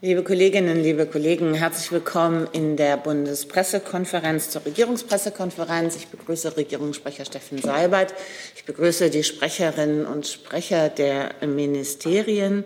Liebe 0.00 0.22
Kolleginnen, 0.22 0.80
liebe 0.80 1.06
Kollegen, 1.06 1.54
herzlich 1.54 1.90
willkommen 1.90 2.46
in 2.52 2.76
der 2.76 2.96
Bundespressekonferenz 2.98 4.48
zur 4.48 4.64
Regierungspressekonferenz. 4.64 5.96
Ich 5.96 6.06
begrüße 6.06 6.56
Regierungssprecher 6.56 7.24
Steffen 7.24 7.58
Seibert. 7.58 8.14
Ich 8.54 8.64
begrüße 8.64 9.10
die 9.10 9.24
Sprecherinnen 9.24 10.06
und 10.06 10.28
Sprecher 10.28 10.88
der 10.88 11.34
Ministerien. 11.44 12.62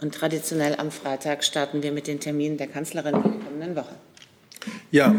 Und 0.00 0.14
traditionell 0.14 0.76
am 0.76 0.92
Freitag 0.92 1.42
starten 1.42 1.82
wir 1.82 1.90
mit 1.90 2.06
den 2.06 2.20
Terminen 2.20 2.58
der 2.58 2.68
Kanzlerin 2.68 3.16
in 3.16 3.22
der 3.22 3.40
kommenden 3.40 3.74
Woche. 3.74 3.96
Ja, 4.90 5.14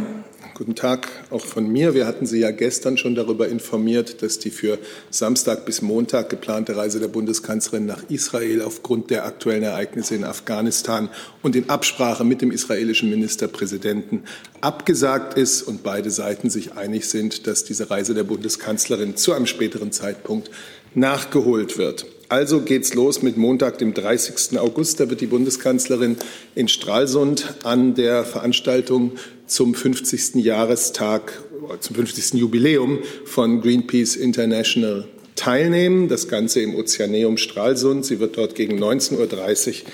Guten 0.59 0.75
Tag 0.75 1.07
auch 1.29 1.45
von 1.45 1.71
mir. 1.71 1.93
Wir 1.93 2.05
hatten 2.05 2.25
Sie 2.25 2.39
ja 2.39 2.51
gestern 2.51 2.97
schon 2.97 3.15
darüber 3.15 3.47
informiert, 3.47 4.21
dass 4.21 4.39
die 4.39 4.49
für 4.49 4.77
Samstag 5.09 5.65
bis 5.65 5.81
Montag 5.81 6.29
geplante 6.29 6.75
Reise 6.75 6.99
der 6.99 7.07
Bundeskanzlerin 7.07 7.85
nach 7.85 8.03
Israel 8.09 8.61
aufgrund 8.61 9.09
der 9.09 9.23
aktuellen 9.23 9.63
Ereignisse 9.63 10.15
in 10.15 10.25
Afghanistan 10.25 11.07
und 11.43 11.55
in 11.55 11.69
Absprache 11.69 12.25
mit 12.25 12.41
dem 12.41 12.51
israelischen 12.51 13.09
Ministerpräsidenten 13.09 14.23
abgesagt 14.59 15.37
ist 15.37 15.61
und 15.61 15.81
beide 15.81 16.11
Seiten 16.11 16.49
sich 16.49 16.73
einig 16.73 17.07
sind, 17.07 17.47
dass 17.47 17.63
diese 17.63 17.89
Reise 17.89 18.13
der 18.13 18.25
Bundeskanzlerin 18.25 19.15
zu 19.15 19.31
einem 19.31 19.45
späteren 19.45 19.93
Zeitpunkt 19.93 20.51
nachgeholt 20.93 21.77
wird. 21.77 22.05
Also 22.29 22.61
geht's 22.61 22.93
los 22.93 23.23
mit 23.23 23.37
Montag, 23.37 23.79
dem 23.79 23.95
30. 23.95 24.59
August. 24.59 24.99
Da 24.99 25.09
wird 25.09 25.19
die 25.19 25.25
Bundeskanzlerin 25.25 26.15
in 26.53 26.67
Stralsund 26.67 27.55
an 27.63 27.95
der 27.95 28.23
Veranstaltung 28.23 29.13
zum 29.47 29.73
50. 29.73 30.35
Jahrestag, 30.35 31.41
zum 31.79 31.95
50. 31.95 32.35
Jubiläum 32.39 32.99
von 33.25 33.61
Greenpeace 33.61 34.15
International 34.15 35.07
teilnehmen. 35.35 36.07
Das 36.07 36.27
Ganze 36.27 36.61
im 36.61 36.75
Ozeaneum 36.75 37.37
Stralsund. 37.37 38.05
Sie 38.05 38.19
wird 38.19 38.37
dort 38.37 38.53
gegen 38.53 38.77
19.30 38.77 39.67
Uhr 39.69 39.89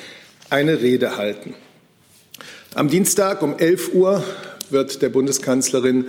eine 0.49 0.81
Rede 0.81 1.15
halten. 1.15 1.53
Am 2.73 2.89
Dienstag 2.89 3.43
um 3.43 3.57
11 3.57 3.93
Uhr 3.93 4.21
wird 4.69 5.01
der 5.01 5.07
Bundeskanzlerin 5.07 6.07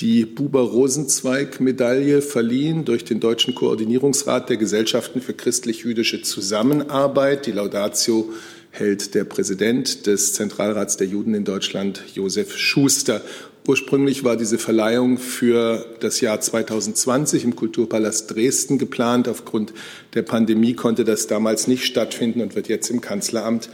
die 0.00 0.24
Buber-Rosenzweig-Medaille 0.24 2.22
verliehen 2.22 2.84
durch 2.84 3.04
den 3.04 3.18
Deutschen 3.18 3.54
Koordinierungsrat 3.56 4.48
der 4.48 4.56
Gesellschaften 4.56 5.20
für 5.20 5.34
christlich-jüdische 5.34 6.22
Zusammenarbeit. 6.22 7.46
Die 7.46 7.52
Laudatio 7.52 8.32
hält 8.70 9.14
der 9.16 9.24
Präsident 9.24 10.06
des 10.06 10.34
Zentralrats 10.34 10.98
der 10.98 11.08
Juden 11.08 11.34
in 11.34 11.44
Deutschland, 11.44 12.04
Josef 12.14 12.56
Schuster. 12.56 13.22
Ursprünglich 13.66 14.22
war 14.22 14.36
diese 14.36 14.58
Verleihung 14.58 15.18
für 15.18 15.84
das 15.98 16.20
Jahr 16.20 16.40
2020 16.40 17.42
im 17.42 17.56
Kulturpalast 17.56 18.32
Dresden 18.32 18.78
geplant. 18.78 19.26
Aufgrund 19.26 19.74
der 20.14 20.22
Pandemie 20.22 20.74
konnte 20.74 21.04
das 21.04 21.26
damals 21.26 21.66
nicht 21.66 21.84
stattfinden 21.84 22.40
und 22.40 22.54
wird 22.54 22.68
jetzt 22.68 22.88
im 22.88 23.00
Kanzleramt 23.00 23.68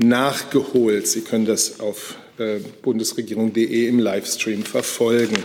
nachgeholt. 0.00 1.06
Sie 1.06 1.20
können 1.20 1.46
das 1.46 1.78
auf 1.78 2.16
bundesregierung.de 2.82 3.88
im 3.88 3.98
Livestream 3.98 4.62
verfolgen. 4.62 5.36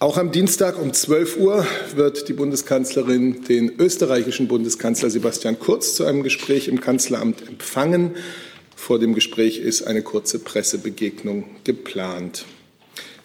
Auch 0.00 0.18
am 0.18 0.32
Dienstag 0.32 0.78
um 0.78 0.92
12 0.92 1.38
Uhr 1.38 1.66
wird 1.94 2.28
die 2.28 2.34
Bundeskanzlerin 2.34 3.44
den 3.44 3.72
österreichischen 3.78 4.48
Bundeskanzler 4.48 5.08
Sebastian 5.08 5.58
Kurz 5.58 5.94
zu 5.94 6.04
einem 6.04 6.22
Gespräch 6.22 6.68
im 6.68 6.80
Kanzleramt 6.80 7.46
empfangen. 7.48 8.16
Vor 8.76 8.98
dem 8.98 9.14
Gespräch 9.14 9.58
ist 9.60 9.82
eine 9.86 10.02
kurze 10.02 10.40
Pressebegegnung 10.40 11.44
geplant. 11.64 12.44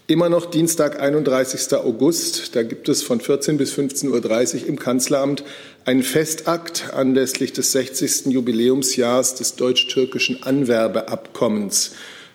Immer 0.07 0.29
noch 0.29 0.45
Dienstag, 0.45 0.99
31. 0.99 1.73
August. 1.73 2.55
Da 2.55 2.63
gibt 2.63 2.87
es 2.87 3.03
von 3.03 3.19
14 3.19 3.57
bis 3.57 3.73
15.30 3.73 4.61
Uhr 4.61 4.67
im 4.69 4.79
Kanzleramt 4.79 5.43
einen 5.85 6.01
Festakt 6.01 6.93
anlässlich 6.93 7.51
des 7.53 7.73
60. 7.73 8.27
Jubiläumsjahrs 8.27 9.35
des 9.35 9.55
deutsch-türkischen 9.55 10.41
Anwerbeabkommens. 10.43 11.91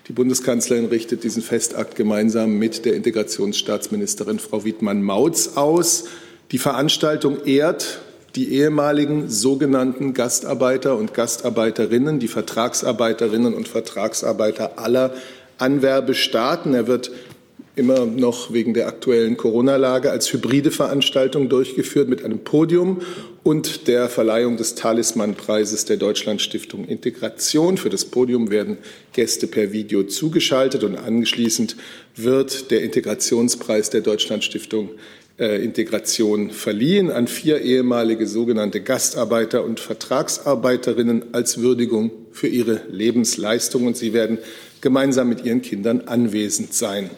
Die 0.08 0.12
Bundeskanzlerin 0.12 0.84
richtet 0.84 1.24
diesen 1.24 1.42
Festakt 1.42 1.96
gemeinsam 1.96 2.58
mit 2.58 2.84
der 2.84 2.94
Integrationsstaatsministerin 2.94 4.38
Frau 4.38 4.62
Wiedmann-Mautz 4.62 5.56
aus. 5.56 6.04
Die 6.50 6.58
Veranstaltung 6.58 7.42
ehrt 7.46 8.00
die 8.36 8.52
ehemaligen 8.52 9.30
sogenannten 9.30 10.12
Gastarbeiter 10.12 10.98
und 10.98 11.14
Gastarbeiterinnen, 11.14 12.18
die 12.18 12.28
Vertragsarbeiterinnen 12.28 13.54
und 13.54 13.66
Vertragsarbeiter 13.66 14.78
aller 14.78 15.14
Anwerbestaaten. 15.56 16.74
Er 16.74 16.86
wird 16.86 17.10
immer 17.76 18.06
noch 18.06 18.52
wegen 18.52 18.72
der 18.72 18.86
aktuellen 18.86 19.36
Corona-Lage 19.36 20.10
als 20.10 20.32
hybride 20.32 20.70
Veranstaltung 20.70 21.48
durchgeführt 21.48 22.08
mit 22.08 22.24
einem 22.24 22.38
Podium 22.40 23.00
und 23.42 23.88
der 23.88 24.08
Verleihung 24.08 24.56
des 24.56 24.76
Talisman-Preises 24.76 25.84
der 25.84 25.96
Deutschlandstiftung 25.96 26.84
Integration. 26.84 27.76
Für 27.76 27.90
das 27.90 28.04
Podium 28.04 28.50
werden 28.50 28.78
Gäste 29.12 29.48
per 29.48 29.72
Video 29.72 30.04
zugeschaltet 30.04 30.84
und 30.84 30.96
anschließend 30.96 31.76
wird 32.14 32.70
der 32.70 32.82
Integrationspreis 32.82 33.90
der 33.90 34.02
Deutschlandstiftung 34.02 34.90
äh, 35.36 35.64
Integration 35.64 36.50
verliehen 36.50 37.10
an 37.10 37.26
vier 37.26 37.60
ehemalige 37.60 38.28
sogenannte 38.28 38.82
Gastarbeiter 38.82 39.64
und 39.64 39.80
Vertragsarbeiterinnen 39.80 41.34
als 41.34 41.58
Würdigung 41.58 42.12
für 42.30 42.46
ihre 42.46 42.82
Lebensleistung. 42.88 43.88
Und 43.88 43.96
sie 43.96 44.12
werden 44.12 44.38
gemeinsam 44.80 45.28
mit 45.28 45.44
ihren 45.44 45.60
Kindern 45.60 46.02
anwesend 46.02 46.72
sein. 46.72 47.10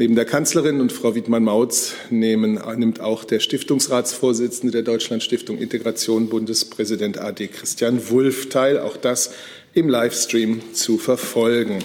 Neben 0.00 0.14
der 0.14 0.24
Kanzlerin 0.24 0.80
und 0.80 0.92
Frau 0.92 1.14
Wiedmann-Mautz 1.14 1.92
nimmt 2.08 3.00
auch 3.00 3.22
der 3.22 3.38
Stiftungsratsvorsitzende 3.38 4.72
der 4.72 4.80
Deutschlandstiftung 4.80 5.58
Integration, 5.58 6.30
Bundespräsident 6.30 7.18
AD 7.18 7.48
Christian 7.48 8.08
Wulff 8.08 8.48
teil. 8.48 8.78
Auch 8.78 8.96
das 8.96 9.30
im 9.74 9.90
Livestream 9.90 10.62
zu 10.72 10.96
verfolgen. 10.96 11.80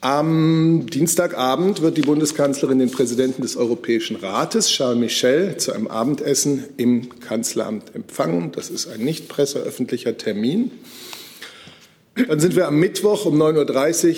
Am 0.00 0.86
Dienstagabend 0.86 1.80
wird 1.80 1.96
die 1.96 2.02
Bundeskanzlerin 2.02 2.80
den 2.80 2.90
Präsidenten 2.90 3.42
des 3.42 3.56
Europäischen 3.56 4.16
Rates, 4.16 4.68
Charles 4.68 4.98
Michel, 4.98 5.58
zu 5.58 5.70
einem 5.70 5.86
Abendessen 5.86 6.64
im 6.76 7.20
Kanzleramt 7.20 7.94
empfangen. 7.94 8.50
Das 8.50 8.68
ist 8.68 8.88
ein 8.88 9.04
nicht 9.04 9.28
presseöffentlicher 9.28 10.18
Termin. 10.18 10.72
Dann 12.16 12.40
sind 12.40 12.56
wir 12.56 12.66
am 12.66 12.80
Mittwoch 12.80 13.26
um 13.26 13.40
9.30 13.40 14.08
Uhr 14.08 14.16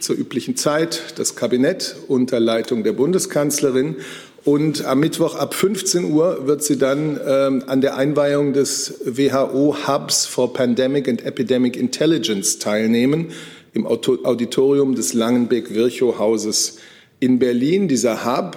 zur 0.00 0.16
üblichen 0.16 0.56
Zeit 0.56 1.14
das 1.16 1.36
Kabinett 1.36 1.96
unter 2.08 2.40
Leitung 2.40 2.84
der 2.84 2.92
Bundeskanzlerin. 2.92 3.96
Und 4.44 4.84
am 4.84 5.00
Mittwoch 5.00 5.34
ab 5.34 5.54
15 5.54 6.12
Uhr 6.12 6.46
wird 6.46 6.62
sie 6.62 6.78
dann 6.78 7.20
ähm, 7.26 7.64
an 7.66 7.80
der 7.80 7.96
Einweihung 7.96 8.52
des 8.52 9.00
WHO 9.04 9.76
Hubs 9.86 10.26
for 10.26 10.52
Pandemic 10.52 11.08
and 11.08 11.24
Epidemic 11.24 11.76
Intelligence 11.76 12.58
teilnehmen 12.58 13.32
im 13.74 13.86
Auditorium 13.86 14.94
des 14.94 15.12
Langenbeck-Virchow-Hauses 15.12 16.78
in 17.20 17.38
Berlin. 17.38 17.88
Dieser 17.88 18.24
Hub 18.24 18.56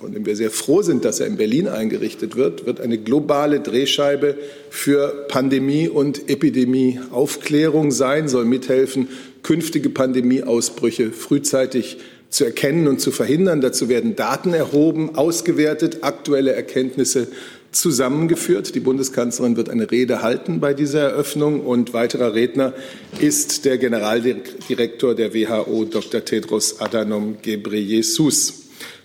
von 0.00 0.12
dem 0.12 0.24
wir 0.24 0.34
sehr 0.34 0.50
froh 0.50 0.80
sind, 0.80 1.04
dass 1.04 1.20
er 1.20 1.26
in 1.26 1.36
Berlin 1.36 1.68
eingerichtet 1.68 2.34
wird, 2.34 2.64
wird 2.64 2.80
eine 2.80 2.96
globale 2.96 3.60
Drehscheibe 3.60 4.34
für 4.70 5.26
Pandemie- 5.28 5.90
und 5.90 6.30
Epidemieaufklärung 6.30 7.90
sein, 7.90 8.26
soll 8.26 8.46
mithelfen, 8.46 9.08
künftige 9.42 9.90
Pandemieausbrüche 9.90 11.12
frühzeitig 11.12 11.98
zu 12.30 12.44
erkennen 12.44 12.88
und 12.88 13.00
zu 13.00 13.10
verhindern. 13.10 13.60
Dazu 13.60 13.88
werden 13.88 14.16
Daten 14.16 14.54
erhoben, 14.54 15.16
ausgewertet, 15.16 15.98
aktuelle 16.02 16.52
Erkenntnisse 16.52 17.28
zusammengeführt. 17.72 18.74
Die 18.74 18.80
Bundeskanzlerin 18.80 19.56
wird 19.56 19.68
eine 19.68 19.90
Rede 19.90 20.22
halten 20.22 20.60
bei 20.60 20.72
dieser 20.74 21.10
Eröffnung 21.10 21.60
und 21.60 21.92
weiterer 21.92 22.34
Redner 22.34 22.72
ist 23.20 23.64
der 23.64 23.78
Generaldirektor 23.78 25.14
der 25.14 25.32
WHO, 25.34 25.84
Dr. 25.84 26.24
Tedros 26.24 26.80
Adhanom 26.80 27.38
Ghebreyesus. 27.42 28.54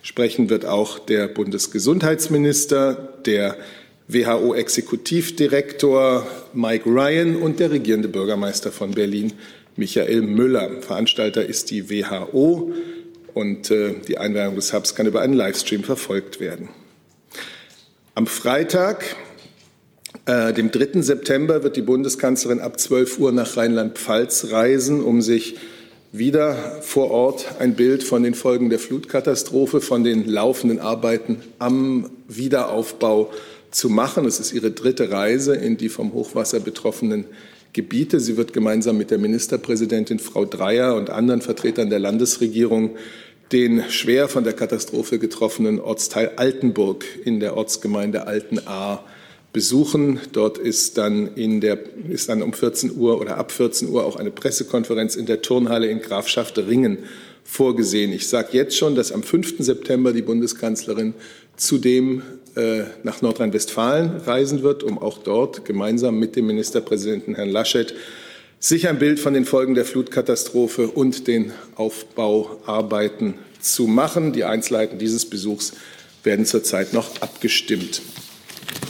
Sprechen 0.02 0.50
wird 0.50 0.66
auch 0.66 0.98
der 1.00 1.28
Bundesgesundheitsminister, 1.28 3.14
der 3.26 3.58
WHO-Exekutivdirektor 4.08 6.28
Mike 6.54 6.88
Ryan 6.88 7.38
und 7.38 7.60
der 7.60 7.72
regierende 7.72 8.08
Bürgermeister 8.08 8.72
von 8.72 8.92
Berlin, 8.92 9.34
Michael 9.78 10.22
Müller. 10.22 10.82
Veranstalter 10.82 11.46
ist 11.46 11.70
die 11.72 11.90
WHO 11.90 12.72
und 13.34 13.72
äh, 13.72 13.96
die 14.08 14.18
Einweihung 14.18 14.56
des 14.56 14.74
Hubs 14.74 14.96
kann 14.96 15.06
über 15.06 15.22
einen 15.22 15.34
Livestream 15.34 15.84
verfolgt 15.84 16.40
werden. 16.40 16.70
Am 18.14 18.28
Freitag, 18.28 19.04
äh, 20.26 20.54
dem 20.54 20.72
3. 20.72 21.02
September, 21.02 21.64
wird 21.64 21.76
die 21.76 21.82
Bundeskanzlerin 21.82 22.62
ab 22.62 22.80
12 22.80 23.20
Uhr 23.20 23.32
nach 23.34 23.58
Rheinland-Pfalz 23.58 24.52
reisen, 24.52 25.04
um 25.04 25.22
sich 25.22 25.58
wieder 26.14 26.56
vor 26.82 27.12
Ort 27.12 27.56
ein 27.60 27.76
Bild 27.76 28.04
von 28.04 28.24
den 28.24 28.34
Folgen 28.34 28.70
der 28.70 28.80
Flutkatastrophe, 28.80 29.82
von 29.82 30.06
den 30.06 30.26
laufenden 30.26 30.80
Arbeiten 30.80 31.42
am 31.60 32.10
Wiederaufbau 32.30 33.34
zu 33.72 33.90
machen. 33.90 34.26
Es 34.26 34.40
ist 34.40 34.54
ihre 34.54 34.72
dritte 34.72 35.12
Reise 35.12 35.56
in 35.56 35.76
die 35.76 35.90
vom 35.90 36.14
Hochwasser 36.14 36.62
betroffenen 36.62 37.26
Gebiete. 37.76 38.22
Sie 38.22 38.38
wird 38.38 38.54
gemeinsam 38.54 38.98
mit 38.98 39.12
der 39.12 39.18
Ministerpräsidentin 39.18 40.20
Frau 40.20 40.46
Dreyer 40.46 40.96
und 40.96 41.10
anderen 41.10 41.42
Vertretern 41.42 41.90
der 41.90 42.00
Landesregierung 42.00 42.96
den 43.52 43.84
schwer 43.90 44.30
von 44.30 44.46
der 44.46 44.54
Katastrophe 44.54 45.20
getroffenen 45.20 45.82
Ortsteil 45.82 46.32
Altenburg 46.38 47.04
in 47.26 47.42
der 47.42 47.58
Ortsgemeinde 47.58 48.28
Altenahr 48.28 49.04
besuchen. 49.52 50.22
Dort 50.32 50.58
ist 50.58 50.98
dann, 50.98 51.36
in 51.36 51.60
der, 51.60 51.78
ist 52.10 52.30
dann 52.30 52.42
um 52.42 52.54
14 52.54 52.96
Uhr 52.96 53.20
oder 53.20 53.38
ab 53.38 53.52
14 53.52 53.90
Uhr 53.90 54.06
auch 54.06 54.16
eine 54.16 54.32
Pressekonferenz 54.32 55.18
in 55.18 55.26
der 55.26 55.42
Turnhalle 55.42 55.88
in 55.88 56.00
Grafschaft 56.00 56.58
Ringen 56.58 57.00
vorgesehen. 57.44 58.14
Ich 58.14 58.30
sage 58.30 58.50
jetzt 58.54 58.78
schon, 58.78 58.96
dass 58.96 59.12
am 59.12 59.22
5. 59.22 59.56
September 59.60 60.14
die 60.14 60.22
Bundeskanzlerin 60.22 61.14
zudem 61.58 62.20
äh, 62.20 62.45
nach 63.04 63.22
Nordrhein-Westfalen 63.22 64.22
reisen 64.26 64.64
wird, 64.64 64.84
um 64.84 64.98
auch 64.98 65.18
dort 65.18 65.66
gemeinsam 65.66 66.18
mit 66.18 66.36
dem 66.36 66.48
Ministerpräsidenten 66.48 67.36
Herrn 67.36 67.50
Laschet 67.50 67.94
sich 68.60 68.88
ein 68.88 68.98
Bild 68.98 69.20
von 69.20 69.34
den 69.34 69.46
Folgen 69.46 69.76
der 69.76 69.86
Flutkatastrophe 69.86 70.88
und 70.88 71.28
den 71.28 71.54
Aufbauarbeiten 71.76 73.36
zu 73.60 73.88
machen. 73.88 74.34
Die 74.34 74.44
Einzelheiten 74.44 74.98
dieses 74.98 75.30
Besuchs 75.30 75.74
werden 76.24 76.46
zurzeit 76.46 76.94
noch 76.94 77.22
abgestimmt. 77.22 78.02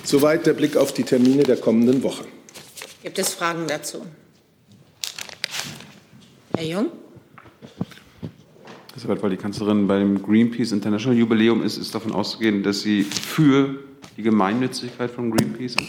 Soweit 0.03 0.45
der 0.45 0.53
Blick 0.53 0.77
auf 0.77 0.93
die 0.93 1.03
Termine 1.03 1.43
der 1.43 1.57
kommenden 1.57 2.03
Woche. 2.03 2.25
Gibt 3.03 3.19
es 3.19 3.33
Fragen 3.33 3.67
dazu? 3.67 4.05
Herr 6.55 6.65
Jung? 6.65 6.91
Deshalb, 8.95 9.21
weil 9.21 9.29
die 9.29 9.37
Kanzlerin 9.37 9.87
beim 9.87 10.23
Greenpeace 10.23 10.71
International 10.71 11.17
Jubiläum 11.17 11.63
ist, 11.63 11.77
ist 11.77 11.93
davon 11.93 12.13
auszugehen, 12.13 12.63
dass 12.63 12.81
sie 12.81 13.03
für 13.03 13.75
die 14.15 14.23
Gemeinnützigkeit 14.23 15.11
von 15.11 15.31
Greenpeace 15.31 15.75
ist? 15.75 15.87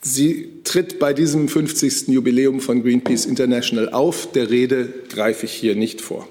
Sie 0.00 0.60
tritt 0.64 0.98
bei 0.98 1.12
diesem 1.12 1.48
50. 1.48 2.08
Jubiläum 2.08 2.60
von 2.60 2.82
Greenpeace 2.82 3.26
International 3.26 3.90
auf. 3.90 4.32
Der 4.32 4.50
Rede 4.50 4.92
greife 5.08 5.46
ich 5.46 5.52
hier 5.52 5.76
nicht 5.76 6.00
vor. 6.00 6.26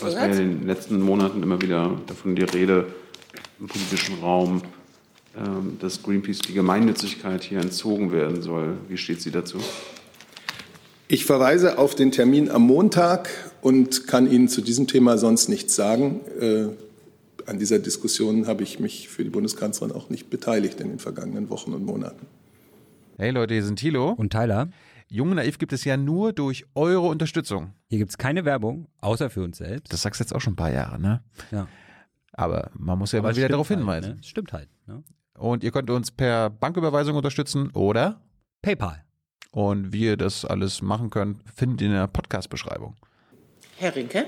Was 0.00 0.16
war 0.16 0.26
in 0.26 0.36
den 0.36 0.66
letzten 0.66 1.00
Monaten 1.00 1.42
immer 1.42 1.62
wieder 1.62 2.00
davon 2.06 2.34
die 2.34 2.42
Rede 2.42 2.86
im 3.60 3.68
politischen 3.68 4.18
Raum, 4.20 4.62
ähm, 5.36 5.78
dass 5.80 6.02
Greenpeace 6.02 6.40
die 6.40 6.52
Gemeinnützigkeit 6.52 7.44
hier 7.44 7.60
entzogen 7.60 8.12
werden 8.12 8.42
soll. 8.42 8.76
Wie 8.88 8.96
steht 8.96 9.22
sie 9.22 9.30
dazu? 9.30 9.58
Ich 11.12 11.26
verweise 11.26 11.76
auf 11.76 11.94
den 11.94 12.10
Termin 12.10 12.50
am 12.50 12.62
Montag 12.62 13.28
und 13.60 14.06
kann 14.06 14.32
Ihnen 14.32 14.48
zu 14.48 14.62
diesem 14.62 14.86
Thema 14.86 15.18
sonst 15.18 15.46
nichts 15.50 15.76
sagen. 15.76 16.22
Äh, 16.40 16.68
an 17.44 17.58
dieser 17.58 17.80
Diskussion 17.80 18.46
habe 18.46 18.62
ich 18.62 18.80
mich 18.80 19.10
für 19.10 19.22
die 19.22 19.28
Bundeskanzlerin 19.28 19.94
auch 19.94 20.08
nicht 20.08 20.30
beteiligt 20.30 20.80
in 20.80 20.88
den 20.88 20.98
vergangenen 20.98 21.50
Wochen 21.50 21.74
und 21.74 21.84
Monaten. 21.84 22.26
Hey 23.18 23.30
Leute, 23.30 23.52
hier 23.52 23.62
sind 23.62 23.78
Thilo 23.78 24.12
und 24.12 24.30
Tyler. 24.30 24.70
Jung 25.10 25.28
und 25.28 25.36
Naiv 25.36 25.58
gibt 25.58 25.74
es 25.74 25.84
ja 25.84 25.98
nur 25.98 26.32
durch 26.32 26.64
eure 26.74 27.08
Unterstützung. 27.08 27.74
Hier 27.90 27.98
gibt 27.98 28.12
es 28.12 28.16
keine 28.16 28.46
Werbung, 28.46 28.88
außer 29.02 29.28
für 29.28 29.42
uns 29.42 29.58
selbst. 29.58 29.92
Das 29.92 30.00
sagst 30.00 30.18
du 30.18 30.24
jetzt 30.24 30.34
auch 30.34 30.40
schon 30.40 30.54
ein 30.54 30.56
paar 30.56 30.72
Jahre, 30.72 30.98
ne? 30.98 31.22
Ja. 31.50 31.68
Aber 32.32 32.70
man 32.72 32.98
muss 32.98 33.12
ja 33.12 33.18
Aber 33.18 33.28
mal 33.28 33.36
wieder 33.36 33.50
darauf 33.50 33.68
halt, 33.68 33.80
hinweisen. 33.80 34.14
Ne? 34.14 34.22
Stimmt 34.22 34.54
halt. 34.54 34.70
Ne? 34.86 35.02
Und 35.36 35.62
ihr 35.62 35.72
könnt 35.72 35.90
uns 35.90 36.10
per 36.10 36.48
Banküberweisung 36.48 37.16
unterstützen 37.16 37.70
oder 37.72 38.22
PayPal. 38.62 39.04
Und 39.52 39.92
wie 39.92 40.06
ihr 40.06 40.16
das 40.16 40.44
alles 40.46 40.80
machen 40.80 41.10
könnt, 41.10 41.38
findet 41.54 41.82
ihr 41.82 41.88
in 41.88 41.92
der 41.92 42.06
Podcast-Beschreibung. 42.06 42.96
Herr 43.76 43.94
Rinke? 43.94 44.24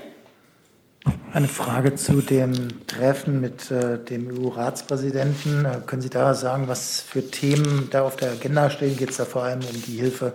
Eine 1.33 1.47
Frage 1.47 1.95
zu 1.95 2.21
dem 2.21 2.85
Treffen 2.87 3.41
mit 3.41 3.69
äh, 3.71 3.97
dem 4.03 4.27
EU-Ratspräsidenten. 4.27 5.65
Äh, 5.65 5.81
können 5.85 6.01
Sie 6.01 6.09
da 6.09 6.33
sagen, 6.33 6.67
was 6.67 7.01
für 7.01 7.29
Themen 7.29 7.89
da 7.91 8.03
auf 8.03 8.15
der 8.15 8.31
Agenda 8.31 8.69
stehen? 8.69 8.95
Geht 8.95 9.09
es 9.09 9.17
da 9.17 9.25
vor 9.25 9.43
allem 9.43 9.59
um 9.59 9.81
die 9.81 9.97
Hilfe 9.97 10.33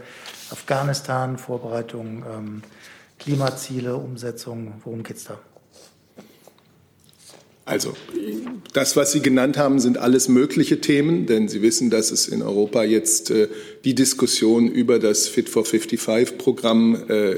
Afghanistan, 0.50 1.38
Vorbereitung, 1.38 2.24
ähm, 2.28 2.62
Klimaziele, 3.18 3.96
Umsetzung? 3.96 4.74
Worum 4.84 5.02
geht 5.02 5.16
es 5.16 5.24
da? 5.24 5.38
Also, 7.70 7.94
das, 8.72 8.96
was 8.96 9.12
Sie 9.12 9.20
genannt 9.22 9.56
haben, 9.56 9.78
sind 9.78 9.96
alles 9.96 10.28
mögliche 10.28 10.80
Themen, 10.80 11.26
denn 11.26 11.46
Sie 11.46 11.62
wissen, 11.62 11.88
dass 11.88 12.10
es 12.10 12.26
in 12.26 12.42
Europa 12.42 12.82
jetzt 12.82 13.30
äh, 13.30 13.46
die 13.84 13.94
Diskussion 13.94 14.66
über 14.66 14.98
das 14.98 15.28
Fit 15.28 15.48
for 15.48 15.62
55-Programm 15.62 17.04
äh, 17.08 17.34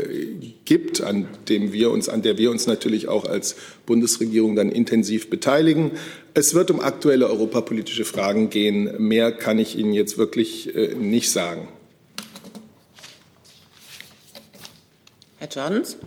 gibt, 0.64 1.02
an 1.02 1.28
dem 1.50 1.74
wir 1.74 1.90
uns, 1.90 2.08
an 2.08 2.22
der 2.22 2.38
wir 2.38 2.50
uns 2.50 2.66
natürlich 2.66 3.08
auch 3.08 3.26
als 3.26 3.56
Bundesregierung 3.84 4.56
dann 4.56 4.70
intensiv 4.70 5.28
beteiligen. 5.28 5.90
Es 6.32 6.54
wird 6.54 6.70
um 6.70 6.80
aktuelle 6.80 7.28
europapolitische 7.28 8.06
Fragen 8.06 8.48
gehen. 8.48 8.90
Mehr 8.96 9.32
kann 9.32 9.58
ich 9.58 9.76
Ihnen 9.76 9.92
jetzt 9.92 10.16
wirklich 10.16 10.74
äh, 10.74 10.94
nicht 10.94 11.30
sagen. 11.30 11.68
Herr 15.36 15.48
Jordans? 15.50 15.98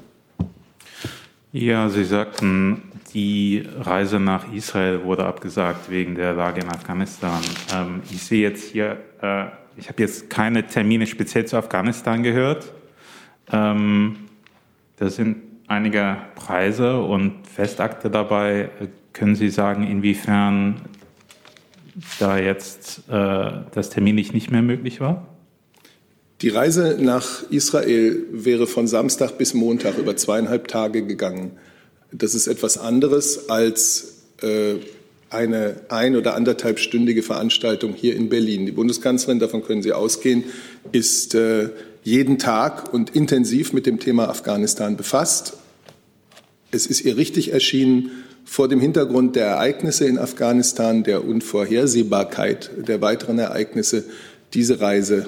Ja, 1.52 1.90
Sie 1.90 2.06
sagten, 2.06 2.95
die 3.16 3.64
Reise 3.80 4.20
nach 4.20 4.52
Israel 4.54 5.06
wurde 5.06 5.26
abgesagt 5.26 5.90
wegen 5.90 6.16
der 6.16 6.34
Lage 6.34 6.62
in 6.62 6.70
Afghanistan. 6.70 7.42
Ähm, 7.74 8.02
ich 8.12 8.22
sehe 8.22 8.42
jetzt 8.42 8.70
hier, 8.70 8.98
äh, 9.22 9.46
ich 9.78 9.88
habe 9.88 10.04
jetzt 10.04 10.30
keine 10.30 10.68
Termine 10.68 11.08
speziell 11.08 11.46
zu 11.46 11.56
Afghanistan 11.56 12.24
gehört. 12.24 12.74
Ähm, 13.52 14.18
da 14.98 15.10
sind 15.10 15.38
einige 15.68 16.18
Preise 16.36 17.00
und 17.00 17.48
Festakte 17.48 18.10
dabei. 18.10 18.70
Können 19.14 19.36
Sie 19.36 19.50
sagen, 19.50 19.88
inwiefern 19.88 20.82
da 22.20 22.38
jetzt 22.38 23.10
äh, 23.10 23.52
das 23.74 23.90
Termin 23.92 24.16
nicht 24.16 24.52
mehr 24.52 24.62
möglich 24.62 25.00
war? 25.00 25.26
Die 26.42 26.50
Reise 26.50 26.98
nach 27.00 27.50
Israel 27.50 28.26
wäre 28.30 28.68
von 28.68 28.88
Samstag 28.88 29.38
bis 29.38 29.54
Montag 29.54 29.98
über 29.98 30.18
zweieinhalb 30.18 30.68
Tage 30.68 31.06
gegangen. 31.06 31.52
Das 32.12 32.36
ist 32.36 32.48
etwas 32.48 32.78
anderes 32.78 33.50
als 33.50 34.16
äh, 34.42 34.76
eine 35.30 35.82
ein- 35.90 36.16
oder 36.16 36.36
anderthalbstündige 36.36 37.24
Veranstaltung 37.24 37.94
hier 37.94 38.16
in 38.16 38.30
Berlin. 38.30 38.66
Die 38.66 38.72
Bundeskanzlerin, 38.72 39.40
davon 39.40 39.64
können 39.64 39.82
Sie 39.82 39.94
ausgehen, 39.94 40.44
ist 40.92 41.36
äh, 41.36 41.70
jeden 42.04 42.38
Tag 42.38 42.94
und 42.94 43.16
intensiv 43.16 43.74
mit 43.74 43.86
dem 43.86 44.00
Thema 44.00 44.30
Afghanistan 44.30 44.96
befasst. 44.96 45.54
Es 46.72 46.86
ist 46.86 47.02
ihr 47.02 47.18
richtig 47.18 47.52
erschienen, 47.52 48.12
vor 48.46 48.68
dem 48.68 48.80
Hintergrund 48.80 49.36
der 49.36 49.48
Ereignisse 49.48 50.06
in 50.06 50.20
Afghanistan, 50.20 51.04
der 51.04 51.26
Unvorhersehbarkeit 51.26 52.70
der 52.88 53.02
weiteren 53.02 53.40
Ereignisse, 53.40 54.06
diese 54.54 54.80
Reise 54.80 55.28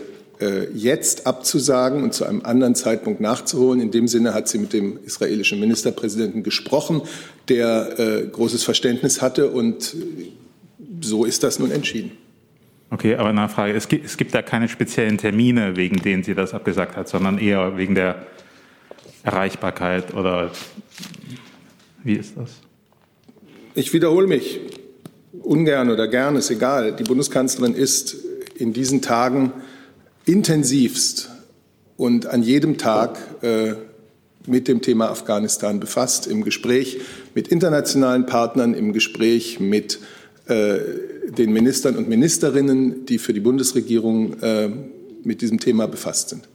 jetzt 0.74 1.26
abzusagen 1.26 2.04
und 2.04 2.14
zu 2.14 2.26
einem 2.26 2.42
anderen 2.44 2.76
Zeitpunkt 2.76 3.22
nachzuholen. 3.22 3.82
In 3.82 3.92
dem 3.92 4.08
Sinne 4.08 4.34
hat 4.34 4.48
sie 4.48 4.60
mit 4.60 4.74
dem 4.74 5.00
israelischen 5.04 5.60
Ministerpräsidenten 5.60 6.44
gesprochen, 6.44 7.02
der 7.50 8.00
äh, 8.00 8.28
großes 8.28 8.64
Verständnis 8.64 9.22
hatte 9.22 9.50
und 9.50 9.96
so 11.02 11.26
ist 11.26 11.44
das 11.44 11.60
nun 11.60 11.72
entschieden. 11.72 12.12
Okay, 12.90 13.16
aber 13.16 13.30
eine 13.30 13.50
Frage, 13.50 13.74
es 13.74 13.88
gibt, 13.88 14.06
es 14.06 14.16
gibt 14.16 14.34
da 14.34 14.42
keine 14.42 14.70
speziellen 14.70 15.18
Termine, 15.18 15.76
wegen 15.76 15.98
denen 15.98 16.24
sie 16.24 16.36
das 16.36 16.54
abgesagt 16.54 16.96
hat, 16.96 17.10
sondern 17.10 17.38
eher 17.38 17.78
wegen 17.78 17.96
der 17.96 18.26
Erreichbarkeit 19.24 20.14
oder 20.14 20.52
wie 22.04 22.14
ist 22.14 22.38
das? 22.38 22.52
Ich 23.76 23.92
wiederhole 23.92 24.28
mich 24.28 24.62
ungern 25.42 25.90
oder 25.90 26.08
gern, 26.08 26.38
ist 26.38 26.50
egal. 26.50 26.96
Die 26.96 27.04
Bundeskanzlerin 27.04 27.74
ist 27.74 28.16
in 28.56 28.72
diesen 28.72 29.02
Tagen 29.02 29.52
intensivst 30.28 31.30
und 31.96 32.28
an 32.28 32.44
jedem 32.44 32.78
Tag 32.78 33.18
äh, 33.42 33.74
mit 34.46 34.68
dem 34.68 34.82
Thema 34.82 35.10
Afghanistan 35.10 35.80
befasst, 35.80 36.28
im 36.28 36.44
Gespräch 36.44 37.00
mit 37.34 37.48
internationalen 37.48 38.26
Partnern, 38.26 38.74
im 38.74 38.94
Gespräch 38.94 39.60
mit 39.60 40.00
äh, 40.48 40.80
den 41.30 41.52
Ministern 41.52 41.98
und 41.98 42.08
Ministerinnen, 42.08 43.06
die 43.06 43.20
für 43.20 43.34
die 43.34 43.40
Bundesregierung 43.40 44.42
äh, 44.42 44.70
mit 45.24 45.42
diesem 45.42 45.60
Thema 45.60 45.88
befasst 45.88 46.30
sind. 46.30 46.48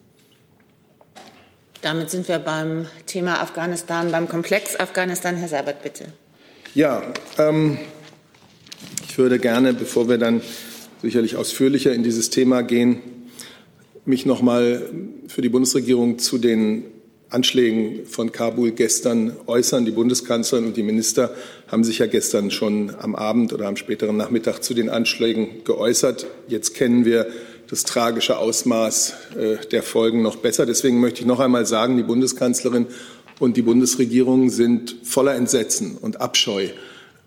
Damit 1.83 2.11
sind 2.11 2.29
wir 2.29 2.39
beim 2.39 2.87
Thema 3.07 3.41
Afghanistan, 3.41 4.11
beim 4.13 4.29
Komplex 4.29 4.79
Afghanistan. 4.79 5.37
Herr 5.37 5.49
Seibert, 5.49 5.83
bitte. 5.83 6.05
Ja, 6.75 7.03
ähm, 7.39 7.79
ich 9.09 9.19
würde 9.19 9.39
gerne, 9.39 9.75
bevor 9.75 10.09
wir 10.09 10.17
dann 10.17 10.43
sicherlich 11.03 11.37
ausführlicher 11.37 11.93
in 11.93 12.03
dieses 12.03 12.31
Thema 12.31 12.63
gehen, 12.63 13.03
mich 14.05 14.27
noch 14.27 14.43
mal 14.43 14.83
für 15.29 15.43
die 15.43 15.49
Bundesregierung 15.49 16.19
zu 16.19 16.39
den 16.39 16.85
Anschlägen 17.29 18.05
von 18.05 18.31
Kabul 18.31 18.73
gestern 18.73 19.35
äußern. 19.47 19.85
Die 19.85 19.91
Bundeskanzlerin 19.91 20.67
und 20.67 20.77
die 20.77 20.83
Minister 20.83 21.35
haben 21.69 21.83
sich 21.83 21.99
ja 21.99 22.07
gestern 22.07 22.51
schon 22.51 22.95
am 22.99 23.15
Abend 23.15 23.53
oder 23.53 23.69
am 23.69 23.77
späteren 23.77 24.17
Nachmittag 24.17 24.63
zu 24.63 24.75
den 24.75 24.91
Anschlägen 24.91 25.65
geäußert. 25.65 26.27
Jetzt 26.49 26.75
kennen 26.75 27.05
wir 27.05 27.29
das 27.69 27.85
tragische 27.85 28.37
Ausmaß 28.37 29.15
äh, 29.39 29.67
der 29.71 29.83
Folgen 29.83 30.21
noch 30.21 30.37
besser. 30.37 30.67
Deswegen 30.67 31.01
möchte 31.01 31.21
ich 31.21 31.27
noch 31.27 31.41
einmal 31.41 31.65
sagen, 31.65 31.97
die 31.97 32.03
Bundeskanzlerin 32.03 32.87
und 33.39 33.57
die 33.57 33.63
Bundesregierung 33.63 34.51
sind 34.51 34.97
voller 35.05 35.35
Entsetzen 35.35 35.97
und 35.97 36.21
Abscheu 36.21 36.69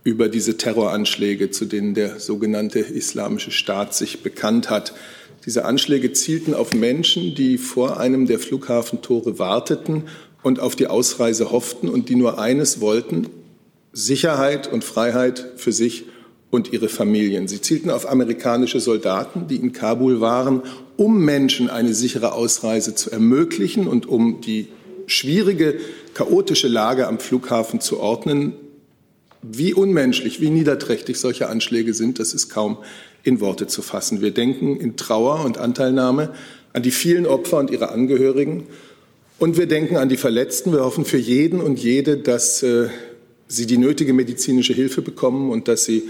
über 0.03 0.29
diese 0.29 0.55
Terroranschläge, 0.55 1.49
zu 1.49 1.65
denen 1.65 1.95
der 1.95 2.19
sogenannte 2.19 2.79
Islamische 2.79 3.49
Staat 3.49 3.95
sich 3.95 4.21
bekannt 4.21 4.69
hat. 4.69 4.93
Diese 5.45 5.65
Anschläge 5.65 6.11
zielten 6.11 6.53
auf 6.53 6.73
Menschen, 6.73 7.35
die 7.35 7.57
vor 7.57 7.99
einem 7.99 8.25
der 8.25 8.39
Flughafentore 8.39 9.37
warteten 9.37 10.03
und 10.41 10.59
auf 10.59 10.75
die 10.75 10.87
Ausreise 10.87 11.51
hofften 11.51 11.87
und 11.87 12.09
die 12.09 12.15
nur 12.15 12.39
eines 12.39 12.81
wollten, 12.81 13.27
Sicherheit 13.93 14.71
und 14.71 14.83
Freiheit 14.83 15.45
für 15.55 15.71
sich 15.71 16.05
und 16.49 16.73
ihre 16.73 16.89
Familien. 16.89 17.47
Sie 17.47 17.61
zielten 17.61 17.89
auf 17.89 18.09
amerikanische 18.09 18.79
Soldaten, 18.79 19.47
die 19.47 19.57
in 19.57 19.71
Kabul 19.71 20.19
waren, 20.19 20.63
um 20.97 21.23
Menschen 21.23 21.69
eine 21.69 21.93
sichere 21.93 22.33
Ausreise 22.33 22.95
zu 22.95 23.11
ermöglichen 23.11 23.87
und 23.87 24.07
um 24.07 24.41
die 24.41 24.69
schwierige, 25.05 25.75
chaotische 26.13 26.67
Lage 26.67 27.07
am 27.07 27.19
Flughafen 27.19 27.81
zu 27.81 27.99
ordnen. 27.99 28.53
Wie 29.43 29.73
unmenschlich, 29.73 30.41
wie 30.41 30.49
niederträchtig 30.49 31.19
solche 31.19 31.49
Anschläge 31.49 31.93
sind, 31.93 32.19
das 32.19 32.33
ist 32.33 32.49
kaum 32.49 32.77
in 33.25 33.41
Worte 33.41 33.67
zu 33.67 33.81
fassen. 33.81 34.21
Wir 34.21 34.31
denken 34.31 34.77
in 34.77 34.95
Trauer 34.95 35.43
und 35.43 35.57
Anteilnahme 35.57 36.29
an 36.71 36.83
die 36.83 36.91
vielen 36.91 37.25
Opfer 37.25 37.57
und 37.57 37.71
ihre 37.71 37.89
Angehörigen. 37.89 38.67
Und 39.39 39.57
wir 39.57 39.65
denken 39.65 39.97
an 39.97 40.07
die 40.07 40.17
Verletzten. 40.17 40.71
Wir 40.71 40.85
hoffen 40.85 41.03
für 41.03 41.17
jeden 41.17 41.59
und 41.59 41.79
jede, 41.79 42.17
dass 42.17 42.63
äh, 42.63 42.87
sie 43.47 43.65
die 43.65 43.77
nötige 43.77 44.13
medizinische 44.13 44.73
Hilfe 44.73 45.01
bekommen 45.01 45.49
und 45.51 45.67
dass 45.67 45.85
sie 45.85 46.03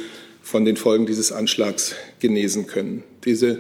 von 0.44 0.66
den 0.66 0.78
Folgen 0.78 1.08
dieses 1.08 1.32
Anschlags 1.32 1.96
genesen 2.20 2.68
können. 2.68 3.04
Diese 3.24 3.60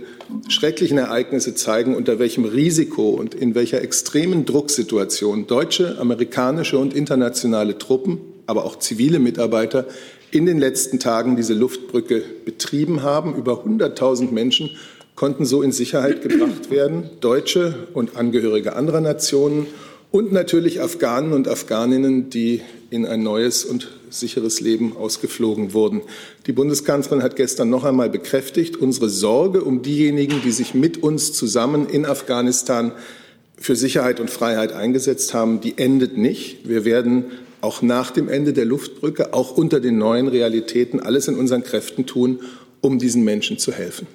schrecklichen 0.49 0.99
Ereignisse 0.99 1.55
zeigen, 1.55 1.95
unter 1.95 2.19
welchem 2.19 2.45
Risiko 2.45 3.09
und 3.09 3.33
in 3.33 3.55
welcher 3.55 3.81
extremen 3.81 4.45
Drucksituation 4.45 5.47
deutsche, 5.47 5.97
amerikanische 5.97 6.77
und 6.77 6.93
internationale 6.93 7.79
Truppen, 7.79 8.19
aber 8.45 8.65
auch 8.65 8.77
zivile 8.77 9.17
Mitarbeiter 9.17 9.87
in 10.35 10.45
den 10.45 10.59
letzten 10.59 10.99
Tagen 10.99 11.37
diese 11.37 11.53
Luftbrücke 11.53 12.21
betrieben 12.43 13.03
haben. 13.03 13.35
Über 13.35 13.63
100.000 13.63 14.31
Menschen 14.31 14.69
konnten 15.15 15.45
so 15.45 15.61
in 15.61 15.71
Sicherheit 15.71 16.21
gebracht 16.21 16.69
werden, 16.69 17.09
Deutsche 17.21 17.87
und 17.93 18.17
Angehörige 18.17 18.75
anderer 18.75 18.99
Nationen 18.99 19.65
und 20.11 20.33
natürlich 20.33 20.81
Afghanen 20.81 21.31
und 21.31 21.47
Afghaninnen, 21.47 22.29
die 22.29 22.59
in 22.89 23.05
ein 23.05 23.23
neues 23.23 23.63
und 23.63 23.91
sicheres 24.09 24.59
Leben 24.59 24.97
ausgeflogen 24.97 25.73
wurden. 25.73 26.01
Die 26.47 26.51
Bundeskanzlerin 26.51 27.23
hat 27.23 27.37
gestern 27.37 27.69
noch 27.69 27.85
einmal 27.85 28.09
bekräftigt, 28.09 28.75
unsere 28.75 29.09
Sorge 29.09 29.63
um 29.63 29.83
diejenigen, 29.83 30.41
die 30.43 30.51
sich 30.51 30.73
mit 30.73 31.01
uns 31.01 31.31
zusammen 31.31 31.87
in 31.87 32.05
Afghanistan 32.05 32.91
für 33.57 33.77
Sicherheit 33.77 34.19
und 34.19 34.29
Freiheit 34.29 34.73
eingesetzt 34.73 35.33
haben, 35.33 35.61
die 35.61 35.77
endet 35.77 36.17
nicht. 36.17 36.67
Wir 36.67 36.83
werden 36.83 37.25
auch 37.61 37.81
nach 37.81 38.11
dem 38.11 38.29
Ende 38.29 38.53
der 38.53 38.65
Luftbrücke, 38.65 39.33
auch 39.33 39.57
unter 39.57 39.79
den 39.79 39.97
neuen 39.97 40.27
Realitäten, 40.27 40.99
alles 40.99 41.27
in 41.27 41.35
unseren 41.35 41.63
Kräften 41.63 42.05
tun, 42.05 42.41
um 42.81 42.99
diesen 42.99 43.23
Menschen 43.23 43.57
zu 43.57 43.71
helfen. 43.71 44.07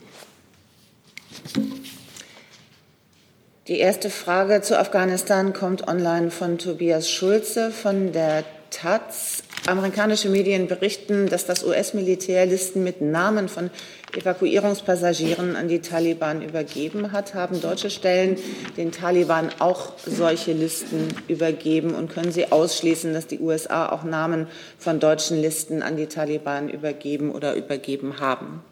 Die 3.69 3.79
erste 3.79 4.11
Frage 4.11 4.63
zu 4.63 4.79
Afghanistan 4.79 5.53
kommt 5.53 5.87
online 5.87 6.31
von 6.31 6.59
Tobias 6.59 7.09
Schulze 7.09 7.71
von 7.71 8.13
der 8.13 8.45
Taz. 8.71 9.43
Amerikanische 9.67 10.31
Medien 10.31 10.69
berichten, 10.69 11.29
dass 11.29 11.47
das 11.47 11.65
US-Militär 11.65 12.47
Listen 12.47 12.83
mit 12.83 13.01
Namen 13.01 13.49
von 13.49 13.71
Evakuierungspassagieren 14.17 15.55
an 15.55 15.69
die 15.69 15.81
Taliban 15.81 16.43
übergeben 16.43 17.13
hat. 17.13 17.35
Haben 17.35 17.61
deutsche 17.61 17.91
Stellen 17.91 18.37
den 18.77 18.91
Taliban 18.91 19.51
auch 19.59 19.93
solche 20.05 20.53
Listen 20.53 21.09
übergeben? 21.29 21.95
Und 21.95 22.11
können 22.11 22.33
Sie 22.33 22.51
ausschließen, 22.51 23.13
dass 23.13 23.27
die 23.27 23.39
USA 23.39 23.91
auch 23.91 24.03
Namen 24.03 24.47
von 24.79 24.99
deutschen 24.99 25.41
Listen 25.41 25.83
an 25.83 25.97
die 25.97 26.07
Taliban 26.07 26.69
übergeben 26.69 27.31
oder 27.31 27.55
übergeben 27.55 28.19
haben? 28.19 28.63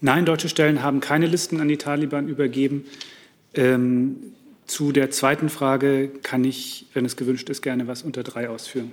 Nein, 0.00 0.26
deutsche 0.26 0.48
Stellen 0.48 0.82
haben 0.82 1.00
keine 1.00 1.26
Listen 1.26 1.60
an 1.60 1.68
die 1.68 1.78
Taliban 1.78 2.28
übergeben. 2.28 2.84
Ähm, 3.54 4.16
zu 4.66 4.92
der 4.92 5.10
zweiten 5.10 5.48
Frage 5.48 6.08
kann 6.08 6.44
ich, 6.44 6.86
wenn 6.92 7.04
es 7.04 7.16
gewünscht 7.16 7.48
ist, 7.48 7.62
gerne 7.62 7.86
was 7.86 8.02
unter 8.02 8.22
drei 8.22 8.48
ausführen. 8.48 8.92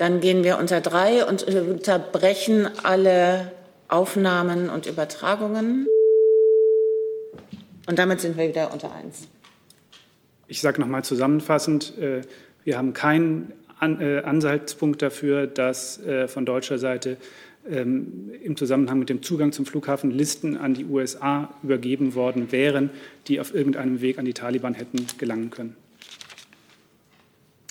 Dann 0.00 0.20
gehen 0.20 0.44
wir 0.44 0.56
unter 0.56 0.80
drei 0.80 1.26
und 1.26 1.42
unterbrechen 1.42 2.66
alle 2.84 3.52
Aufnahmen 3.86 4.70
und 4.70 4.86
Übertragungen. 4.86 5.86
Und 7.86 7.98
damit 7.98 8.22
sind 8.22 8.38
wir 8.38 8.48
wieder 8.48 8.72
unter 8.72 8.94
eins. 8.94 9.28
Ich 10.48 10.62
sage 10.62 10.80
nochmal 10.80 11.04
zusammenfassend, 11.04 11.98
äh, 11.98 12.22
wir 12.64 12.78
haben 12.78 12.94
keinen 12.94 13.52
äh, 13.82 14.22
Ansatzpunkt 14.22 15.02
dafür, 15.02 15.46
dass 15.46 16.02
äh, 16.06 16.28
von 16.28 16.46
deutscher 16.46 16.78
Seite 16.78 17.18
ähm, 17.68 18.30
im 18.42 18.56
Zusammenhang 18.56 19.00
mit 19.00 19.10
dem 19.10 19.22
Zugang 19.22 19.52
zum 19.52 19.66
Flughafen 19.66 20.10
Listen 20.10 20.56
an 20.56 20.72
die 20.72 20.86
USA 20.86 21.52
übergeben 21.62 22.14
worden 22.14 22.52
wären, 22.52 22.88
die 23.26 23.38
auf 23.38 23.54
irgendeinem 23.54 24.00
Weg 24.00 24.18
an 24.18 24.24
die 24.24 24.32
Taliban 24.32 24.72
hätten 24.72 25.06
gelangen 25.18 25.50
können. 25.50 25.76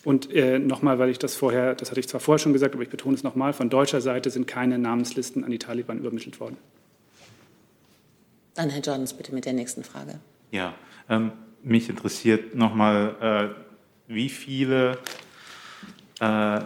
Und 0.05 0.33
äh, 0.33 0.59
nochmal, 0.59 0.97
weil 0.97 1.09
ich 1.09 1.19
das 1.19 1.35
vorher, 1.35 1.75
das 1.75 1.89
hatte 1.91 1.99
ich 1.99 2.07
zwar 2.07 2.21
vorher 2.21 2.39
schon 2.39 2.53
gesagt, 2.53 2.73
aber 2.73 2.83
ich 2.83 2.89
betone 2.89 3.15
es 3.15 3.23
nochmal, 3.23 3.53
von 3.53 3.69
deutscher 3.69 4.01
Seite 4.01 4.29
sind 4.29 4.47
keine 4.47 4.79
Namenslisten 4.79 5.43
an 5.43 5.51
die 5.51 5.59
Taliban 5.59 5.99
übermittelt 5.99 6.39
worden. 6.39 6.57
Dann 8.55 8.69
Herr 8.69 8.81
Jordans 8.81 9.13
bitte 9.13 9.33
mit 9.33 9.45
der 9.45 9.53
nächsten 9.53 9.83
Frage. 9.83 10.19
Ja, 10.51 10.73
ähm, 11.09 11.31
mich 11.63 11.89
interessiert 11.89 12.55
nochmal, 12.55 13.53
äh, 13.57 14.13
wie 14.13 14.29
viele 14.29 14.97
äh, 16.19 16.61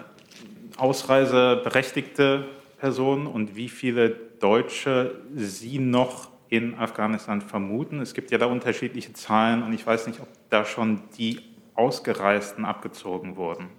Ausreiseberechtigte 0.77 2.45
Personen 2.79 3.27
und 3.27 3.55
wie 3.55 3.69
viele 3.69 4.15
Deutsche 4.39 5.15
Sie 5.35 5.79
noch 5.79 6.29
in 6.49 6.75
Afghanistan 6.75 7.41
vermuten? 7.41 7.99
Es 8.01 8.13
gibt 8.13 8.31
ja 8.31 8.37
da 8.37 8.45
unterschiedliche 8.45 9.13
Zahlen 9.13 9.63
und 9.63 9.73
ich 9.73 9.85
weiß 9.85 10.07
nicht, 10.07 10.19
ob 10.19 10.27
da 10.49 10.65
schon 10.65 11.01
die 11.17 11.39
Ausgereisten 11.75 12.65
abgezogen 12.65 13.35
wurden. 13.35 13.69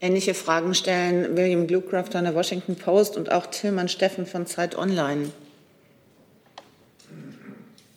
Ähnliche 0.00 0.34
Fragen 0.34 0.74
stellen 0.74 1.36
William 1.36 1.66
Bluecraft 1.66 2.12
von 2.12 2.24
der 2.24 2.34
Washington 2.34 2.76
Post 2.76 3.16
und 3.16 3.32
auch 3.32 3.46
Tillmann 3.46 3.88
Steffen 3.88 4.26
von 4.26 4.46
Zeit 4.46 4.76
Online. 4.76 5.30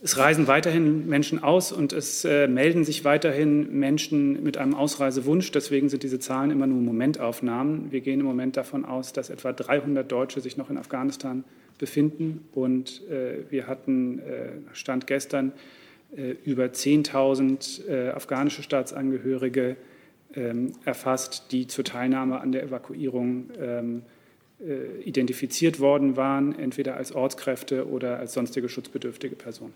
Es 0.01 0.17
reisen 0.17 0.47
weiterhin 0.47 1.07
Menschen 1.07 1.43
aus 1.43 1.73
und 1.73 1.91
es 1.91 2.23
äh, 2.23 2.47
melden 2.47 2.85
sich 2.85 3.03
weiterhin 3.03 3.77
Menschen 3.77 4.41
mit 4.41 4.57
einem 4.57 4.73
Ausreisewunsch. 4.73 5.51
Deswegen 5.51 5.89
sind 5.89 6.03
diese 6.03 6.19
Zahlen 6.19 6.51
immer 6.51 6.67
nur 6.67 6.79
Momentaufnahmen. 6.81 7.91
Wir 7.91 7.99
gehen 7.99 8.21
im 8.21 8.25
Moment 8.25 8.55
davon 8.55 8.85
aus, 8.85 9.11
dass 9.11 9.29
etwa 9.29 9.51
300 9.51 10.09
Deutsche 10.09 10.39
sich 10.39 10.55
noch 10.55 10.69
in 10.69 10.77
Afghanistan 10.77 11.43
befinden. 11.77 12.47
Und 12.53 13.01
äh, 13.09 13.51
wir 13.51 13.67
hatten, 13.67 14.19
äh, 14.19 14.49
Stand 14.71 15.07
gestern, 15.07 15.49
äh, 15.49 15.53
über 16.45 16.65
10.000 16.65 17.87
äh, 17.87 18.09
afghanische 18.09 18.63
Staatsangehörige 18.63 19.75
ähm, 20.33 20.73
erfasst, 20.85 21.51
die 21.51 21.67
zur 21.67 21.83
Teilnahme 21.83 22.39
an 22.39 22.51
der 22.51 22.63
Evakuierung 22.63 23.49
ähm, 23.59 24.03
äh, 24.59 25.01
identifiziert 25.03 25.79
worden 25.79 26.17
waren, 26.17 26.57
entweder 26.57 26.95
als 26.97 27.11
Ortskräfte 27.11 27.87
oder 27.87 28.19
als 28.19 28.33
sonstige 28.33 28.69
schutzbedürftige 28.69 29.35
Personen. 29.35 29.73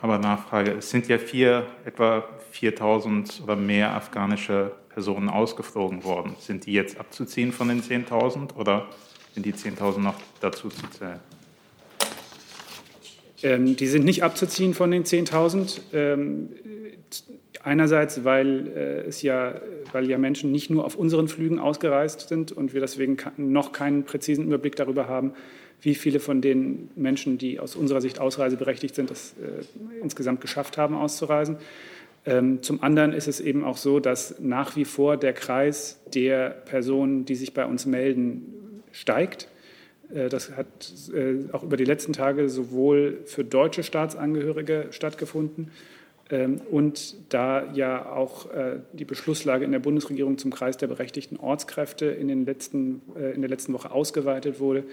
Aber 0.00 0.18
Nachfrage, 0.18 0.72
es 0.72 0.90
sind 0.90 1.08
ja 1.08 1.18
vier, 1.18 1.66
etwa 1.84 2.24
4000 2.52 3.42
oder 3.44 3.56
mehr 3.56 3.94
afghanische 3.94 4.72
Personen 4.88 5.28
ausgeflogen 5.28 6.04
worden. 6.04 6.34
Sind 6.38 6.64
die 6.64 6.72
jetzt 6.72 6.98
abzuziehen 6.98 7.52
von 7.52 7.68
den 7.68 7.82
10.000 7.82 8.54
oder 8.54 8.88
sind 9.34 9.44
die 9.44 9.52
10.000 9.52 9.98
noch 9.98 10.14
dazu 10.40 10.68
zu 10.68 10.88
zählen? 10.88 11.20
Ähm, 13.42 13.76
die 13.76 13.86
sind 13.86 14.04
nicht 14.04 14.22
abzuziehen 14.22 14.74
von 14.74 14.90
den 14.90 15.04
10.000. 15.04 15.80
Ähm, 15.92 16.48
einerseits, 17.62 18.24
weil 18.24 18.68
äh, 18.68 19.08
es 19.08 19.22
ja, 19.22 19.60
weil 19.92 20.08
ja 20.08 20.18
Menschen 20.18 20.52
nicht 20.52 20.70
nur 20.70 20.84
auf 20.84 20.96
unseren 20.96 21.28
Flügen 21.28 21.58
ausgereist 21.58 22.28
sind 22.28 22.52
und 22.52 22.74
wir 22.74 22.80
deswegen 22.80 23.16
noch 23.36 23.72
keinen 23.72 24.04
präzisen 24.04 24.46
Überblick 24.46 24.76
darüber 24.76 25.08
haben, 25.08 25.32
wie 25.82 25.94
viele 25.94 26.20
von 26.20 26.40
den 26.40 26.88
Menschen, 26.96 27.38
die 27.38 27.58
aus 27.58 27.76
unserer 27.76 28.00
Sicht 28.00 28.20
ausreiseberechtigt 28.20 28.94
sind, 28.94 29.10
es 29.10 29.32
äh, 29.32 29.64
insgesamt 30.00 30.40
geschafft 30.40 30.78
haben, 30.78 30.94
auszureisen. 30.94 31.56
Ähm, 32.24 32.62
zum 32.62 32.82
anderen 32.82 33.12
ist 33.12 33.28
es 33.28 33.40
eben 33.40 33.64
auch 33.64 33.76
so, 33.76 34.00
dass 34.00 34.40
nach 34.40 34.76
wie 34.76 34.84
vor 34.84 35.16
der 35.16 35.32
Kreis 35.32 36.00
der 36.14 36.50
Personen, 36.50 37.24
die 37.24 37.34
sich 37.34 37.52
bei 37.52 37.66
uns 37.66 37.84
melden, 37.84 38.82
steigt. 38.92 39.48
Äh, 40.14 40.28
das 40.28 40.56
hat 40.56 40.92
äh, 41.14 41.52
auch 41.52 41.62
über 41.62 41.76
die 41.76 41.84
letzten 41.84 42.12
Tage 42.12 42.48
sowohl 42.48 43.18
für 43.24 43.44
deutsche 43.44 43.82
Staatsangehörige 43.82 44.88
stattgefunden 44.90 45.70
ähm, 46.30 46.60
und 46.70 47.16
da 47.32 47.72
ja 47.72 48.10
auch 48.10 48.50
äh, 48.52 48.78
die 48.92 49.04
Beschlusslage 49.04 49.64
in 49.64 49.72
der 49.72 49.78
Bundesregierung 49.78 50.38
zum 50.38 50.52
Kreis 50.52 50.76
der 50.76 50.86
berechtigten 50.86 51.36
Ortskräfte 51.36 52.06
in, 52.06 52.28
den 52.28 52.44
letzten, 52.46 53.02
in 53.34 53.40
der 53.40 53.50
letzten 53.50 53.72
Woche 53.72 53.90
ausgeweitet 53.90 54.60
wurde, 54.60 54.84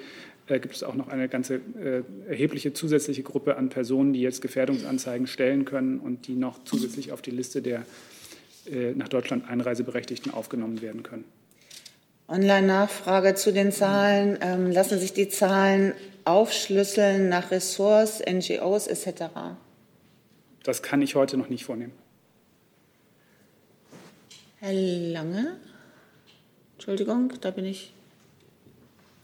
gibt 0.47 0.75
es 0.75 0.83
auch 0.83 0.95
noch 0.95 1.07
eine 1.07 1.29
ganze 1.29 1.61
erhebliche 2.27 2.73
zusätzliche 2.73 3.23
Gruppe 3.23 3.55
an 3.55 3.69
Personen, 3.69 4.11
die 4.11 4.19
jetzt 4.19 4.41
Gefährdungsanzeigen 4.41 5.25
stellen 5.25 5.63
können 5.63 5.99
und 5.99 6.27
die 6.27 6.35
noch 6.35 6.61
zusätzlich 6.65 7.13
auf 7.13 7.21
die 7.21 7.31
Liste 7.31 7.61
der 7.61 7.85
nach 8.95 9.07
Deutschland 9.07 9.49
Einreiseberechtigten 9.49 10.33
aufgenommen 10.33 10.81
werden 10.81 11.01
können. 11.01 11.23
Online-Nachfrage 12.27 13.35
zu 13.35 13.51
den 13.51 13.71
Zahlen. 13.71 14.37
Ähm, 14.41 14.71
lassen 14.71 14.99
sich 14.99 15.13
die 15.13 15.29
Zahlen 15.29 15.93
aufschlüsseln 16.25 17.29
nach 17.29 17.51
Ressorts, 17.51 18.21
NGOs 18.25 18.87
etc.? 18.87 19.23
Das 20.63 20.81
kann 20.81 21.01
ich 21.01 21.15
heute 21.15 21.37
noch 21.37 21.49
nicht 21.49 21.65
vornehmen. 21.65 21.93
Herr 24.59 24.73
Lange? 24.73 25.57
Entschuldigung, 26.75 27.33
da 27.41 27.51
bin 27.51 27.65
ich. 27.65 27.93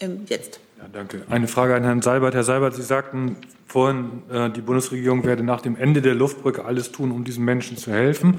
Ähm, 0.02 0.26
jetzt. 0.28 0.60
Ja, 0.78 0.86
danke. 0.92 1.24
Eine 1.30 1.48
Frage 1.48 1.76
an 1.76 1.84
Herrn 1.84 2.02
Seibert. 2.02 2.34
Herr 2.34 2.44
Seibert, 2.44 2.76
Sie 2.76 2.84
sagten 2.84 3.38
vorhin, 3.66 4.24
äh, 4.30 4.50
die 4.50 4.62
Bundesregierung 4.62 5.24
werde 5.24 5.44
nach 5.44 5.62
dem 5.62 5.76
Ende 5.76 6.02
der 6.02 6.16
Luftbrücke 6.16 6.66
alles 6.66 6.92
tun, 6.92 7.12
um 7.12 7.24
diesen 7.24 7.46
Menschen 7.46 7.78
zu 7.78 7.92
helfen. 7.92 8.38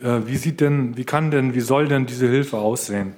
Äh, 0.00 0.20
wie 0.26 0.36
sieht 0.36 0.60
denn, 0.60 0.96
wie 0.96 1.04
kann 1.04 1.30
denn, 1.30 1.54
wie 1.54 1.60
soll 1.60 1.88
denn 1.88 2.06
diese 2.06 2.28
Hilfe 2.28 2.58
aussehen? 2.58 3.14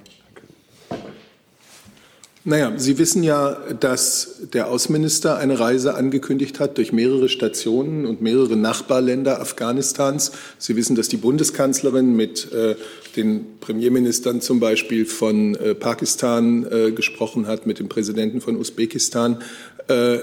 Naja, 2.45 2.73
Sie 2.75 2.97
wissen 2.97 3.23
ja, 3.23 3.53
dass 3.79 4.41
der 4.51 4.67
Außenminister 4.67 5.37
eine 5.37 5.59
Reise 5.59 5.95
angekündigt 5.95 6.59
hat 6.59 6.77
durch 6.77 6.91
mehrere 6.91 7.29
Stationen 7.29 8.05
und 8.05 8.21
mehrere 8.21 8.57
Nachbarländer 8.57 9.39
Afghanistans. 9.39 10.33
Sie 10.57 10.75
wissen, 10.75 10.97
dass 10.97 11.07
die 11.07 11.15
Bundeskanzlerin 11.15 12.17
mit 12.17 12.51
äh, 12.51 12.75
den 13.15 13.45
Premierministern 13.61 14.41
zum 14.41 14.59
Beispiel 14.59 15.05
von 15.05 15.55
äh, 15.55 15.73
Pakistan 15.73 16.67
äh, 16.69 16.91
gesprochen 16.91 17.47
hat, 17.47 17.65
mit 17.65 17.79
dem 17.79 17.87
Präsidenten 17.87 18.41
von 18.41 18.57
Usbekistan. 18.57 19.41
Äh, 19.87 20.17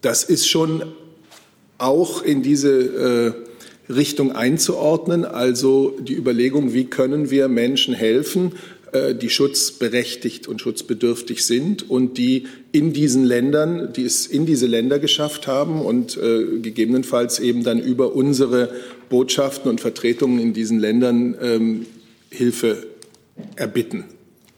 das 0.00 0.24
ist 0.24 0.48
schon 0.48 0.82
auch 1.78 2.22
in 2.22 2.42
diese 2.42 3.36
äh, 3.88 3.92
Richtung 3.92 4.32
einzuordnen, 4.32 5.24
also 5.24 5.96
die 6.00 6.14
Überlegung, 6.14 6.72
wie 6.72 6.86
können 6.86 7.30
wir 7.30 7.46
Menschen 7.46 7.94
helfen, 7.94 8.52
die 9.14 9.30
schutzberechtigt 9.30 10.48
und 10.48 10.60
schutzbedürftig 10.60 11.44
sind 11.44 11.88
und 11.88 12.18
die 12.18 12.46
in 12.72 12.92
diesen 12.92 13.24
Ländern, 13.24 13.92
die 13.94 14.04
es 14.04 14.26
in 14.26 14.44
diese 14.44 14.66
Länder 14.66 14.98
geschafft 14.98 15.46
haben 15.46 15.80
und 15.80 16.16
äh, 16.16 16.58
gegebenenfalls 16.60 17.38
eben 17.38 17.64
dann 17.64 17.78
über 17.78 18.14
unsere 18.14 18.70
Botschaften 19.08 19.70
und 19.70 19.80
Vertretungen 19.80 20.38
in 20.38 20.52
diesen 20.52 20.78
Ländern 20.78 21.36
ähm, 21.40 21.86
Hilfe 22.30 22.86
erbitten. 23.56 24.04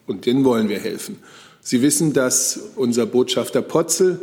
Und 0.07 0.27
denen 0.27 0.45
wollen 0.45 0.69
wir 0.69 0.79
helfen. 0.79 1.17
Sie 1.61 1.81
wissen, 1.81 2.13
dass 2.13 2.73
unser 2.77 3.07
Botschafter 3.07 3.63
Potzel 3.63 4.21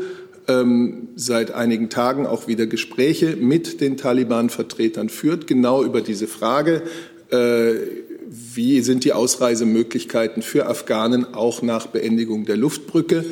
ähm, 0.48 1.10
seit 1.16 1.52
einigen 1.52 1.90
Tagen 1.90 2.26
auch 2.26 2.48
wieder 2.48 2.68
Gespräche 2.68 3.36
mit 3.36 3.82
den 3.82 3.98
Taliban-Vertretern 3.98 5.10
führt, 5.10 5.48
genau 5.48 5.84
über 5.84 6.02
diese 6.02 6.28
Frage. 6.28 6.84
Äh, 7.32 8.01
wie 8.34 8.80
sind 8.80 9.04
die 9.04 9.12
Ausreisemöglichkeiten 9.12 10.42
für 10.42 10.68
Afghanen 10.68 11.34
auch 11.34 11.62
nach 11.62 11.88
Beendigung 11.88 12.46
der 12.46 12.56
Luftbrücke. 12.56 13.26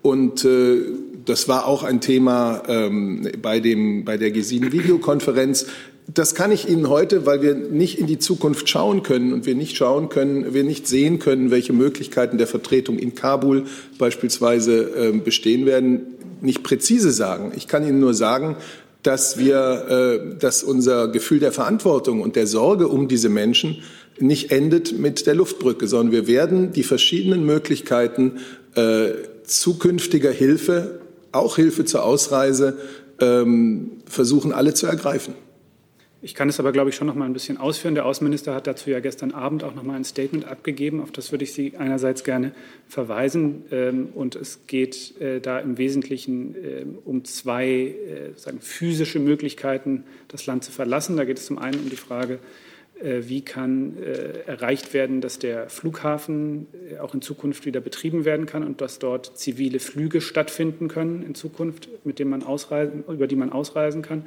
Und 0.00 0.46
äh, 0.46 0.78
das 1.26 1.46
war 1.46 1.66
auch 1.66 1.82
ein 1.82 2.00
Thema 2.00 2.62
ähm, 2.66 3.28
bei, 3.42 3.60
dem, 3.60 4.06
bei 4.06 4.16
der 4.16 4.30
G7-Videokonferenz. 4.34 5.66
Das 6.08 6.34
kann 6.34 6.52
ich 6.52 6.70
Ihnen 6.70 6.88
heute, 6.88 7.26
weil 7.26 7.42
wir 7.42 7.54
nicht 7.54 7.98
in 7.98 8.06
die 8.06 8.18
Zukunft 8.18 8.70
schauen 8.70 9.02
können 9.02 9.34
und 9.34 9.44
wir 9.44 9.54
nicht 9.54 9.76
schauen 9.76 10.08
können, 10.08 10.54
wir 10.54 10.64
nicht 10.64 10.88
sehen 10.88 11.18
können, 11.18 11.50
welche 11.50 11.74
Möglichkeiten 11.74 12.38
der 12.38 12.46
Vertretung 12.46 12.98
in 12.98 13.14
Kabul 13.14 13.64
beispielsweise 13.98 15.08
äh, 15.08 15.12
bestehen 15.12 15.66
werden, 15.66 16.00
nicht 16.40 16.62
präzise 16.62 17.10
sagen. 17.10 17.52
Ich 17.56 17.68
kann 17.68 17.86
Ihnen 17.86 18.00
nur 18.00 18.14
sagen, 18.14 18.56
dass 19.02 19.36
wir, 19.36 20.30
äh, 20.32 20.38
dass 20.38 20.62
unser 20.62 21.08
Gefühl 21.08 21.40
der 21.40 21.52
Verantwortung 21.52 22.22
und 22.22 22.36
der 22.36 22.46
Sorge 22.46 22.88
um 22.88 23.06
diese 23.06 23.28
Menschen 23.28 23.82
nicht 24.18 24.50
endet 24.50 24.98
mit 24.98 25.26
der 25.26 25.34
Luftbrücke, 25.34 25.86
sondern 25.86 26.12
wir 26.12 26.26
werden 26.26 26.72
die 26.72 26.82
verschiedenen 26.82 27.44
Möglichkeiten 27.44 28.38
äh, 28.74 29.10
zukünftiger 29.44 30.30
Hilfe, 30.30 31.00
auch 31.32 31.56
Hilfe 31.56 31.84
zur 31.84 32.04
Ausreise, 32.04 32.78
ähm, 33.20 33.92
versuchen 34.06 34.52
alle 34.52 34.74
zu 34.74 34.86
ergreifen. 34.86 35.34
Ich 36.22 36.34
kann 36.34 36.48
es 36.48 36.58
aber, 36.58 36.72
glaube 36.72 36.90
ich, 36.90 36.96
schon 36.96 37.06
noch 37.06 37.14
mal 37.14 37.26
ein 37.26 37.34
bisschen 37.34 37.56
ausführen. 37.56 37.94
Der 37.94 38.04
Außenminister 38.04 38.54
hat 38.54 38.66
dazu 38.66 38.90
ja 38.90 39.00
gestern 39.00 39.30
Abend 39.30 39.62
auch 39.62 39.74
noch 39.74 39.84
mal 39.84 39.94
ein 39.94 40.04
Statement 40.04 40.46
abgegeben. 40.46 41.00
Auf 41.00 41.12
das 41.12 41.30
würde 41.30 41.44
ich 41.44 41.52
Sie 41.52 41.74
einerseits 41.76 42.24
gerne 42.24 42.52
verweisen. 42.88 43.64
Ähm, 43.70 44.08
und 44.14 44.34
es 44.34 44.66
geht 44.66 45.20
äh, 45.20 45.40
da 45.40 45.60
im 45.60 45.78
Wesentlichen 45.78 46.56
äh, 46.56 46.84
um 47.04 47.24
zwei 47.24 47.68
äh, 47.68 47.94
sagen, 48.34 48.58
physische 48.60 49.20
Möglichkeiten, 49.20 50.04
das 50.26 50.46
Land 50.46 50.64
zu 50.64 50.72
verlassen. 50.72 51.16
Da 51.16 51.24
geht 51.24 51.38
es 51.38 51.46
zum 51.46 51.58
einen 51.58 51.78
um 51.78 51.90
die 51.90 51.96
Frage, 51.96 52.40
wie 53.00 53.42
kann 53.42 53.96
äh, 53.98 54.40
erreicht 54.46 54.94
werden, 54.94 55.20
dass 55.20 55.38
der 55.38 55.68
Flughafen 55.68 56.66
äh, 56.92 56.98
auch 56.98 57.14
in 57.14 57.22
Zukunft 57.22 57.66
wieder 57.66 57.80
betrieben 57.80 58.24
werden 58.24 58.46
kann 58.46 58.62
und 58.62 58.80
dass 58.80 58.98
dort 58.98 59.36
zivile 59.38 59.80
Flüge 59.80 60.20
stattfinden 60.20 60.88
können 60.88 61.22
in 61.22 61.34
Zukunft, 61.34 61.88
mit 62.04 62.18
denen 62.18 62.30
man 62.30 62.42
ausreisen, 62.42 63.04
über 63.08 63.26
die 63.26 63.36
man 63.36 63.52
ausreisen 63.52 64.02
kann. 64.02 64.24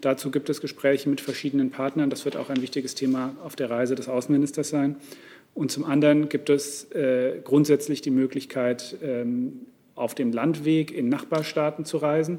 Dazu 0.00 0.30
gibt 0.30 0.48
es 0.48 0.60
Gespräche 0.60 1.08
mit 1.08 1.20
verschiedenen 1.20 1.70
Partnern. 1.70 2.10
Das 2.10 2.24
wird 2.24 2.36
auch 2.36 2.50
ein 2.50 2.62
wichtiges 2.62 2.94
Thema 2.94 3.36
auf 3.44 3.54
der 3.54 3.70
Reise 3.70 3.94
des 3.94 4.08
Außenministers 4.08 4.70
sein. 4.70 4.96
Und 5.52 5.70
zum 5.70 5.84
anderen 5.84 6.28
gibt 6.30 6.48
es 6.48 6.88
grundsätzlich 7.44 8.00
die 8.00 8.10
Möglichkeit, 8.10 8.96
ähm, 9.02 9.66
auf 10.00 10.14
dem 10.14 10.32
Landweg 10.32 10.90
in 10.92 11.10
Nachbarstaaten 11.10 11.84
zu 11.84 11.98
reisen. 11.98 12.38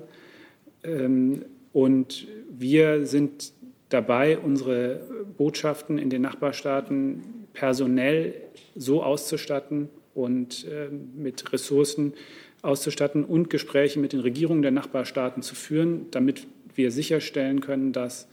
Ähm, 0.83 1.45
und 1.73 2.27
wir 2.49 3.05
sind 3.05 3.53
dabei, 3.93 4.37
unsere 4.37 5.01
Botschaften 5.37 5.97
in 5.97 6.09
den 6.09 6.21
Nachbarstaaten 6.21 7.23
personell 7.53 8.33
so 8.75 9.03
auszustatten 9.03 9.89
und 10.13 10.65
äh, 10.65 10.89
mit 10.89 11.51
Ressourcen 11.53 12.13
auszustatten 12.61 13.23
und 13.23 13.49
Gespräche 13.49 13.99
mit 13.99 14.13
den 14.13 14.19
Regierungen 14.19 14.61
der 14.61 14.71
Nachbarstaaten 14.71 15.41
zu 15.41 15.55
führen, 15.55 16.07
damit 16.11 16.47
wir 16.75 16.91
sicherstellen 16.91 17.61
können, 17.61 17.91
dass 17.91 18.27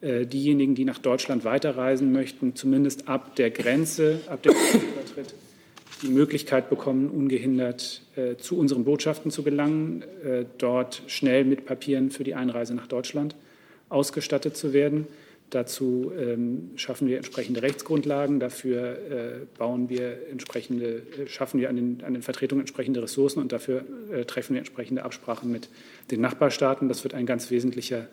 äh, 0.00 0.26
diejenigen, 0.26 0.74
die 0.74 0.84
nach 0.84 0.98
Deutschland 0.98 1.44
weiterreisen 1.44 2.12
möchten, 2.12 2.54
zumindest 2.54 3.08
ab 3.08 3.36
der 3.36 3.50
Grenze, 3.50 4.20
ab 4.28 4.42
dem 4.42 4.52
Übertritt, 4.52 5.34
die 6.02 6.08
Möglichkeit 6.08 6.70
bekommen, 6.70 7.08
ungehindert 7.08 8.02
äh, 8.16 8.36
zu 8.36 8.58
unseren 8.58 8.84
Botschaften 8.84 9.30
zu 9.30 9.42
gelangen, 9.42 10.02
äh, 10.24 10.44
dort 10.58 11.02
schnell 11.06 11.44
mit 11.44 11.66
Papieren 11.66 12.10
für 12.10 12.24
die 12.24 12.34
Einreise 12.34 12.74
nach 12.74 12.86
Deutschland 12.86 13.34
ausgestattet 13.88 14.56
zu 14.56 14.72
werden. 14.72 15.06
Dazu 15.50 16.10
ähm, 16.18 16.70
schaffen 16.76 17.06
wir 17.06 17.16
entsprechende 17.16 17.62
Rechtsgrundlagen, 17.62 18.40
dafür 18.40 18.98
äh, 18.98 19.46
bauen 19.56 19.88
wir 19.88 20.28
entsprechende, 20.30 21.02
äh, 21.18 21.28
schaffen 21.28 21.60
wir 21.60 21.68
an 21.68 21.76
den, 21.76 22.02
an 22.04 22.14
den 22.14 22.22
Vertretungen 22.22 22.62
entsprechende 22.62 23.02
Ressourcen 23.02 23.40
und 23.40 23.52
dafür 23.52 23.84
äh, 24.10 24.24
treffen 24.24 24.54
wir 24.54 24.58
entsprechende 24.58 25.04
Absprachen 25.04 25.52
mit 25.52 25.68
den 26.10 26.20
Nachbarstaaten. 26.20 26.88
Das 26.88 27.04
wird 27.04 27.14
ein 27.14 27.26
ganz 27.26 27.50
wesentlicher 27.50 28.08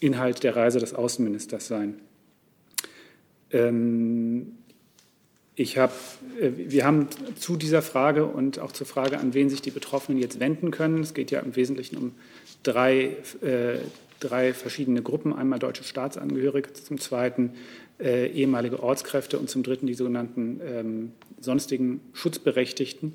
Inhalt 0.00 0.42
der 0.42 0.56
Reise 0.56 0.80
des 0.80 0.94
Außenministers 0.94 1.68
sein. 1.68 2.00
Ähm, 3.52 4.58
ich 5.54 5.76
hab, 5.76 5.92
äh, 6.40 6.50
wir 6.56 6.84
haben 6.84 7.08
zu 7.36 7.56
dieser 7.56 7.82
Frage 7.82 8.26
und 8.26 8.58
auch 8.58 8.72
zur 8.72 8.86
Frage, 8.86 9.18
an 9.18 9.34
wen 9.34 9.50
sich 9.50 9.62
die 9.62 9.70
Betroffenen 9.70 10.20
jetzt 10.20 10.40
wenden 10.40 10.70
können, 10.70 11.00
es 11.00 11.14
geht 11.14 11.30
ja 11.30 11.40
im 11.40 11.56
Wesentlichen 11.56 11.96
um 11.98 12.12
drei 12.62 13.16
äh, 13.42 13.78
drei 14.20 14.52
verschiedene 14.52 15.02
Gruppen. 15.02 15.32
Einmal 15.32 15.58
deutsche 15.58 15.84
Staatsangehörige, 15.84 16.72
zum 16.72 16.98
Zweiten 17.00 17.52
äh, 18.00 18.26
ehemalige 18.28 18.82
Ortskräfte 18.82 19.38
und 19.38 19.50
zum 19.50 19.62
Dritten 19.62 19.86
die 19.86 19.94
sogenannten 19.94 20.60
ähm, 20.64 21.12
sonstigen 21.40 22.00
Schutzberechtigten 22.12 23.14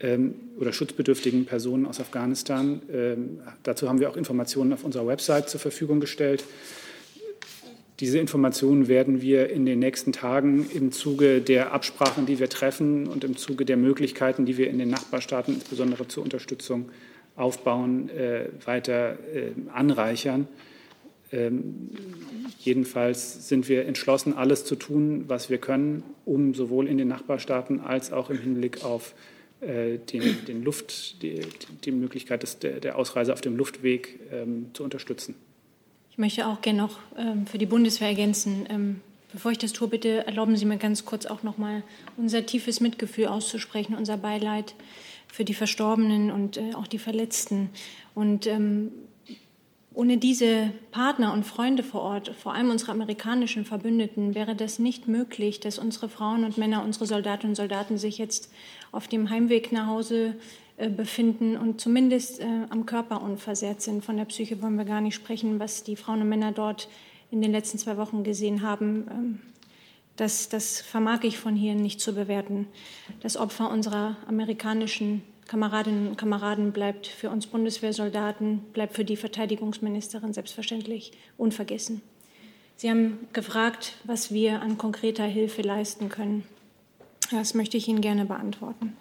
ähm, 0.00 0.34
oder 0.58 0.72
schutzbedürftigen 0.72 1.46
Personen 1.46 1.86
aus 1.86 2.00
Afghanistan. 2.00 2.82
Ähm, 2.92 3.40
dazu 3.62 3.88
haben 3.88 4.00
wir 4.00 4.10
auch 4.10 4.16
Informationen 4.16 4.72
auf 4.72 4.84
unserer 4.84 5.06
Website 5.06 5.48
zur 5.48 5.60
Verfügung 5.60 6.00
gestellt. 6.00 6.44
Diese 8.00 8.18
Informationen 8.18 8.88
werden 8.88 9.22
wir 9.22 9.48
in 9.48 9.64
den 9.64 9.78
nächsten 9.78 10.12
Tagen 10.12 10.68
im 10.74 10.92
Zuge 10.92 11.40
der 11.40 11.72
Absprachen, 11.72 12.26
die 12.26 12.38
wir 12.38 12.50
treffen 12.50 13.06
und 13.06 13.24
im 13.24 13.38
Zuge 13.38 13.64
der 13.64 13.78
Möglichkeiten, 13.78 14.44
die 14.44 14.58
wir 14.58 14.68
in 14.68 14.78
den 14.78 14.90
Nachbarstaaten 14.90 15.54
insbesondere 15.54 16.06
zur 16.06 16.22
Unterstützung 16.22 16.90
aufbauen, 17.36 18.08
äh, 18.08 18.48
weiter 18.64 19.18
äh, 19.34 19.52
anreichern. 19.72 20.48
Ähm, 21.32 21.90
jedenfalls 22.60 23.48
sind 23.48 23.68
wir 23.68 23.86
entschlossen, 23.86 24.34
alles 24.34 24.64
zu 24.64 24.76
tun, 24.76 25.24
was 25.26 25.50
wir 25.50 25.58
können, 25.58 26.02
um 26.24 26.54
sowohl 26.54 26.88
in 26.88 26.98
den 26.98 27.08
Nachbarstaaten 27.08 27.80
als 27.80 28.12
auch 28.12 28.30
im 28.30 28.38
Hinblick 28.38 28.84
auf 28.84 29.14
äh, 29.60 29.98
den, 29.98 30.44
den 30.46 30.62
Luft, 30.62 31.22
die, 31.22 31.40
die 31.84 31.92
Möglichkeit 31.92 32.42
des, 32.42 32.58
der, 32.58 32.78
der, 32.78 32.96
Ausreise 32.96 33.32
auf 33.32 33.40
dem 33.40 33.56
Luftweg 33.56 34.20
ähm, 34.30 34.66
zu 34.72 34.84
unterstützen. 34.84 35.34
Ich 36.10 36.18
möchte 36.18 36.46
auch 36.46 36.60
gerne 36.60 36.78
noch 36.78 36.98
ähm, 37.18 37.46
für 37.46 37.58
die 37.58 37.66
Bundeswehr 37.66 38.08
ergänzen. 38.08 38.66
Ähm, 38.70 39.00
bevor 39.32 39.50
ich 39.50 39.58
das 39.58 39.72
tue, 39.72 39.88
bitte 39.88 40.26
erlauben 40.26 40.56
Sie 40.56 40.64
mir 40.64 40.76
ganz 40.76 41.04
kurz 41.04 41.26
auch 41.26 41.42
noch 41.42 41.58
mal 41.58 41.82
unser 42.16 42.46
tiefes 42.46 42.80
Mitgefühl 42.80 43.26
auszusprechen, 43.26 43.96
unser 43.96 44.16
Beileid 44.16 44.74
für 45.28 45.44
die 45.44 45.54
Verstorbenen 45.54 46.30
und 46.30 46.56
äh, 46.56 46.74
auch 46.74 46.86
die 46.86 46.98
Verletzten. 46.98 47.70
Und 48.14 48.46
ähm, 48.46 48.90
ohne 49.96 50.18
diese 50.18 50.72
Partner 50.90 51.32
und 51.32 51.44
Freunde 51.44 51.82
vor 51.82 52.02
Ort, 52.02 52.28
vor 52.36 52.52
allem 52.52 52.70
unsere 52.70 52.92
amerikanischen 52.92 53.64
Verbündeten, 53.64 54.34
wäre 54.34 54.54
das 54.54 54.78
nicht 54.78 55.08
möglich, 55.08 55.58
dass 55.58 55.78
unsere 55.78 56.10
Frauen 56.10 56.44
und 56.44 56.58
Männer, 56.58 56.84
unsere 56.84 57.06
Soldatinnen 57.06 57.52
und 57.52 57.56
Soldaten 57.56 57.96
sich 57.96 58.18
jetzt 58.18 58.52
auf 58.92 59.08
dem 59.08 59.30
Heimweg 59.30 59.72
nach 59.72 59.86
Hause 59.86 60.34
äh, 60.76 60.90
befinden 60.90 61.56
und 61.56 61.80
zumindest 61.80 62.40
äh, 62.40 62.44
am 62.68 62.84
Körper 62.84 63.22
unversehrt 63.22 63.80
sind. 63.80 64.04
Von 64.04 64.18
der 64.18 64.26
Psyche 64.26 64.60
wollen 64.60 64.76
wir 64.76 64.84
gar 64.84 65.00
nicht 65.00 65.14
sprechen, 65.14 65.58
was 65.58 65.82
die 65.82 65.96
Frauen 65.96 66.20
und 66.20 66.28
Männer 66.28 66.52
dort 66.52 66.90
in 67.30 67.40
den 67.40 67.50
letzten 67.50 67.78
zwei 67.78 67.96
Wochen 67.96 68.22
gesehen 68.22 68.60
haben. 68.60 69.06
Ähm, 69.10 69.40
das, 70.16 70.48
das 70.48 70.80
vermag 70.80 71.22
ich 71.22 71.38
von 71.38 71.54
hier 71.54 71.74
nicht 71.74 72.00
zu 72.00 72.14
bewerten. 72.14 72.66
Das 73.20 73.36
Opfer 73.36 73.70
unserer 73.70 74.16
amerikanischen 74.26 75.22
Kameradinnen 75.46 76.08
und 76.08 76.18
Kameraden 76.18 76.72
bleibt 76.72 77.06
für 77.06 77.30
uns 77.30 77.46
Bundeswehrsoldaten, 77.46 78.60
bleibt 78.72 78.94
für 78.94 79.04
die 79.04 79.16
Verteidigungsministerin 79.16 80.32
selbstverständlich 80.32 81.12
unvergessen. 81.36 82.02
Sie 82.76 82.90
haben 82.90 83.28
gefragt, 83.32 83.94
was 84.04 84.32
wir 84.32 84.60
an 84.60 84.76
konkreter 84.76 85.24
Hilfe 85.24 85.62
leisten 85.62 86.08
können. 86.08 86.44
Das 87.30 87.54
möchte 87.54 87.76
ich 87.76 87.88
Ihnen 87.88 88.00
gerne 88.00 88.24
beantworten. 88.24 88.96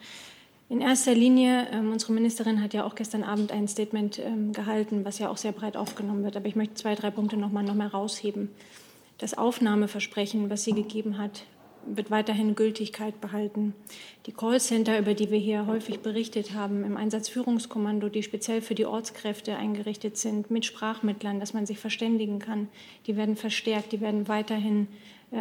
In 0.69 0.81
erster 0.81 1.13
Linie, 1.13 1.67
ähm, 1.71 1.91
unsere 1.91 2.13
Ministerin 2.13 2.61
hat 2.61 2.73
ja 2.73 2.85
auch 2.85 2.95
gestern 2.95 3.23
Abend 3.23 3.51
ein 3.51 3.67
Statement 3.67 4.19
ähm, 4.19 4.51
gehalten, 4.51 5.05
was 5.05 5.19
ja 5.19 5.29
auch 5.29 5.37
sehr 5.37 5.51
breit 5.51 5.77
aufgenommen 5.77 6.23
wird. 6.23 6.37
Aber 6.37 6.47
ich 6.47 6.55
möchte 6.55 6.73
zwei, 6.75 6.95
drei 6.95 7.11
Punkte 7.11 7.37
noch 7.37 7.51
mal, 7.51 7.63
noch 7.63 7.75
mal. 7.75 7.91
Das 9.17 9.37
Aufnahmeversprechen, 9.37 10.49
was 10.49 10.63
sie 10.63 10.73
gegeben 10.73 11.17
hat, 11.17 11.45
wird 11.85 12.11
weiterhin 12.11 12.55
Gültigkeit 12.55 13.21
behalten. 13.21 13.73
Die 14.25 14.31
Callcenter, 14.31 14.99
über 14.99 15.13
die 15.13 15.29
wir 15.29 15.37
hier 15.37 15.67
häufig 15.67 15.99
berichtet 15.99 16.53
haben, 16.53 16.83
im 16.83 16.97
Einsatzführungskommando, 16.97 18.09
die 18.09 18.23
speziell 18.23 18.61
für 18.61 18.75
die 18.75 18.85
Ortskräfte 18.85 19.55
eingerichtet 19.55 20.17
sind, 20.17 20.49
mit 20.51 20.65
Sprachmittlern, 20.65 21.39
dass 21.39 21.53
man 21.53 21.65
sich 21.65 21.79
verständigen 21.79 22.39
kann, 22.39 22.67
die 23.07 23.15
werden 23.15 23.35
verstärkt, 23.35 23.91
die 23.91 24.01
werden 24.01 24.27
weiterhin 24.27 24.87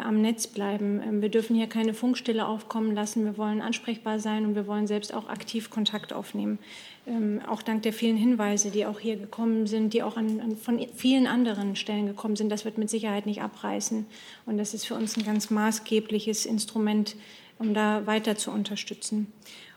am 0.02 0.20
Netz 0.20 0.46
bleiben. 0.46 1.00
Ähm, 1.07 1.22
wir 1.22 1.28
dürfen 1.28 1.57
hier 1.57 1.66
keine 1.66 1.94
Funkstille 1.94 2.46
aufkommen 2.46 2.94
lassen. 2.94 3.24
Wir 3.24 3.37
wollen 3.37 3.61
ansprechbar 3.61 4.18
sein 4.18 4.46
und 4.46 4.54
wir 4.54 4.66
wollen 4.66 4.87
selbst 4.87 5.12
auch 5.12 5.28
aktiv 5.28 5.70
Kontakt 5.70 6.12
aufnehmen. 6.12 6.59
Ähm, 7.07 7.40
auch 7.46 7.62
dank 7.62 7.83
der 7.83 7.92
vielen 7.92 8.16
Hinweise, 8.16 8.70
die 8.70 8.87
auch 8.87 8.98
hier 8.98 9.16
gekommen 9.16 9.66
sind, 9.66 9.92
die 9.92 10.02
auch 10.02 10.16
an, 10.16 10.40
an, 10.40 10.57
von 10.57 10.85
vielen 10.94 11.26
anderen 11.26 11.76
Stellen 11.76 12.07
gekommen 12.07 12.37
sind. 12.37 12.50
Das 12.50 12.64
wird 12.64 12.78
mit 12.78 12.88
Sicherheit 12.88 13.26
nicht 13.26 13.42
abreißen. 13.42 14.07
Und 14.46 14.59
das 14.59 14.74
ist 14.74 14.87
für 14.87 14.94
uns 14.94 15.16
ein 15.16 15.24
ganz 15.24 15.50
maßgebliches 15.50 16.46
Instrument, 16.46 17.16
um 17.59 17.74
da 17.74 18.07
weiter 18.07 18.37
zu 18.37 18.50
unterstützen. 18.50 19.33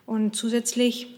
Und 0.06 0.36
zusätzlich 0.36 1.17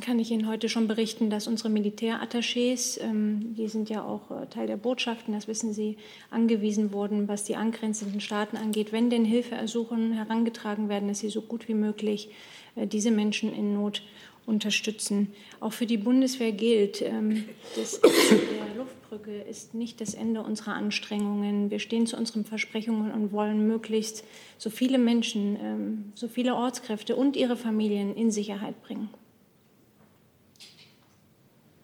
kann 0.00 0.18
ich 0.18 0.30
Ihnen 0.30 0.48
heute 0.48 0.70
schon 0.70 0.88
berichten, 0.88 1.28
dass 1.28 1.46
unsere 1.46 1.68
Militärattachés, 1.68 2.98
ähm, 3.00 3.54
die 3.54 3.68
sind 3.68 3.90
ja 3.90 4.02
auch 4.02 4.30
äh, 4.30 4.46
Teil 4.46 4.66
der 4.66 4.78
Botschaften, 4.78 5.34
das 5.34 5.48
wissen 5.48 5.74
Sie, 5.74 5.98
angewiesen 6.30 6.92
wurden, 6.92 7.28
was 7.28 7.44
die 7.44 7.56
angrenzenden 7.56 8.20
Staaten 8.20 8.56
angeht, 8.56 8.92
wenn 8.92 9.10
denn 9.10 9.26
Hilfeersuchen 9.26 10.12
herangetragen 10.12 10.88
werden, 10.88 11.08
dass 11.08 11.18
sie 11.18 11.28
so 11.28 11.42
gut 11.42 11.68
wie 11.68 11.74
möglich 11.74 12.30
äh, 12.74 12.86
diese 12.86 13.10
Menschen 13.10 13.54
in 13.54 13.74
Not 13.74 14.02
unterstützen. 14.46 15.32
Auch 15.60 15.74
für 15.74 15.86
die 15.86 15.98
Bundeswehr 15.98 16.52
gilt, 16.52 17.02
ähm, 17.02 17.44
das 17.76 18.00
der 18.00 18.74
Luftbrücke 18.76 19.42
ist 19.42 19.74
nicht 19.74 20.00
das 20.00 20.14
Ende 20.14 20.42
unserer 20.42 20.72
Anstrengungen. 20.72 21.70
Wir 21.70 21.78
stehen 21.78 22.06
zu 22.06 22.16
unseren 22.16 22.46
Versprechungen 22.46 23.12
und 23.12 23.30
wollen 23.30 23.66
möglichst 23.66 24.24
so 24.56 24.70
viele 24.70 24.96
Menschen, 24.96 25.58
ähm, 25.62 26.12
so 26.14 26.28
viele 26.28 26.54
Ortskräfte 26.54 27.14
und 27.14 27.36
ihre 27.36 27.56
Familien 27.56 28.16
in 28.16 28.30
Sicherheit 28.30 28.82
bringen. 28.82 29.10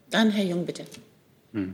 Dann 0.09 0.31
Herr 0.31 0.43
Jung, 0.43 0.65
bitte. 0.65 0.85
Hm. 1.53 1.73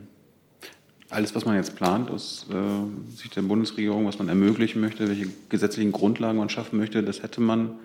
Alles, 1.10 1.36
was 1.36 1.46
man 1.46 1.56
jetzt 1.56 1.76
plant 1.76 2.10
aus 2.10 2.48
äh, 2.52 3.16
Sicht 3.16 3.36
der 3.36 3.44
Bundesregierung, 3.44 4.06
was 4.06 4.18
man 4.18 4.28
ermöglichen 4.28 4.82
möchte, 4.82 5.08
welche 5.08 5.28
gesetzlichen 5.50 5.92
Grundlagen 5.92 6.38
man 6.38 6.50
schaffen 6.50 6.78
möchte, 6.78 7.04
das 7.04 7.22
hätte 7.22 7.42
man 7.42 7.76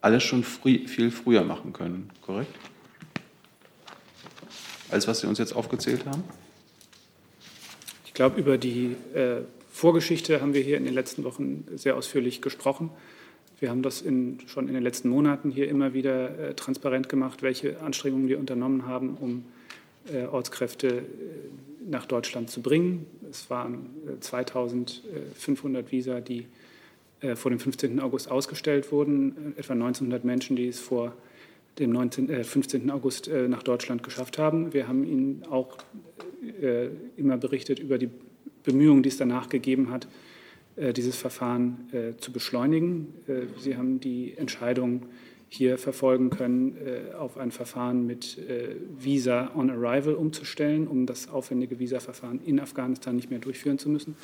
alles 0.00 0.22
schon 0.22 0.44
früh, 0.44 0.86
viel 0.86 1.10
früher 1.10 1.44
machen 1.44 1.72
können, 1.72 2.10
korrekt? 2.22 2.54
Alles, 4.90 5.08
was 5.08 5.20
Sie 5.20 5.26
uns 5.26 5.38
jetzt 5.38 5.54
aufgezählt 5.54 6.06
haben? 6.06 6.22
Ich 8.04 8.14
glaube, 8.14 8.38
über 8.38 8.58
die 8.58 8.96
äh, 9.14 9.40
Vorgeschichte 9.70 10.40
haben 10.40 10.54
wir 10.54 10.60
hier 10.60 10.76
in 10.76 10.84
den 10.84 10.94
letzten 10.94 11.24
Wochen 11.24 11.64
sehr 11.74 11.96
ausführlich 11.96 12.42
gesprochen. 12.42 12.90
Wir 13.58 13.70
haben 13.70 13.82
das 13.82 14.02
in, 14.02 14.38
schon 14.46 14.68
in 14.68 14.74
den 14.74 14.82
letzten 14.82 15.08
Monaten 15.08 15.50
hier 15.50 15.68
immer 15.68 15.94
wieder 15.94 16.38
äh, 16.38 16.54
transparent 16.54 17.08
gemacht, 17.08 17.42
welche 17.42 17.80
Anstrengungen 17.80 18.28
wir 18.28 18.38
unternommen 18.38 18.86
haben, 18.86 19.16
um 19.16 19.44
äh, 20.12 20.24
Ortskräfte 20.24 20.88
äh, 20.88 21.02
nach 21.88 22.06
Deutschland 22.06 22.50
zu 22.50 22.62
bringen. 22.62 23.06
Es 23.30 23.50
waren 23.50 23.90
2500 24.20 25.86
äh, 25.86 25.92
Visa, 25.92 26.20
die 26.20 26.46
vor 27.36 27.52
dem 27.52 27.60
15. 27.60 28.00
August 28.00 28.28
ausgestellt 28.28 28.90
wurden, 28.90 29.54
etwa 29.56 29.74
1900 29.74 30.24
Menschen, 30.24 30.56
die 30.56 30.66
es 30.66 30.80
vor 30.80 31.14
dem 31.78 31.90
19, 31.90 32.28
äh, 32.28 32.44
15. 32.44 32.90
August 32.90 33.28
äh, 33.28 33.48
nach 33.48 33.62
Deutschland 33.62 34.02
geschafft 34.02 34.38
haben. 34.38 34.72
Wir 34.72 34.88
haben 34.88 35.04
Ihnen 35.04 35.44
auch 35.48 35.78
äh, 36.60 36.88
immer 37.16 37.36
berichtet 37.36 37.78
über 37.78 37.98
die 37.98 38.10
Bemühungen, 38.62 39.02
die 39.02 39.08
es 39.08 39.16
danach 39.16 39.48
gegeben 39.48 39.90
hat, 39.90 40.06
dieses 40.76 41.16
Verfahren 41.16 41.88
zu 42.18 42.32
beschleunigen. 42.32 43.12
Sie 43.58 43.76
haben 43.76 43.98
die 43.98 44.34
Entscheidung 44.38 45.02
hier 45.54 45.76
verfolgen 45.76 46.30
können, 46.30 46.78
äh, 46.78 47.14
auf 47.14 47.36
ein 47.36 47.50
Verfahren 47.50 48.06
mit 48.06 48.38
äh, 48.38 48.74
Visa 48.98 49.50
on 49.54 49.68
Arrival 49.68 50.14
umzustellen, 50.14 50.88
um 50.88 51.04
das 51.04 51.28
aufwendige 51.28 51.78
Visa-Verfahren 51.78 52.40
in 52.42 52.58
Afghanistan 52.58 53.14
nicht 53.14 53.28
mehr 53.28 53.38
durchführen 53.38 53.78
zu 53.78 53.90
müssen. 53.90 54.16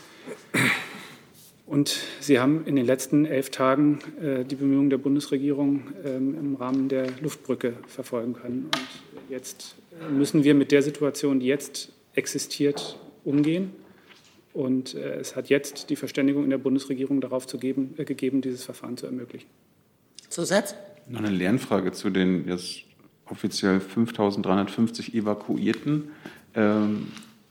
Und 1.67 1.99
Sie 2.21 2.41
haben 2.41 2.64
in 2.64 2.77
den 2.77 2.87
letzten 2.87 3.27
elf 3.27 3.51
Tagen 3.51 3.99
äh, 4.23 4.43
die 4.47 4.55
Bemühungen 4.55 4.88
der 4.88 4.97
Bundesregierung 4.97 5.83
ähm, 6.03 6.35
im 6.35 6.55
Rahmen 6.55 6.88
der 6.88 7.09
Luftbrücke 7.21 7.75
verfolgen 7.87 8.33
können. 8.33 8.71
Und 8.73 8.88
jetzt 9.29 9.77
müssen 10.11 10.45
wir 10.45 10.55
mit 10.55 10.73
der 10.73 10.81
Situation, 10.81 11.41
die 11.41 11.47
jetzt 11.47 11.93
existiert, 12.14 12.99
umgehen. 13.25 13.73
Und 14.55 14.95
es 14.95 15.37
hat 15.37 15.51
jetzt 15.51 15.91
die 15.91 15.95
Verständigung 15.95 16.43
in 16.43 16.51
der 16.51 16.59
Bundesregierung 16.59 17.21
darauf 17.21 17.47
zu 17.47 17.59
geben, 17.59 17.95
gegeben, 17.97 18.41
dieses 18.41 18.64
Verfahren 18.64 18.97
zu 18.97 19.07
ermöglichen. 19.07 19.47
Zusatz? 20.31 20.75
Noch 21.09 21.21
eine 21.21 21.31
Lernfrage 21.31 21.92
zu 21.92 22.11
den 22.11 22.47
jetzt 22.47 22.83
offiziell 23.25 23.81
5350 23.81 25.14
Evakuierten. 25.14 26.11
Ähm, 26.55 27.09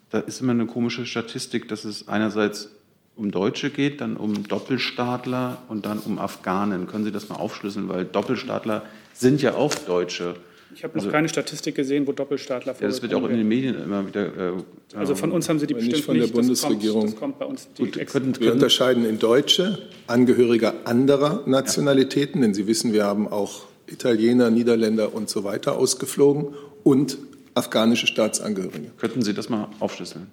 da 0.09 0.19
ist 0.19 0.41
immer 0.41 0.51
eine 0.51 0.67
komische 0.67 1.05
Statistik, 1.05 1.67
dass 1.67 1.83
es 1.83 2.07
einerseits 2.07 2.71
um 3.15 3.31
Deutsche 3.31 3.71
geht, 3.71 3.99
dann 4.01 4.15
um 4.15 4.47
Doppelstaatler 4.47 5.63
und 5.69 5.87
dann 5.87 5.97
um 5.99 6.19
Afghanen. 6.19 6.85
Können 6.85 7.03
Sie 7.03 7.11
das 7.11 7.29
mal 7.29 7.35
aufschlüsseln? 7.35 7.89
Weil 7.89 8.05
Doppelstaatler 8.05 8.83
sind 9.13 9.41
ja 9.41 9.55
auch 9.55 9.73
Deutsche. 9.73 10.35
Ich 10.73 10.83
habe 10.83 10.95
noch 10.95 11.03
also, 11.03 11.11
keine 11.11 11.29
Statistik 11.29 11.75
gesehen, 11.75 12.05
wo 12.07 12.11
Doppelstaatler 12.11 12.75
Ja, 12.79 12.87
das 12.87 13.01
wird 13.01 13.13
auch 13.13 13.27
in 13.27 13.37
den 13.37 13.47
Medien 13.47 13.81
immer 13.81 14.07
wieder. 14.07 14.25
Äh, 14.25 14.53
also 14.95 15.15
von 15.15 15.31
uns 15.31 15.49
haben 15.49 15.59
Sie 15.59 15.67
die 15.67 15.73
bestimmt 15.73 15.95
nicht 15.95 16.05
von 16.05 16.19
der 16.19 16.27
Bundesregierung. 16.27 17.05
Das 17.05 17.15
kommt, 17.15 17.35
das 17.35 17.39
kommt 17.39 17.39
bei 17.39 17.45
uns 17.45 17.67
Gut, 17.77 17.93
können, 17.93 18.07
können, 18.07 18.39
wir 18.39 18.53
unterscheiden 18.53 19.05
in 19.05 19.19
Deutsche, 19.19 19.79
Angehörige 20.07 20.85
anderer 20.85 21.43
Nationalitäten, 21.45 22.41
ja. 22.41 22.47
denn 22.47 22.53
Sie 22.53 22.67
wissen, 22.67 22.93
wir 22.93 23.05
haben 23.05 23.27
auch 23.27 23.65
Italiener, 23.87 24.49
Niederländer 24.49 25.13
und 25.13 25.29
so 25.29 25.43
weiter 25.43 25.77
ausgeflogen 25.77 26.53
und 26.83 27.17
afghanische 27.53 28.07
Staatsangehörige. 28.07 28.91
Könnten 28.97 29.21
Sie 29.21 29.33
das 29.33 29.49
mal 29.49 29.69
aufschlüsseln? 29.79 30.27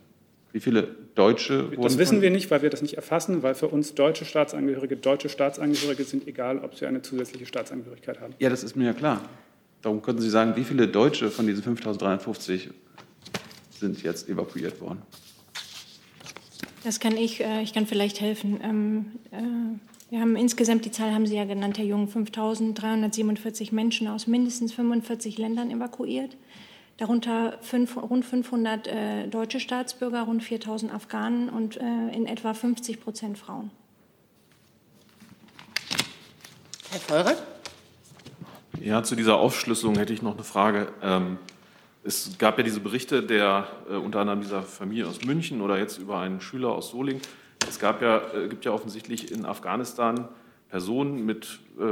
Wie 0.53 0.61
viele 0.61 0.87
Deutsche 1.17 1.73
wurden 1.73 1.83
Das 1.83 1.99
wissen 1.99 2.23
wir 2.23 2.31
nicht, 2.31 2.49
weil 2.51 2.63
wir 2.63 2.71
das 2.71 2.81
nicht 2.81 2.95
erfassen, 2.95 3.43
weil 3.43 3.57
für 3.57 3.67
uns 3.67 3.95
deutsche 3.95 4.25
Staatsangehörige 4.25 4.97
deutsche 4.97 5.29
Staatsangehörige 5.29 6.05
sind, 6.05 6.29
egal 6.29 6.59
ob 6.59 6.77
sie 6.77 6.87
eine 6.87 7.03
zusätzliche 7.03 7.47
Staatsangehörigkeit 7.47 8.21
haben. 8.21 8.35
Ja, 8.39 8.51
das 8.51 8.63
ist 8.63 8.77
mir 8.77 8.85
ja 8.85 8.93
klar. 8.93 9.21
Darum 9.85 10.01
könnten 10.01 10.23
Sie 10.23 10.31
sagen, 10.31 10.57
wie 10.57 10.65
viele 10.65 10.89
Deutsche 10.89 11.31
von 11.31 11.47
diesen 11.47 11.63
5350 11.63 12.71
sind 13.71 14.03
jetzt 14.03 14.31
evakuiert 14.31 14.81
worden? 14.81 15.03
Das 16.85 17.01
kann 17.01 17.19
ich, 17.19 17.45
äh, 17.45 17.61
ich 17.61 17.75
kann 17.75 17.87
vielleicht 17.87 18.19
helfen. 18.23 18.59
Ähm, 18.63 19.13
äh, 19.31 20.11
wir 20.11 20.21
haben 20.23 20.37
insgesamt, 20.37 20.87
die 20.87 20.91
Zahl 20.91 21.13
haben 21.13 21.27
Sie 21.27 21.37
ja 21.37 21.45
genannt, 21.45 21.77
Herr 21.77 21.85
Jung, 21.85 22.09
5.347 22.09 23.75
Menschen 23.75 24.09
aus 24.09 24.27
mindestens 24.27 24.73
45 24.73 25.37
Ländern 25.37 25.71
evakuiert. 25.71 26.35
Darunter 26.97 27.59
fünf, 27.61 27.99
rund 27.99 28.25
500 28.25 28.87
äh, 28.87 29.29
deutsche 29.29 29.61
Staatsbürger, 29.61 30.23
rund 30.23 30.43
4.000 30.43 30.93
Afghanen 30.93 31.51
und 31.51 31.77
in 31.77 32.25
etwa 32.25 32.55
50 32.55 33.03
Prozent 33.03 33.37
Frauen. 33.37 33.71
Herr 36.91 37.01
Feurer? 37.01 37.54
Ja, 38.85 39.03
zu 39.03 39.17
dieser 39.17 39.39
Aufschlüsselung 39.39 39.97
hätte 39.97 40.13
ich 40.13 40.21
noch 40.21 40.35
eine 40.35 40.45
Frage. 40.45 40.89
Ähm, 41.01 41.39
es 42.03 42.37
gab 42.37 42.59
ja 42.59 42.65
diese 42.65 42.81
Berichte 42.81 43.23
der 43.23 43.67
äh, 43.89 43.95
unter 43.95 44.21
anderem 44.21 44.43
dieser 44.43 44.63
Familie 44.63 45.07
aus 45.09 45.25
München 45.25 45.63
oder 45.63 45.79
jetzt 45.79 45.97
über 45.97 46.19
einen 46.19 46.43
Schüler 46.43 46.69
aus 46.69 46.91
Soling. 46.91 47.23
Es 47.67 47.79
gab 47.79 48.03
ja, 48.03 48.21
äh, 48.35 48.47
gibt 48.47 48.67
ja 48.67 48.73
offensichtlich 48.73 49.33
in 49.33 49.47
Afghanistan 49.47 50.29
Personen 50.69 51.25
mit 51.25 51.61
äh, 51.81 51.83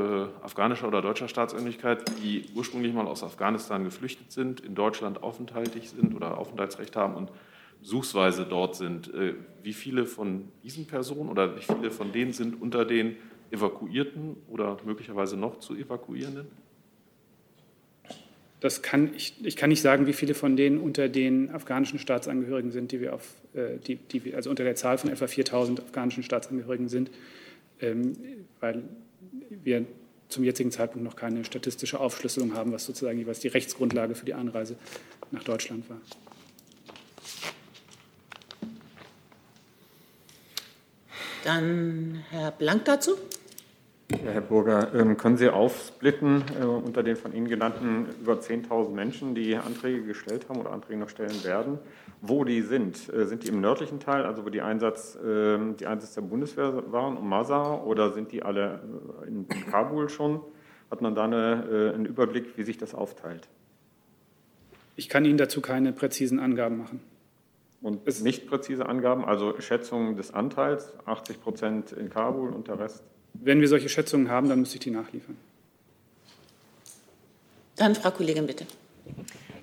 afghanischer 0.45 0.87
oder 0.87 1.01
deutscher 1.01 1.29
Staatsangehörigkeit, 1.29 2.05
die 2.23 2.45
ursprünglich 2.55 2.93
mal 2.93 3.07
aus 3.07 3.23
Afghanistan 3.23 3.85
geflüchtet 3.85 4.31
sind, 4.31 4.61
in 4.61 4.75
Deutschland 4.75 5.23
aufenthaltig 5.23 5.89
sind 5.89 6.15
oder 6.15 6.37
Aufenthaltsrecht 6.37 6.95
haben 6.95 7.15
und 7.15 7.33
besuchsweise 7.81 8.45
dort 8.45 8.77
sind. 8.77 9.11
Wie 9.63 9.73
viele 9.73 10.05
von 10.05 10.49
diesen 10.63 10.87
Personen 10.87 11.31
oder 11.31 11.57
wie 11.57 11.63
viele 11.63 11.91
von 11.91 12.13
denen 12.13 12.35
sind 12.35 12.61
unter 12.61 12.85
den 12.85 13.17
Evakuierten 13.51 14.37
oder 14.49 14.77
möglicherweise 14.85 15.39
noch 15.39 15.59
zu 15.59 15.75
Evakuierenden? 15.75 16.47
Das 18.63 18.81
kann 18.81 19.13
ich, 19.17 19.35
ich 19.43 19.57
kann 19.57 19.71
nicht 19.71 19.83
sagen, 19.83 20.07
wie 20.07 20.13
viele 20.13 20.35
von 20.35 20.57
denen 20.57 20.79
unter 20.79 21.09
den 21.09 21.51
afghanischen 21.51 21.99
Staatsangehörigen 21.99 22.71
sind, 22.71 22.93
die 22.93 23.01
wir 23.01 23.13
auf, 23.13 23.35
äh, 23.55 23.79
die, 23.85 23.97
die, 23.97 24.37
also 24.37 24.51
unter 24.51 24.63
der 24.63 24.77
Zahl 24.77 24.99
von 24.99 25.11
etwa 25.11 25.27
4000 25.27 25.81
afghanischen 25.81 26.23
Staatsangehörigen 26.23 26.89
sind, 26.89 27.11
ähm, 27.81 28.17
weil 28.61 28.85
wir 29.65 29.85
zum 30.29 30.45
jetzigen 30.45 30.71
Zeitpunkt 30.71 31.05
noch 31.05 31.17
keine 31.17 31.45
statistische 31.45 31.99
Aufschlüsselung 31.99 32.55
haben, 32.55 32.71
was 32.71 32.85
sozusagen 32.85 33.19
jeweils 33.19 33.41
die 33.41 33.49
Rechtsgrundlage 33.49 34.15
für 34.15 34.27
die 34.27 34.35
Einreise 34.35 34.77
nach 35.33 35.43
Deutschland 35.43 35.91
war. 35.91 36.01
Dann 41.43 42.25
Herr 42.31 42.53
Blank 42.53 42.85
dazu. 42.85 43.19
Ja, 44.13 44.33
Herr 44.33 44.41
Burger, 44.43 44.95
ähm, 44.95 45.17
können 45.17 45.39
Sie 45.39 45.49
aufsplitten 45.49 46.45
äh, 46.61 46.65
unter 46.65 47.03
den 47.03 47.17
von 47.17 47.33
Ihnen 47.33 47.49
genannten 47.49 48.07
über 48.21 48.35
10.000 48.35 48.91
Menschen, 48.91 49.35
die 49.35 49.57
Anträge 49.57 50.03
gestellt 50.03 50.49
haben 50.49 50.61
oder 50.61 50.71
Anträge 50.71 50.99
noch 50.99 51.09
stellen 51.09 51.43
werden, 51.45 51.79
wo 52.21 52.45
die 52.45 52.61
sind? 52.61 53.13
Äh, 53.13 53.25
sind 53.25 53.45
die 53.45 53.49
im 53.49 53.61
nördlichen 53.63 54.01
Teil, 54.01 54.25
also 54.25 54.45
wo 54.45 54.51
die 54.51 54.61
Einsatz, 54.61 55.19
ähm, 55.25 55.77
die 55.79 55.87
Einsatz 55.87 56.15
der 56.15 56.21
Bundeswehr 56.23 56.93
waren, 56.93 57.17
um 57.17 57.29
Mazar, 57.29 57.87
oder 57.87 58.13
sind 58.13 58.33
die 58.33 58.43
alle 58.43 58.81
äh, 59.25 59.29
in, 59.29 59.49
Kabul 59.49 60.11
schon? 60.11 60.41
Hat 60.91 61.01
man 61.01 61.15
da 61.15 61.25
eine, 61.25 61.93
einen 61.95 62.05
Überblick, 62.05 62.59
wie 62.59 62.65
sich 62.65 62.77
das 62.77 62.95
aufteilt? 62.95 63.49
Ich 64.95 65.09
kann 65.09 65.25
Ihnen 65.25 65.39
dazu 65.39 65.63
keine 65.63 65.95
präzisen 65.95 66.39
Angaben 66.39 66.77
machen. 66.77 67.01
Und 67.81 68.07
nicht 68.23 68.47
präzise 68.47 68.85
Angaben, 68.85 69.25
also 69.25 69.59
Schätzungen 69.59 70.17
des 70.17 70.35
Anteils, 70.35 70.93
80 71.07 71.41
Prozent 71.41 71.93
in 71.93 72.11
Kabul 72.11 72.51
und 72.51 72.69
der 72.69 72.79
Rest? 72.79 73.03
Wenn 73.35 73.61
wir 73.61 73.69
solche 73.69 73.89
Schätzungen 73.89 74.29
haben, 74.29 74.49
dann 74.49 74.61
müsste 74.61 74.77
ich 74.77 74.81
die 74.81 74.91
nachliefern. 74.91 75.37
Dann 77.77 77.95
Frau 77.95 78.11
Kollegin, 78.11 78.47
bitte. 78.47 78.67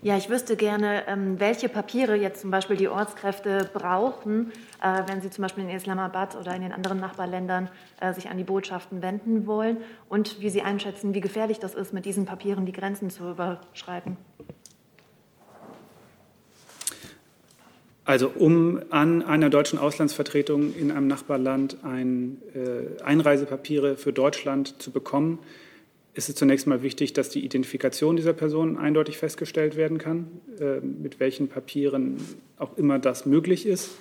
Ja, 0.02 0.16
ich 0.16 0.30
wüsste 0.30 0.56
gerne, 0.56 1.06
ähm, 1.08 1.42
welche 1.42 1.68
Papiere 1.68 2.16
jetzt 2.16 2.40
zum 2.40 2.52
Beispiel 2.52 2.78
die 2.78 2.88
Ortskräfte 2.88 3.70
brauchen, 3.74 4.54
äh, 4.82 5.04
wenn 5.08 5.20
sie 5.20 5.30
zum 5.30 5.42
Beispiel 5.42 5.66
in 5.66 5.70
Islamabad 5.70 6.38
oder 6.38 6.56
in 6.56 6.62
den 6.62 6.72
anderen 6.72 7.02
Nachbarländern 7.02 7.70
äh, 8.00 8.14
sich 8.14 8.30
an 8.30 8.38
die 8.38 8.46
Botschaften 8.46 9.02
wenden 9.02 9.46
wollen 9.46 9.78
und 10.08 10.40
wie 10.40 10.50
Sie 10.50 10.62
einschätzen, 10.62 11.14
wie 11.14 11.20
gefährlich 11.20 11.60
das 11.60 11.76
ist, 11.76 11.92
mit 11.92 12.06
diesen 12.06 12.26
Papieren 12.26 12.66
die 12.66 12.72
Grenzen 12.72 13.10
zu 13.10 13.30
überschreiten. 13.30 14.16
Also 18.10 18.32
um 18.36 18.82
an 18.90 19.22
einer 19.22 19.52
deutschen 19.52 19.78
Auslandsvertretung 19.78 20.74
in 20.74 20.90
einem 20.90 21.06
Nachbarland 21.06 21.78
ein, 21.84 22.42
äh, 22.56 23.04
Einreisepapiere 23.04 23.98
für 23.98 24.12
Deutschland 24.12 24.82
zu 24.82 24.90
bekommen, 24.90 25.38
ist 26.16 26.28
es 26.28 26.34
zunächst 26.34 26.66
mal 26.66 26.82
wichtig, 26.82 27.14
dass 27.14 27.30
die 27.30 27.46
Identifikation 27.46 28.16
dieser 28.16 28.34
Person 28.34 28.78
eindeutig 28.78 29.20
festgestellt 29.20 29.76
werden 29.76 30.00
kann, 30.00 30.26
äh, 30.60 30.80
mit 30.80 31.20
welchen 31.20 31.50
Papieren 31.50 32.18
auch 32.58 32.76
immer 32.80 32.98
das 32.98 33.28
möglich 33.28 33.68
ist 33.68 33.92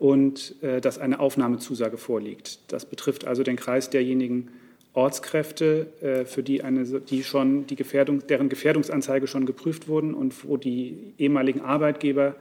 und 0.00 0.60
äh, 0.64 0.80
dass 0.80 0.98
eine 0.98 1.20
Aufnahmezusage 1.20 1.98
vorliegt. 1.98 2.58
Das 2.72 2.84
betrifft 2.84 3.28
also 3.28 3.44
den 3.44 3.54
Kreis 3.54 3.90
derjenigen 3.90 4.48
Ortskräfte, 4.92 5.86
äh, 6.00 6.24
für 6.24 6.42
die, 6.42 6.64
eine, 6.64 6.82
die 6.84 7.22
schon 7.22 7.68
die 7.68 7.76
Gefährdung, 7.76 8.26
deren 8.26 8.48
Gefährdungsanzeige 8.48 9.28
schon 9.28 9.46
geprüft 9.46 9.86
wurden 9.86 10.14
und 10.14 10.34
wo 10.44 10.56
die 10.56 11.12
ehemaligen 11.16 11.60
Arbeitgeber 11.60 12.34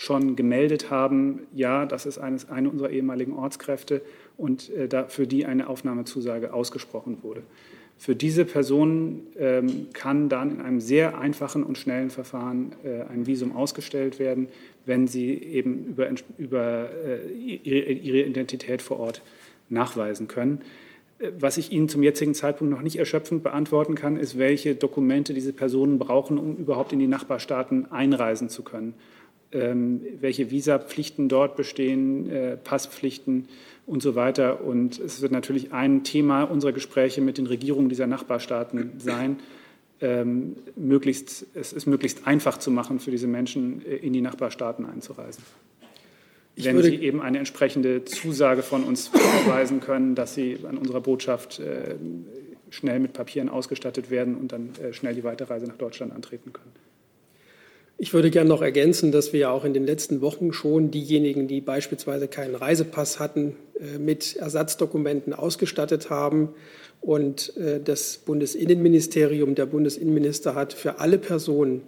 schon 0.00 0.34
gemeldet 0.34 0.90
haben, 0.90 1.40
ja, 1.54 1.84
das 1.84 2.06
ist 2.06 2.16
eines, 2.16 2.48
eine 2.48 2.70
unserer 2.70 2.88
ehemaligen 2.88 3.34
Ortskräfte 3.34 4.00
und 4.38 4.70
äh, 4.70 4.88
da, 4.88 5.04
für 5.04 5.26
die 5.26 5.44
eine 5.44 5.68
Aufnahmezusage 5.68 6.54
ausgesprochen 6.54 7.18
wurde. 7.20 7.42
Für 7.98 8.16
diese 8.16 8.46
Personen 8.46 9.26
ähm, 9.38 9.88
kann 9.92 10.30
dann 10.30 10.52
in 10.52 10.60
einem 10.62 10.80
sehr 10.80 11.18
einfachen 11.18 11.62
und 11.62 11.76
schnellen 11.76 12.08
Verfahren 12.08 12.72
äh, 12.82 13.02
ein 13.12 13.26
Visum 13.26 13.54
ausgestellt 13.54 14.18
werden, 14.18 14.48
wenn 14.86 15.06
sie 15.06 15.34
eben 15.34 15.84
über, 15.84 16.08
über 16.38 16.88
äh, 17.04 17.30
ihre, 17.30 17.92
ihre 17.92 18.22
Identität 18.22 18.80
vor 18.80 19.00
Ort 19.00 19.20
nachweisen 19.68 20.28
können. 20.28 20.62
Äh, 21.18 21.32
was 21.38 21.58
ich 21.58 21.72
Ihnen 21.72 21.90
zum 21.90 22.02
jetzigen 22.02 22.32
Zeitpunkt 22.32 22.72
noch 22.72 22.80
nicht 22.80 22.96
erschöpfend 22.96 23.42
beantworten 23.42 23.96
kann, 23.96 24.16
ist, 24.16 24.38
welche 24.38 24.74
Dokumente 24.74 25.34
diese 25.34 25.52
Personen 25.52 25.98
brauchen, 25.98 26.38
um 26.38 26.56
überhaupt 26.56 26.94
in 26.94 27.00
die 27.00 27.06
Nachbarstaaten 27.06 27.92
einreisen 27.92 28.48
zu 28.48 28.62
können 28.62 28.94
welche 29.52 30.50
Visapflichten 30.50 31.28
dort 31.28 31.56
bestehen, 31.56 32.30
äh, 32.30 32.56
Passpflichten 32.56 33.48
und 33.86 34.02
so 34.02 34.14
weiter. 34.14 34.64
Und 34.64 34.98
es 35.00 35.22
wird 35.22 35.32
natürlich 35.32 35.72
ein 35.72 36.04
Thema 36.04 36.44
unserer 36.44 36.72
Gespräche 36.72 37.20
mit 37.20 37.38
den 37.38 37.46
Regierungen 37.46 37.88
dieser 37.88 38.06
Nachbarstaaten 38.06 38.92
sein, 38.98 39.38
ähm, 40.00 40.56
möglichst, 40.76 41.46
es 41.54 41.72
ist 41.72 41.86
möglichst 41.86 42.26
einfach 42.26 42.58
zu 42.58 42.70
machen, 42.70 43.00
für 43.00 43.10
diese 43.10 43.26
Menschen 43.26 43.84
äh, 43.84 43.96
in 43.96 44.12
die 44.12 44.20
Nachbarstaaten 44.20 44.86
einzureisen. 44.86 45.42
Ich 46.56 46.64
wenn 46.64 46.82
sie 46.82 46.96
eben 46.96 47.20
eine 47.22 47.38
entsprechende 47.38 48.04
Zusage 48.04 48.62
von 48.62 48.84
uns 48.84 49.08
vorweisen 49.08 49.80
können, 49.80 50.14
dass 50.14 50.34
sie 50.34 50.58
an 50.68 50.78
unserer 50.78 51.00
Botschaft 51.00 51.58
äh, 51.58 51.96
schnell 52.70 53.00
mit 53.00 53.12
Papieren 53.12 53.48
ausgestattet 53.48 54.10
werden 54.10 54.36
und 54.36 54.52
dann 54.52 54.70
äh, 54.82 54.92
schnell 54.92 55.14
die 55.14 55.24
Weiterreise 55.24 55.66
nach 55.66 55.76
Deutschland 55.76 56.12
antreten 56.12 56.52
können. 56.52 56.72
Ich 58.02 58.14
würde 58.14 58.30
gerne 58.30 58.48
noch 58.48 58.62
ergänzen, 58.62 59.12
dass 59.12 59.34
wir 59.34 59.40
ja 59.40 59.50
auch 59.50 59.66
in 59.66 59.74
den 59.74 59.84
letzten 59.84 60.22
Wochen 60.22 60.54
schon 60.54 60.90
diejenigen, 60.90 61.48
die 61.48 61.60
beispielsweise 61.60 62.28
keinen 62.28 62.54
Reisepass 62.54 63.20
hatten, 63.20 63.56
äh, 63.78 63.98
mit 63.98 64.36
Ersatzdokumenten 64.36 65.34
ausgestattet 65.34 66.08
haben. 66.08 66.48
Und 67.02 67.54
äh, 67.58 67.78
das 67.78 68.16
Bundesinnenministerium, 68.16 69.54
der 69.54 69.66
Bundesinnenminister 69.66 70.54
hat 70.54 70.72
für 70.72 70.98
alle 70.98 71.18
Personen, 71.18 71.82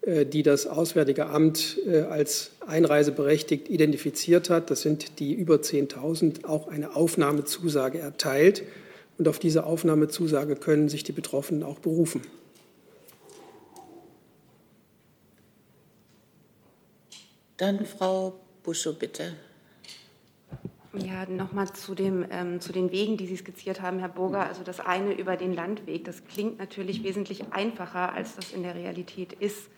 äh, 0.00 0.24
die 0.24 0.42
das 0.42 0.66
Auswärtige 0.66 1.26
Amt 1.26 1.78
als 2.08 2.52
einreiseberechtigt 2.66 3.68
identifiziert 3.68 4.48
hat, 4.48 4.70
das 4.70 4.80
sind 4.80 5.20
die 5.20 5.34
über 5.34 5.56
10.000, 5.56 6.46
auch 6.46 6.68
eine 6.68 6.96
Aufnahmezusage 6.96 7.98
erteilt. 7.98 8.62
Und 9.18 9.28
auf 9.28 9.38
diese 9.38 9.64
Aufnahmezusage 9.64 10.56
können 10.56 10.88
sich 10.88 11.04
die 11.04 11.12
Betroffenen 11.12 11.64
auch 11.64 11.80
berufen. 11.80 12.22
Dann 17.60 17.84
Frau 17.84 18.40
Buschow, 18.62 18.98
bitte. 18.98 19.34
Ja, 20.94 21.26
nochmal 21.26 21.70
zu, 21.74 21.94
ähm, 21.98 22.58
zu 22.58 22.72
den 22.72 22.90
Wegen, 22.90 23.18
die 23.18 23.26
Sie 23.26 23.36
skizziert 23.36 23.82
haben, 23.82 23.98
Herr 23.98 24.08
Burger. 24.08 24.46
Also 24.46 24.62
das 24.64 24.80
eine 24.80 25.12
über 25.12 25.36
den 25.36 25.52
Landweg, 25.52 26.06
das 26.06 26.24
klingt 26.24 26.58
natürlich 26.58 27.04
wesentlich 27.04 27.52
einfacher, 27.52 28.14
als 28.14 28.34
das 28.36 28.52
in 28.52 28.62
der 28.62 28.74
Realität 28.74 29.34
ist. 29.34 29.68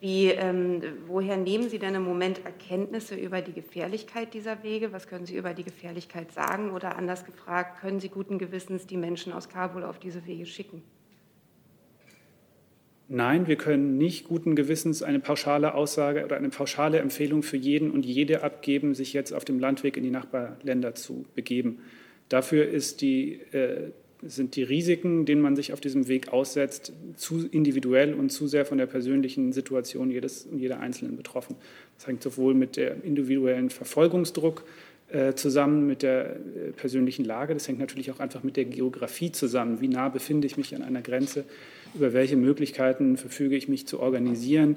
Wie, 0.00 0.28
ähm, 0.28 0.82
woher 1.06 1.36
nehmen 1.36 1.68
Sie 1.68 1.78
denn 1.78 1.94
im 1.94 2.04
Moment 2.04 2.46
Erkenntnisse 2.46 3.14
über 3.14 3.42
die 3.42 3.52
Gefährlichkeit 3.52 4.32
dieser 4.32 4.62
Wege? 4.62 4.94
Was 4.94 5.06
können 5.06 5.26
Sie 5.26 5.36
über 5.36 5.52
die 5.52 5.64
Gefährlichkeit 5.64 6.32
sagen? 6.32 6.70
Oder 6.70 6.96
anders 6.96 7.26
gefragt, 7.26 7.78
können 7.80 8.00
Sie 8.00 8.08
guten 8.08 8.38
Gewissens 8.38 8.86
die 8.86 8.96
Menschen 8.96 9.34
aus 9.34 9.50
Kabul 9.50 9.84
auf 9.84 9.98
diese 9.98 10.24
Wege 10.24 10.46
schicken? 10.46 10.82
Nein, 13.10 13.46
wir 13.46 13.56
können 13.56 13.96
nicht 13.96 14.28
guten 14.28 14.54
Gewissens 14.54 15.02
eine 15.02 15.18
pauschale 15.18 15.74
Aussage 15.74 16.26
oder 16.26 16.36
eine 16.36 16.50
pauschale 16.50 16.98
Empfehlung 16.98 17.42
für 17.42 17.56
jeden 17.56 17.90
und 17.90 18.04
jede 18.04 18.42
abgeben, 18.42 18.94
sich 18.94 19.14
jetzt 19.14 19.32
auf 19.32 19.46
dem 19.46 19.58
Landweg 19.58 19.96
in 19.96 20.02
die 20.02 20.10
Nachbarländer 20.10 20.94
zu 20.94 21.24
begeben. 21.34 21.78
Dafür 22.28 22.66
die, 23.00 23.40
äh, 23.52 23.92
sind 24.20 24.56
die 24.56 24.62
Risiken, 24.62 25.24
denen 25.24 25.40
man 25.40 25.56
sich 25.56 25.72
auf 25.72 25.80
diesem 25.80 26.06
Weg 26.06 26.34
aussetzt, 26.34 26.92
zu 27.16 27.48
individuell 27.50 28.12
und 28.12 28.28
zu 28.28 28.46
sehr 28.46 28.66
von 28.66 28.76
der 28.76 28.84
persönlichen 28.84 29.52
Situation 29.54 30.10
jedes 30.10 30.44
und 30.44 30.58
jeder 30.58 30.80
Einzelnen 30.80 31.16
betroffen. 31.16 31.56
Das 31.96 32.08
hängt 32.08 32.22
sowohl 32.22 32.52
mit 32.52 32.76
dem 32.76 33.02
individuellen 33.02 33.70
Verfolgungsdruck 33.70 34.64
äh, 35.10 35.32
zusammen, 35.32 35.86
mit 35.86 36.02
der 36.02 36.36
äh, 36.36 36.72
persönlichen 36.76 37.24
Lage. 37.24 37.54
Das 37.54 37.66
hängt 37.68 37.78
natürlich 37.78 38.10
auch 38.10 38.20
einfach 38.20 38.42
mit 38.42 38.58
der 38.58 38.66
Geografie 38.66 39.32
zusammen. 39.32 39.80
Wie 39.80 39.88
nah 39.88 40.10
befinde 40.10 40.46
ich 40.46 40.58
mich 40.58 40.76
an 40.76 40.82
einer 40.82 41.00
Grenze? 41.00 41.46
Über 41.94 42.12
welche 42.12 42.36
Möglichkeiten 42.36 43.16
verfüge 43.16 43.56
ich 43.56 43.68
mich 43.68 43.86
zu 43.86 44.00
organisieren. 44.00 44.76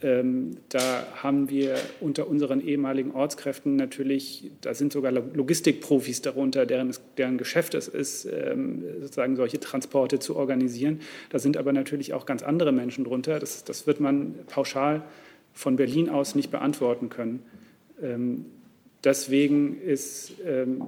Ähm, 0.00 0.58
da 0.68 1.06
haben 1.16 1.50
wir 1.50 1.74
unter 2.00 2.28
unseren 2.28 2.60
ehemaligen 2.60 3.10
Ortskräften 3.10 3.74
natürlich, 3.74 4.48
da 4.60 4.72
sind 4.72 4.92
sogar 4.92 5.10
Logistikprofis 5.10 6.22
darunter, 6.22 6.66
deren, 6.66 6.94
deren 7.16 7.36
Geschäft 7.36 7.74
es 7.74 7.88
ist, 7.88 8.24
ähm, 8.26 8.84
sozusagen 9.00 9.34
solche 9.34 9.58
Transporte 9.58 10.20
zu 10.20 10.36
organisieren. 10.36 11.00
Da 11.30 11.40
sind 11.40 11.56
aber 11.56 11.72
natürlich 11.72 12.14
auch 12.14 12.26
ganz 12.26 12.44
andere 12.44 12.70
Menschen 12.70 13.02
drunter. 13.02 13.40
Das, 13.40 13.64
das 13.64 13.88
wird 13.88 13.98
man 13.98 14.34
pauschal 14.46 15.02
von 15.52 15.74
Berlin 15.74 16.08
aus 16.08 16.36
nicht 16.36 16.52
beantworten 16.52 17.08
können. 17.08 17.42
Ähm, 18.00 18.44
deswegen 19.02 19.80
ist 19.82 20.34
ähm, 20.46 20.82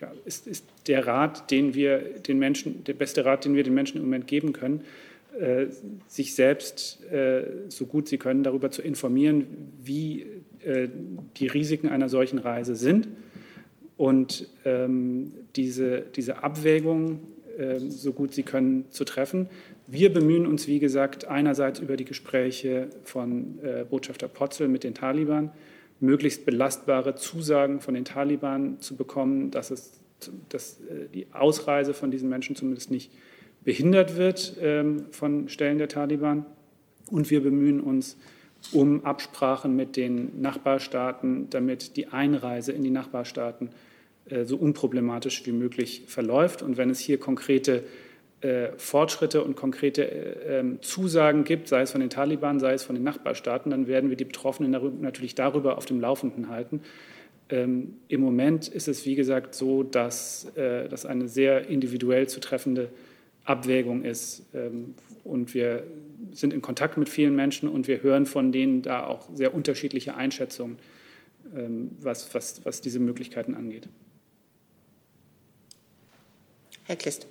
ja, 0.00 0.12
ist, 0.24 0.46
ist 0.46 0.64
der 0.86 1.06
Rat, 1.06 1.50
den 1.50 1.74
wir 1.74 1.98
den 1.98 2.38
Menschen, 2.38 2.84
der 2.84 2.94
beste 2.94 3.24
Rat, 3.24 3.44
den 3.44 3.54
wir 3.54 3.64
den 3.64 3.74
Menschen 3.74 3.98
im 3.98 4.04
Moment 4.04 4.26
geben 4.26 4.52
können, 4.52 4.82
äh, 5.38 5.66
sich 6.06 6.34
selbst 6.34 7.04
äh, 7.10 7.42
so 7.68 7.86
gut 7.86 8.08
sie 8.08 8.18
können 8.18 8.42
darüber 8.42 8.70
zu 8.70 8.82
informieren, 8.82 9.46
wie 9.82 10.26
äh, 10.64 10.88
die 11.36 11.46
Risiken 11.46 11.88
einer 11.88 12.08
solchen 12.08 12.38
Reise 12.38 12.74
sind 12.74 13.08
und 13.96 14.48
ähm, 14.64 15.32
diese, 15.56 16.04
diese 16.14 16.42
Abwägung 16.42 17.20
ähm, 17.58 17.90
so 17.90 18.12
gut 18.12 18.32
sie 18.34 18.44
können 18.44 18.84
zu 18.90 19.04
treffen. 19.04 19.48
Wir 19.88 20.12
bemühen 20.12 20.46
uns, 20.46 20.68
wie 20.68 20.78
gesagt, 20.78 21.26
einerseits 21.26 21.80
über 21.80 21.96
die 21.96 22.04
Gespräche 22.04 22.88
von 23.02 23.58
äh, 23.62 23.84
Botschafter 23.84 24.28
Potzel 24.28 24.68
mit 24.68 24.84
den 24.84 24.94
Taliban, 24.94 25.50
möglichst 26.00 26.46
belastbare 26.46 27.14
Zusagen 27.14 27.80
von 27.80 27.94
den 27.94 28.04
Taliban 28.04 28.80
zu 28.80 28.96
bekommen, 28.96 29.50
dass 29.50 29.70
es 29.70 29.98
dass 30.48 30.80
äh, 30.80 31.08
die 31.12 31.26
Ausreise 31.32 31.94
von 31.94 32.10
diesen 32.10 32.28
Menschen 32.28 32.56
zumindest 32.56 32.90
nicht 32.90 33.12
behindert 33.64 34.16
wird 34.16 34.56
ähm, 34.60 35.06
von 35.10 35.48
Stellen 35.48 35.78
der 35.78 35.88
Taliban. 35.88 36.46
Und 37.10 37.30
wir 37.30 37.42
bemühen 37.42 37.80
uns 37.80 38.16
um 38.72 39.04
Absprachen 39.04 39.76
mit 39.76 39.96
den 39.96 40.40
Nachbarstaaten, 40.40 41.48
damit 41.50 41.96
die 41.96 42.08
Einreise 42.08 42.72
in 42.72 42.82
die 42.82 42.90
Nachbarstaaten 42.90 43.70
äh, 44.26 44.44
so 44.44 44.56
unproblematisch 44.56 45.46
wie 45.46 45.52
möglich 45.52 46.04
verläuft. 46.06 46.62
Und 46.62 46.76
wenn 46.76 46.90
es 46.90 46.98
hier 46.98 47.18
konkrete 47.18 47.84
Fortschritte 48.76 49.42
und 49.42 49.56
konkrete 49.56 50.02
ähm, 50.02 50.78
Zusagen 50.80 51.42
gibt, 51.42 51.66
sei 51.66 51.82
es 51.82 51.90
von 51.90 52.00
den 52.00 52.10
Taliban, 52.10 52.60
sei 52.60 52.72
es 52.74 52.84
von 52.84 52.94
den 52.94 53.02
Nachbarstaaten, 53.02 53.70
dann 53.70 53.88
werden 53.88 54.10
wir 54.10 54.16
die 54.16 54.24
Betroffenen 54.24 54.70
natürlich 55.00 55.34
darüber 55.34 55.76
auf 55.76 55.86
dem 55.86 56.00
Laufenden 56.00 56.48
halten. 56.48 56.82
Ähm, 57.50 57.96
Im 58.06 58.20
Moment 58.20 58.68
ist 58.68 58.86
es, 58.86 59.04
wie 59.06 59.16
gesagt, 59.16 59.54
so, 59.54 59.82
dass 59.82 60.52
das 60.54 61.04
eine 61.04 61.26
sehr 61.26 61.68
individuell 61.68 62.28
zu 62.28 62.38
treffende 62.40 62.90
Abwägung 63.44 64.04
ist. 64.04 64.42
Ähm, 64.54 64.94
und 65.24 65.54
wir 65.54 65.84
sind 66.32 66.52
in 66.52 66.62
Kontakt 66.62 66.96
mit 66.96 67.08
vielen 67.08 67.34
Menschen 67.34 67.68
und 67.68 67.88
wir 67.88 68.02
hören 68.02 68.26
von 68.26 68.52
denen 68.52 68.82
da 68.82 69.04
auch 69.04 69.28
sehr 69.34 69.54
unterschiedliche 69.54 70.14
Einschätzungen, 70.14 70.78
was, 72.00 72.34
was, 72.34 72.64
was 72.64 72.80
diese 72.80 72.98
Möglichkeiten 72.98 73.54
angeht. 73.54 73.88
Herr 76.84 76.96
Klist. 76.96 77.26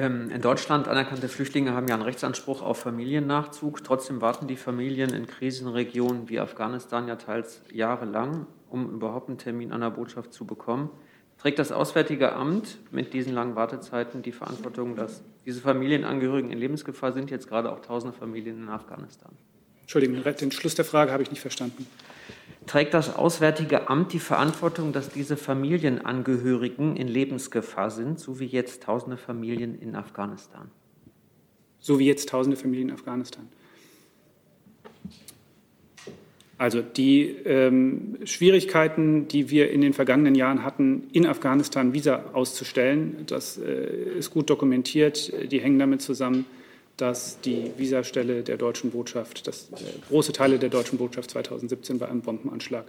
Ähm, 0.00 0.30
in 0.30 0.40
Deutschland 0.40 0.88
anerkannte 0.88 1.28
Flüchtlinge 1.28 1.74
haben 1.74 1.86
ja 1.86 1.92
einen 1.92 2.02
Rechtsanspruch 2.02 2.62
auf 2.62 2.78
Familiennachzug. 2.78 3.84
Trotzdem 3.84 4.22
warten 4.22 4.46
die 4.46 4.56
Familien 4.56 5.12
in 5.12 5.26
Krisenregionen 5.26 6.30
wie 6.30 6.40
Afghanistan 6.40 7.06
ja 7.06 7.16
teils 7.16 7.60
jahrelang, 7.70 8.46
um 8.70 8.90
überhaupt 8.94 9.28
einen 9.28 9.36
Termin 9.36 9.72
an 9.72 9.82
der 9.82 9.90
Botschaft 9.90 10.32
zu 10.32 10.46
bekommen. 10.46 10.88
Trägt 11.36 11.58
das 11.58 11.70
Auswärtige 11.70 12.32
Amt 12.32 12.78
mit 12.90 13.12
diesen 13.12 13.34
langen 13.34 13.56
Wartezeiten 13.56 14.22
die 14.22 14.32
Verantwortung, 14.32 14.96
dass 14.96 15.22
diese 15.44 15.60
Familienangehörigen 15.60 16.50
in 16.50 16.58
Lebensgefahr 16.58 17.12
sind, 17.12 17.30
jetzt 17.30 17.46
gerade 17.46 17.70
auch 17.70 17.80
tausende 17.80 18.16
Familien 18.16 18.62
in 18.62 18.68
Afghanistan? 18.70 19.32
Entschuldigung, 19.82 20.22
den 20.22 20.50
Schluss 20.50 20.76
der 20.76 20.86
Frage 20.86 21.12
habe 21.12 21.22
ich 21.22 21.30
nicht 21.30 21.42
verstanden. 21.42 21.86
Trägt 22.70 22.94
das 22.94 23.16
Auswärtige 23.16 23.90
Amt 23.90 24.12
die 24.12 24.20
Verantwortung, 24.20 24.92
dass 24.92 25.08
diese 25.08 25.36
Familienangehörigen 25.36 26.96
in 26.96 27.08
Lebensgefahr 27.08 27.90
sind, 27.90 28.20
so 28.20 28.38
wie 28.38 28.46
jetzt 28.46 28.84
tausende 28.84 29.16
Familien 29.16 29.74
in 29.74 29.96
Afghanistan? 29.96 30.70
So 31.80 31.98
wie 31.98 32.06
jetzt 32.06 32.28
tausende 32.28 32.56
Familien 32.56 32.90
in 32.90 32.94
Afghanistan. 32.94 33.48
Also 36.58 36.80
die 36.80 37.22
ähm, 37.44 38.18
Schwierigkeiten, 38.22 39.26
die 39.26 39.50
wir 39.50 39.72
in 39.72 39.80
den 39.80 39.92
vergangenen 39.92 40.36
Jahren 40.36 40.62
hatten, 40.62 41.08
in 41.10 41.26
Afghanistan 41.26 41.92
Visa 41.92 42.26
auszustellen, 42.34 43.24
das 43.26 43.58
äh, 43.58 44.16
ist 44.16 44.30
gut 44.30 44.48
dokumentiert. 44.48 45.32
Die 45.50 45.60
hängen 45.60 45.80
damit 45.80 46.02
zusammen, 46.02 46.46
dass 47.00 47.40
die 47.40 47.72
Visastelle 47.76 48.42
der 48.42 48.56
deutschen 48.56 48.90
Botschaft, 48.90 49.46
dass 49.46 49.70
äh, 49.72 49.76
große 50.08 50.32
Teile 50.32 50.58
der 50.58 50.68
deutschen 50.68 50.98
Botschaft 50.98 51.30
2017 51.30 51.98
bei 51.98 52.08
einem 52.08 52.20
Bombenanschlag 52.20 52.84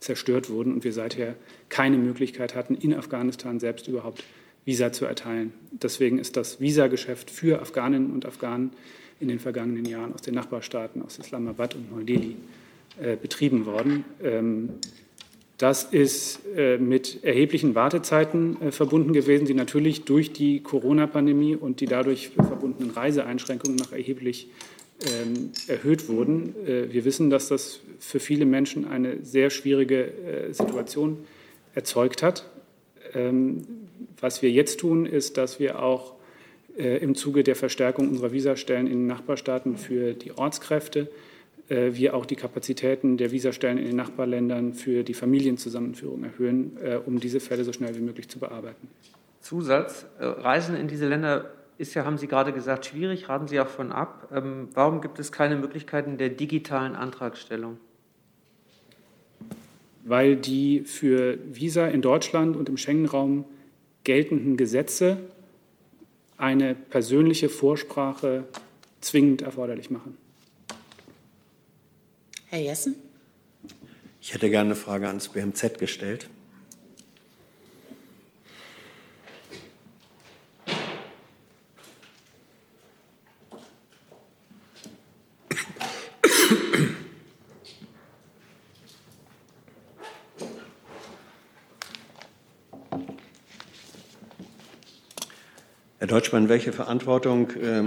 zerstört 0.00 0.50
wurden 0.50 0.72
und 0.72 0.84
wir 0.84 0.92
seither 0.92 1.34
keine 1.68 1.98
Möglichkeit 1.98 2.54
hatten, 2.54 2.74
in 2.74 2.94
Afghanistan 2.94 3.58
selbst 3.58 3.88
überhaupt 3.88 4.22
Visa 4.64 4.92
zu 4.92 5.06
erteilen. 5.06 5.52
Deswegen 5.70 6.18
ist 6.18 6.36
das 6.36 6.60
Visageschäft 6.60 7.30
für 7.30 7.60
Afghaninnen 7.60 8.10
und 8.10 8.26
Afghanen 8.26 8.72
in 9.20 9.28
den 9.28 9.38
vergangenen 9.38 9.84
Jahren 9.84 10.12
aus 10.12 10.22
den 10.22 10.34
Nachbarstaaten, 10.34 11.02
aus 11.02 11.18
Islamabad 11.18 11.74
und 11.74 11.90
Neu-Delhi, 11.90 12.36
äh, 13.00 13.16
betrieben 13.16 13.66
worden. 13.66 14.04
Ähm, 14.22 14.70
das 15.58 15.84
ist 15.84 16.40
äh, 16.54 16.76
mit 16.76 17.24
erheblichen 17.24 17.74
Wartezeiten 17.74 18.60
äh, 18.60 18.72
verbunden 18.72 19.14
gewesen, 19.14 19.46
die 19.46 19.54
natürlich 19.54 20.04
durch 20.04 20.32
die 20.32 20.62
Corona-Pandemie 20.62 21.56
und 21.56 21.80
die 21.80 21.86
dadurch 21.86 22.28
verbundenen 22.28 22.90
Reiseeinschränkungen 22.90 23.76
noch 23.76 23.92
erheblich 23.92 24.48
ähm, 25.06 25.50
erhöht 25.66 26.08
wurden. 26.08 26.54
Wir 26.64 27.04
wissen, 27.04 27.28
dass 27.28 27.48
das 27.48 27.80
für 27.98 28.18
viele 28.18 28.46
Menschen 28.46 28.86
eine 28.86 29.22
sehr 29.22 29.50
schwierige 29.50 30.10
Situation 30.52 31.18
erzeugt 31.74 32.22
hat. 32.22 32.48
Ähm, 33.12 33.66
was 34.18 34.40
wir 34.40 34.50
jetzt 34.50 34.80
tun, 34.80 35.04
ist, 35.04 35.36
dass 35.36 35.60
wir 35.60 35.82
auch 35.82 36.14
im 36.78 37.14
Zuge 37.14 37.42
der 37.42 37.56
Verstärkung 37.56 38.08
unserer 38.08 38.32
Visastellen 38.32 38.86
in 38.86 39.00
den 39.00 39.06
Nachbarstaaten 39.06 39.76
für 39.78 40.12
die 40.12 40.32
Ortskräfte 40.32 41.00
äh, 41.00 41.06
wir 41.68 42.14
auch 42.14 42.26
die 42.26 42.36
Kapazitäten 42.36 43.16
der 43.16 43.32
Visastellen 43.32 43.78
in 43.78 43.86
den 43.86 43.96
Nachbarländern 43.96 44.72
für 44.72 45.02
die 45.02 45.14
Familienzusammenführung 45.14 46.24
erhöhen, 46.24 46.76
äh, 46.82 46.98
um 47.04 47.18
diese 47.18 47.40
Fälle 47.40 47.64
so 47.64 47.72
schnell 47.72 47.96
wie 47.96 48.00
möglich 48.00 48.28
zu 48.28 48.38
bearbeiten. 48.38 48.88
Zusatz, 49.40 50.06
äh, 50.18 50.24
Reisen 50.24 50.76
in 50.76 50.88
diese 50.88 51.08
Länder 51.08 51.50
ist 51.78 51.94
ja, 51.94 52.04
haben 52.04 52.18
Sie 52.18 52.26
gerade 52.26 52.52
gesagt, 52.52 52.86
schwierig, 52.86 53.28
raten 53.28 53.48
Sie 53.48 53.60
auch 53.60 53.68
von 53.68 53.92
ab. 53.92 54.28
Ähm, 54.34 54.68
warum 54.74 55.00
gibt 55.00 55.18
es 55.18 55.32
keine 55.32 55.56
Möglichkeiten 55.56 56.18
der 56.18 56.30
digitalen 56.30 56.94
Antragstellung? 56.94 57.78
Weil 60.04 60.36
die 60.36 60.80
für 60.80 61.38
Visa 61.52 61.86
in 61.86 62.00
Deutschland 62.00 62.56
und 62.56 62.68
im 62.68 62.76
Schengen-Raum 62.76 63.44
geltenden 64.04 64.56
Gesetze 64.56 65.18
eine 66.36 66.74
persönliche 66.74 67.48
Vorsprache 67.48 68.44
zwingend 69.00 69.42
erforderlich 69.42 69.90
machen. 69.90 70.16
Herr 72.48 72.60
Jessen? 72.60 72.96
Ich 74.20 74.32
hätte 74.32 74.50
gerne 74.50 74.70
eine 74.70 74.76
Frage 74.76 75.08
ans 75.08 75.28
BMZ 75.28 75.78
gestellt. 75.78 76.28
Herr 96.06 96.20
Deutschmann, 96.20 96.48
welche 96.48 96.72
Verantwortung 96.72 97.50
äh, 97.50 97.82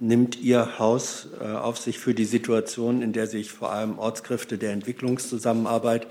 nimmt 0.00 0.40
Ihr 0.40 0.80
Haus 0.80 1.28
äh, 1.40 1.44
auf 1.44 1.78
sich 1.78 2.00
für 2.00 2.12
die 2.12 2.24
Situation, 2.24 3.00
in 3.00 3.12
der 3.12 3.28
sich 3.28 3.52
vor 3.52 3.70
allem 3.70 3.96
Ortskräfte 3.96 4.58
der 4.58 4.72
Entwicklungszusammenarbeit 4.72 6.08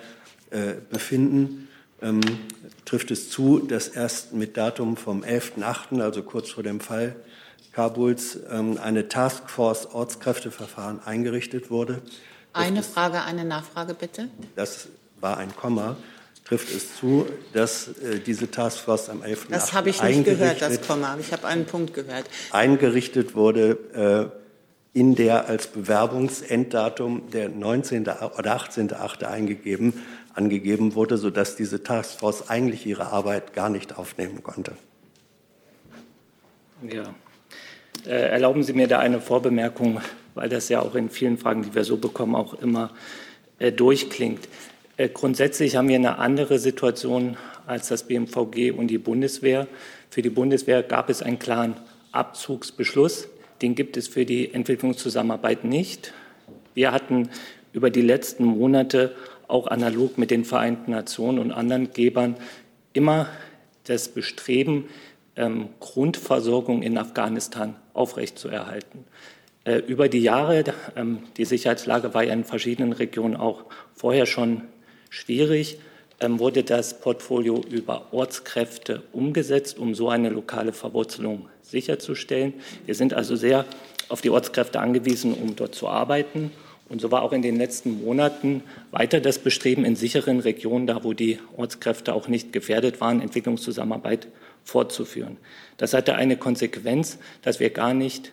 äh, 0.52 0.76
befinden? 0.90 1.68
Ähm, 2.02 2.22
trifft 2.86 3.12
es 3.12 3.30
zu, 3.30 3.60
dass 3.60 3.90
erst 3.90 4.32
mit 4.32 4.56
Datum 4.56 4.96
vom 4.96 5.22
11.8., 5.22 6.02
also 6.02 6.24
kurz 6.24 6.50
vor 6.50 6.64
dem 6.64 6.80
Fall 6.80 7.14
Kabuls, 7.74 8.40
ähm, 8.50 8.80
eine 8.82 9.10
Taskforce 9.10 9.88
Ortskräfteverfahren 9.88 11.02
eingerichtet 11.04 11.70
wurde? 11.70 12.02
Eine 12.54 12.84
Frage, 12.84 13.22
eine 13.22 13.44
Nachfrage 13.44 13.96
bitte. 13.96 14.30
Das 14.56 14.88
war 15.20 15.36
ein 15.36 15.54
Komma 15.54 15.98
trifft 16.54 16.76
es 16.76 16.98
zu, 16.98 17.26
dass 17.54 17.88
äh, 17.88 18.20
diese 18.20 18.52
Taskforce 18.52 19.10
am 19.10 19.24
11. 19.24 19.48
Das 19.50 19.74
habe 19.74 19.90
ich 19.90 20.04
nicht 20.04 20.24
gehört, 20.24 20.62
das 20.62 20.82
Komma. 20.82 21.18
Ich 21.20 21.32
habe 21.32 21.48
einen 21.48 21.66
Punkt 21.66 21.96
gehört. 21.96 22.26
Eingerichtet 22.52 23.34
wurde, 23.34 24.32
äh, 24.94 25.00
in 25.00 25.16
der 25.16 25.48
als 25.50 25.66
Bewerbungsenddatum 25.68 27.32
der 27.32 27.50
19. 27.50 28.04
oder 28.04 28.56
18.8. 28.56 29.24
eingegeben, 29.24 29.94
angegeben 30.36 30.94
wurde, 30.94 31.18
sodass 31.18 31.56
diese 31.56 31.82
Taskforce 31.82 32.50
eigentlich 32.50 32.86
ihre 32.86 33.08
Arbeit 33.08 33.54
gar 33.54 33.70
nicht 33.70 33.98
aufnehmen 33.98 34.44
konnte. 34.44 34.74
Ja. 36.88 37.16
Äh, 38.06 38.30
erlauben 38.30 38.62
Sie 38.62 38.74
mir 38.74 38.88
da 38.88 39.00
eine 39.00 39.22
Vorbemerkung, 39.22 40.02
weil 40.36 40.50
das 40.50 40.70
ja 40.70 40.82
auch 40.82 40.94
in 40.94 41.10
vielen 41.10 41.40
Fragen, 41.40 41.64
die 41.64 41.74
wir 41.74 41.84
so 41.84 41.98
bekommen, 41.98 42.36
auch 42.36 42.54
immer 42.54 42.92
äh, 43.58 43.72
durchklingt. 43.72 44.48
Äh, 44.96 45.10
grundsätzlich 45.10 45.76
haben 45.76 45.88
wir 45.88 45.96
eine 45.96 46.20
andere 46.20 46.60
Situation 46.60 47.38
als 47.66 47.88
das 47.88 48.04
BMVG 48.04 48.72
und 48.72 48.88
die 48.88 49.00
Bundeswehr. 49.00 49.68
Für 50.10 50.22
die 50.22 50.30
Bundeswehr 50.30 50.84
gab 50.84 51.10
es 51.10 51.24
einen 51.24 51.40
klaren 51.40 51.76
Abzugsbeschluss. 52.12 53.28
Den 53.62 53.74
gibt 53.74 53.98
es 53.98 54.08
für 54.08 54.26
die 54.26 54.54
Entwicklungszusammenarbeit 54.54 55.64
nicht. 55.64 56.14
Wir 56.76 56.92
hatten 56.92 57.30
über 57.72 57.90
die 57.90 58.02
letzten 58.02 58.46
Monate 58.46 59.16
auch 59.48 59.68
analog 59.68 60.18
mit 60.18 60.30
den 60.30 60.46
Vereinten 60.46 60.92
Nationen 60.92 61.40
und 61.40 61.52
anderen 61.52 61.92
Gebern 61.94 62.36
immer 62.94 63.28
das 63.86 64.10
Bestreben, 64.10 64.86
ähm, 65.36 65.70
Grundversorgung 65.80 66.84
in 66.84 67.00
Afghanistan 67.00 67.76
aufrechtzuerhalten. 67.94 69.06
Äh, 69.66 69.78
über 69.78 70.08
die 70.08 70.22
Jahre, 70.22 70.64
ähm, 70.96 71.20
die 71.38 71.46
Sicherheitslage 71.46 72.14
war 72.14 72.24
ja 72.24 72.34
in 72.34 72.44
verschiedenen 72.44 72.94
Regionen 72.94 73.36
auch 73.36 73.66
vorher 73.96 74.28
schon 74.28 74.64
schwierig, 75.14 75.78
ähm, 76.20 76.40
wurde 76.40 76.64
das 76.64 77.00
Portfolio 77.00 77.62
über 77.70 78.08
Ortskräfte 78.12 79.04
umgesetzt, 79.12 79.78
um 79.78 79.94
so 79.94 80.10
eine 80.10 80.30
lokale 80.30 80.74
Verwurzelung 80.74 81.48
sicherzustellen. 81.62 82.54
Wir 82.86 82.96
sind 82.96 83.14
also 83.14 83.36
sehr 83.36 83.66
auf 84.10 84.22
die 84.22 84.32
Ortskräfte 84.32 84.80
angewiesen, 84.80 85.34
um 85.36 85.56
dort 85.56 85.76
zu 85.76 85.88
arbeiten. 85.88 86.52
Und 86.90 87.00
so 87.00 87.12
war 87.12 87.22
auch 87.22 87.32
in 87.32 87.42
den 87.44 87.58
letzten 87.58 88.04
Monaten 88.04 88.64
weiter 88.92 89.22
das 89.22 89.40
Bestreben, 89.40 89.86
in 89.86 89.96
sicheren 89.96 90.40
Regionen, 90.40 90.88
da 90.88 91.04
wo 91.04 91.14
die 91.14 91.40
Ortskräfte 91.58 92.14
auch 92.14 92.28
nicht 92.28 92.52
gefährdet 92.52 93.00
waren, 93.00 93.22
Entwicklungszusammenarbeit 93.22 94.28
fortzuführen. 94.64 95.38
Das 95.78 95.94
hatte 95.94 96.16
eine 96.16 96.38
Konsequenz, 96.38 97.20
dass 97.44 97.60
wir 97.60 97.70
gar 97.70 97.94
nicht 97.94 98.32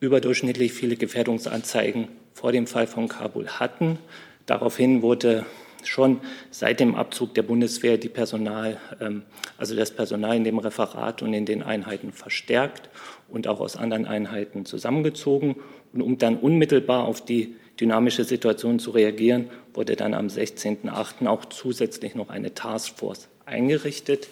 überdurchschnittlich 0.00 0.72
viele 0.72 0.96
Gefährdungsanzeigen 0.96 2.08
vor 2.34 2.52
dem 2.52 2.66
Fall 2.66 2.86
von 2.86 3.08
Kabul 3.08 3.48
hatten. 3.48 3.98
Daraufhin 4.46 5.02
wurde 5.02 5.44
schon 5.88 6.20
seit 6.50 6.80
dem 6.80 6.94
Abzug 6.94 7.34
der 7.34 7.42
Bundeswehr 7.42 7.98
die 7.98 8.08
Personal, 8.08 8.78
ähm, 9.00 9.22
also 9.58 9.74
das 9.74 9.90
Personal 9.90 10.36
in 10.36 10.44
dem 10.44 10.58
Referat 10.58 11.22
und 11.22 11.34
in 11.34 11.46
den 11.46 11.62
Einheiten 11.62 12.12
verstärkt 12.12 12.90
und 13.28 13.48
auch 13.48 13.60
aus 13.60 13.76
anderen 13.76 14.06
Einheiten 14.06 14.64
zusammengezogen. 14.64 15.56
Und 15.92 16.02
um 16.02 16.18
dann 16.18 16.36
unmittelbar 16.36 17.04
auf 17.04 17.24
die 17.24 17.56
dynamische 17.80 18.24
Situation 18.24 18.78
zu 18.78 18.90
reagieren, 18.90 19.50
wurde 19.74 19.96
dann 19.96 20.14
am 20.14 20.26
16.08. 20.26 21.26
auch 21.26 21.44
zusätzlich 21.46 22.14
noch 22.14 22.30
eine 22.30 22.54
Taskforce 22.54 23.28
eingerichtet. 23.46 24.28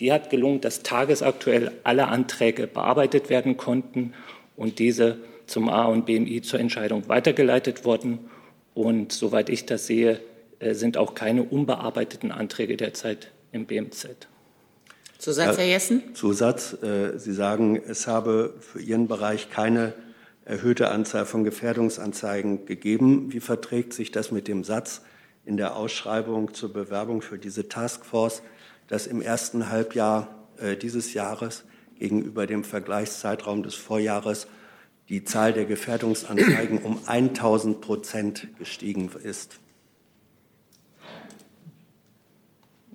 Die 0.00 0.12
hat 0.12 0.30
gelungen, 0.30 0.60
dass 0.60 0.82
tagesaktuell 0.82 1.72
alle 1.84 2.08
Anträge 2.08 2.66
bearbeitet 2.66 3.30
werden 3.30 3.56
konnten 3.56 4.14
und 4.56 4.78
diese 4.78 5.18
zum 5.46 5.68
A 5.68 5.84
und 5.84 6.06
BMI 6.06 6.42
zur 6.42 6.60
Entscheidung 6.60 7.08
weitergeleitet 7.08 7.84
wurden. 7.84 8.30
Und 8.74 9.12
soweit 9.12 9.50
ich 9.50 9.66
das 9.66 9.86
sehe, 9.86 10.20
sind 10.72 10.96
auch 10.96 11.14
keine 11.14 11.42
unbearbeiteten 11.42 12.32
Anträge 12.32 12.76
derzeit 12.76 13.32
im 13.52 13.66
BMZ. 13.66 14.28
Zusatz, 15.18 15.58
Herr 15.58 15.66
Jessen? 15.66 16.14
Zusatz. 16.14 16.76
Äh, 16.82 17.18
Sie 17.18 17.32
sagen, 17.32 17.76
es 17.76 18.06
habe 18.06 18.54
für 18.60 18.80
Ihren 18.80 19.08
Bereich 19.08 19.50
keine 19.50 19.94
erhöhte 20.44 20.90
Anzahl 20.90 21.26
von 21.26 21.44
Gefährdungsanzeigen 21.44 22.66
gegeben. 22.66 23.32
Wie 23.32 23.40
verträgt 23.40 23.92
sich 23.94 24.10
das 24.10 24.30
mit 24.30 24.48
dem 24.48 24.64
Satz 24.64 25.02
in 25.46 25.56
der 25.56 25.76
Ausschreibung 25.76 26.54
zur 26.54 26.72
Bewerbung 26.72 27.22
für 27.22 27.38
diese 27.38 27.68
Taskforce, 27.68 28.42
dass 28.88 29.06
im 29.06 29.22
ersten 29.22 29.70
Halbjahr 29.70 30.46
äh, 30.58 30.76
dieses 30.76 31.14
Jahres 31.14 31.64
gegenüber 31.98 32.46
dem 32.46 32.64
Vergleichszeitraum 32.64 33.62
des 33.62 33.74
Vorjahres 33.74 34.46
die 35.08 35.24
Zahl 35.24 35.52
der 35.52 35.64
Gefährdungsanzeigen 35.64 36.78
um 36.78 36.98
1000 37.06 37.80
Prozent 37.80 38.48
gestiegen 38.58 39.10
ist? 39.22 39.58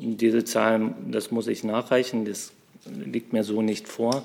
Diese 0.01 0.45
Zahlen, 0.45 1.11
das 1.11 1.29
muss 1.29 1.47
ich 1.47 1.63
nachreichen, 1.65 2.23
das 2.23 2.53
liegt 2.85 3.33
mir 3.33 3.43
so 3.43 3.61
nicht 3.61 3.87
vor. 3.87 4.23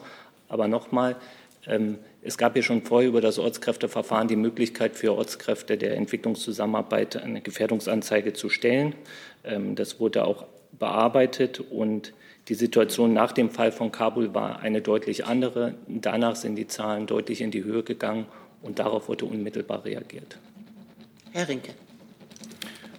Aber 0.48 0.68
nochmal, 0.68 1.16
ähm, 1.66 1.98
es 2.22 2.38
gab 2.38 2.54
ja 2.56 2.62
schon 2.62 2.82
vorher 2.82 3.08
über 3.08 3.20
das 3.20 3.38
Ortskräfteverfahren 3.38 4.28
die 4.28 4.36
Möglichkeit 4.36 4.94
für 4.94 5.14
Ortskräfte 5.14 5.76
der 5.76 5.96
Entwicklungszusammenarbeit 5.96 7.16
eine 7.16 7.40
Gefährdungsanzeige 7.40 8.34
zu 8.34 8.48
stellen. 8.48 8.94
Ähm, 9.44 9.74
das 9.74 9.98
wurde 9.98 10.24
auch 10.24 10.44
bearbeitet 10.78 11.60
und 11.60 12.12
die 12.48 12.54
Situation 12.54 13.12
nach 13.12 13.32
dem 13.32 13.50
Fall 13.50 13.72
von 13.72 13.90
Kabul 13.90 14.34
war 14.34 14.60
eine 14.60 14.80
deutlich 14.80 15.26
andere. 15.26 15.74
Danach 15.88 16.36
sind 16.36 16.56
die 16.56 16.66
Zahlen 16.66 17.06
deutlich 17.06 17.40
in 17.40 17.50
die 17.50 17.64
Höhe 17.64 17.82
gegangen 17.82 18.26
und 18.62 18.78
darauf 18.78 19.08
wurde 19.08 19.24
unmittelbar 19.24 19.84
reagiert. 19.84 20.38
Herr 21.32 21.48
Rinke. 21.48 21.72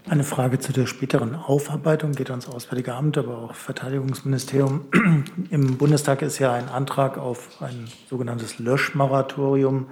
Eine 0.08 0.24
Frage 0.24 0.60
zu 0.60 0.72
der 0.72 0.86
späteren 0.86 1.34
Aufarbeitung 1.34 2.12
geht 2.12 2.30
ans 2.30 2.47
Auswärtige 2.47 2.93
Amt, 2.93 3.18
aber 3.18 3.39
auch 3.39 3.56
Verteidigungsministerium. 3.56 4.86
Im 5.49 5.78
Bundestag 5.78 6.22
ist 6.22 6.38
ja 6.38 6.53
ein 6.53 6.70
Antrag 6.70 7.18
auf 7.18 7.60
ein 7.60 7.88
sogenanntes 8.08 8.60
Löschmoratorium 8.60 9.88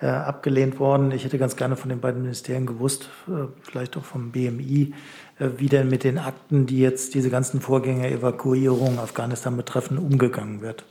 äh, 0.00 0.06
abgelehnt 0.06 0.80
worden. 0.80 1.12
Ich 1.12 1.24
hätte 1.24 1.38
ganz 1.38 1.54
gerne 1.54 1.76
von 1.76 1.90
den 1.90 2.00
beiden 2.00 2.22
Ministerien 2.22 2.66
gewusst, 2.66 3.08
äh, 3.28 3.46
vielleicht 3.62 3.96
auch 3.96 4.04
vom 4.04 4.32
BMI, 4.32 4.92
äh, 5.38 5.48
wie 5.58 5.68
denn 5.68 5.88
mit 5.88 6.02
den 6.02 6.18
Akten, 6.18 6.66
die 6.66 6.80
jetzt 6.80 7.14
diese 7.14 7.30
ganzen 7.30 7.60
Vorgänge 7.60 8.10
Evakuierung 8.10 8.98
Afghanistan 8.98 9.56
betreffen, 9.56 9.96
umgegangen 9.96 10.60
wird. 10.60 10.84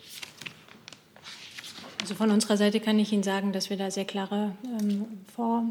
Also 2.00 2.16
von 2.16 2.32
unserer 2.32 2.56
Seite 2.56 2.80
kann 2.80 3.00
ich 3.00 3.12
Ihnen 3.12 3.24
sagen, 3.24 3.52
dass 3.52 3.70
wir 3.70 3.76
da 3.76 3.92
sehr 3.92 4.06
klare 4.06 4.54
ähm, 4.80 5.06
Vor 5.36 5.66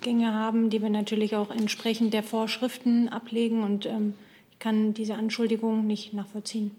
Gänge 0.00 0.34
haben, 0.34 0.70
die 0.70 0.82
wir 0.82 0.90
natürlich 0.90 1.36
auch 1.36 1.50
entsprechend 1.50 2.14
der 2.14 2.22
Vorschriften 2.22 3.08
ablegen. 3.08 3.62
Und 3.62 3.86
ähm, 3.86 4.14
ich 4.50 4.58
kann 4.58 4.94
diese 4.94 5.14
Anschuldigung 5.14 5.86
nicht 5.86 6.12
nachvollziehen. 6.12 6.70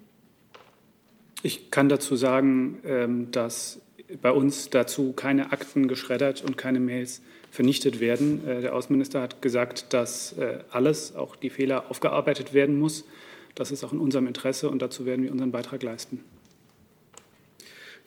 Ich 1.43 1.71
kann 1.71 1.89
dazu 1.89 2.15
sagen, 2.15 2.79
ähm, 2.85 3.31
dass 3.31 3.81
bei 4.21 4.31
uns 4.31 4.69
dazu 4.69 5.13
keine 5.13 5.51
Akten 5.51 5.87
geschreddert 5.87 6.43
und 6.43 6.57
keine 6.57 6.79
Mails 6.79 7.21
vernichtet 7.49 7.99
werden. 7.99 8.47
Äh, 8.47 8.61
der 8.61 8.75
Außenminister 8.75 9.21
hat 9.21 9.41
gesagt, 9.41 9.93
dass 9.93 10.33
äh, 10.33 10.59
alles, 10.71 11.15
auch 11.15 11.35
die 11.35 11.49
Fehler, 11.49 11.89
aufgearbeitet 11.89 12.53
werden 12.53 12.79
muss. 12.79 13.05
Das 13.55 13.71
ist 13.71 13.83
auch 13.83 13.93
in 13.93 13.99
unserem 13.99 14.27
Interesse 14.27 14.69
und 14.69 14.81
dazu 14.81 15.05
werden 15.05 15.23
wir 15.23 15.31
unseren 15.31 15.51
Beitrag 15.51 15.83
leisten. 15.83 16.23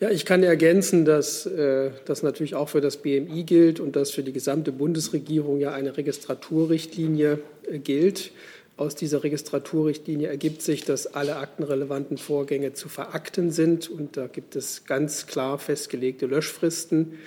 Ja, 0.01 0.11
ich 0.11 0.24
kann 0.24 0.42
ergänzen, 0.42 1.05
dass 1.05 1.47
äh, 1.47 1.90
das 2.05 2.22
natürlich 2.22 2.57
auch 2.57 2.68
für 2.68 2.80
das 2.80 2.97
BMI 2.97 3.45
gilt 3.45 3.78
und 3.78 3.95
dass 3.95 4.11
für 4.11 4.24
die 4.24 4.32
gesamte 4.32 4.72
Bundesregierung 4.72 5.61
ja 5.61 5.72
eine 5.72 5.97
Registraturrichtlinie 5.97 7.38
äh, 7.70 7.78
gilt. 7.78 8.32
Aus 8.76 8.97
dieser 8.97 9.22
Registraturrichtlinie 9.22 10.28
ergibt 10.28 10.61
sich, 10.62 10.84
dass 10.84 11.07
alle 11.07 11.36
aktenrelevanten 11.36 12.18
Vorgänge 12.18 12.72
zu 12.72 12.88
verakten 12.88 13.53
sind. 13.53 13.88
Und 13.88 14.16
da 14.16 14.26
gibt 14.26 14.57
es 14.57 14.84
ganz 14.84 15.28
klar 15.28 15.61
festgelegte 15.61 16.26
Löschfristen. 16.26 17.18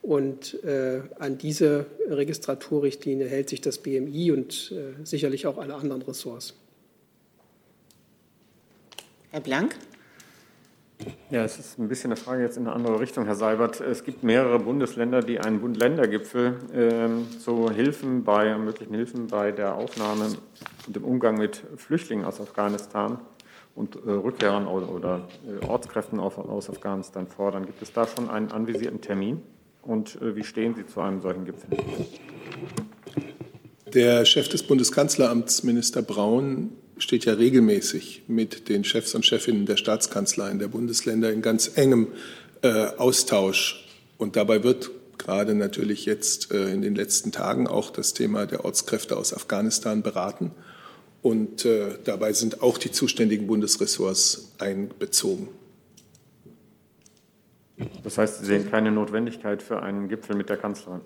Und 0.00 0.62
äh, 0.62 1.00
an 1.18 1.38
diese 1.38 1.86
Registraturrichtlinie 2.08 3.26
hält 3.26 3.48
sich 3.48 3.60
das 3.60 3.78
BMI 3.78 4.30
und 4.30 4.72
äh, 4.72 5.04
sicherlich 5.04 5.48
auch 5.48 5.58
alle 5.58 5.74
anderen 5.74 6.02
Ressorts. 6.02 6.54
Herr 9.30 9.40
Blank? 9.40 9.76
Ja, 11.30 11.44
es 11.44 11.58
ist 11.58 11.78
ein 11.78 11.88
bisschen 11.88 12.12
eine 12.12 12.20
Frage 12.20 12.42
jetzt 12.42 12.56
in 12.56 12.66
eine 12.66 12.76
andere 12.76 13.00
Richtung, 13.00 13.24
Herr 13.24 13.34
Seibert. 13.34 13.80
Es 13.80 14.04
gibt 14.04 14.22
mehrere 14.22 14.58
Bundesländer, 14.58 15.20
die 15.20 15.40
einen 15.40 15.60
Bund-Länder-Gipfel 15.60 16.56
äh, 16.74 17.38
zu 17.38 17.70
Hilfen 17.70 18.24
bei, 18.24 18.56
möglichen 18.58 18.94
Hilfen 18.94 19.28
bei 19.28 19.50
der 19.50 19.76
Aufnahme 19.76 20.26
und 20.86 20.96
dem 20.96 21.04
Umgang 21.04 21.38
mit 21.38 21.62
Flüchtlingen 21.76 22.24
aus 22.24 22.40
Afghanistan 22.40 23.18
und 23.74 23.96
äh, 23.96 24.10
Rückkehrern 24.10 24.66
oder, 24.66 24.92
oder 24.92 25.28
äh, 25.46 25.64
Ortskräften 25.66 26.20
auf, 26.20 26.38
aus 26.38 26.68
Afghanistan 26.68 27.26
fordern. 27.26 27.66
Gibt 27.66 27.80
es 27.80 27.92
da 27.92 28.06
schon 28.06 28.28
einen 28.28 28.52
anvisierten 28.52 29.00
Termin? 29.00 29.40
Und 29.82 30.20
äh, 30.20 30.36
wie 30.36 30.44
stehen 30.44 30.74
Sie 30.74 30.86
zu 30.86 31.00
einem 31.00 31.20
solchen 31.20 31.44
Gipfel? 31.44 31.70
Der 33.94 34.24
Chef 34.24 34.48
des 34.48 34.62
Bundeskanzleramts, 34.62 35.64
Minister 35.64 36.02
Braun, 36.02 36.70
steht 36.98 37.24
ja 37.24 37.34
regelmäßig 37.34 38.22
mit 38.28 38.68
den 38.68 38.84
Chefs 38.84 39.14
und 39.14 39.24
Chefinnen 39.24 39.66
der 39.66 39.76
Staatskanzleien 39.76 40.58
der 40.58 40.68
Bundesländer 40.68 41.32
in 41.32 41.42
ganz 41.42 41.72
engem 41.76 42.08
äh, 42.62 42.86
Austausch. 42.96 43.86
Und 44.18 44.36
dabei 44.36 44.62
wird 44.62 44.90
gerade 45.18 45.54
natürlich 45.54 46.04
jetzt 46.04 46.52
äh, 46.52 46.72
in 46.72 46.82
den 46.82 46.94
letzten 46.94 47.32
Tagen 47.32 47.66
auch 47.66 47.90
das 47.90 48.14
Thema 48.14 48.46
der 48.46 48.64
Ortskräfte 48.64 49.16
aus 49.16 49.32
Afghanistan 49.32 50.02
beraten. 50.02 50.52
Und 51.22 51.64
äh, 51.64 51.98
dabei 52.04 52.32
sind 52.32 52.62
auch 52.62 52.78
die 52.78 52.90
zuständigen 52.90 53.46
Bundesressorts 53.46 54.52
einbezogen. 54.58 55.48
Das 58.02 58.18
heißt, 58.18 58.40
Sie 58.40 58.46
sehen 58.46 58.70
keine 58.70 58.90
Notwendigkeit 58.90 59.62
für 59.62 59.82
einen 59.82 60.08
Gipfel 60.08 60.36
mit 60.36 60.48
der 60.48 60.56
Kanzlerin? 60.56 61.00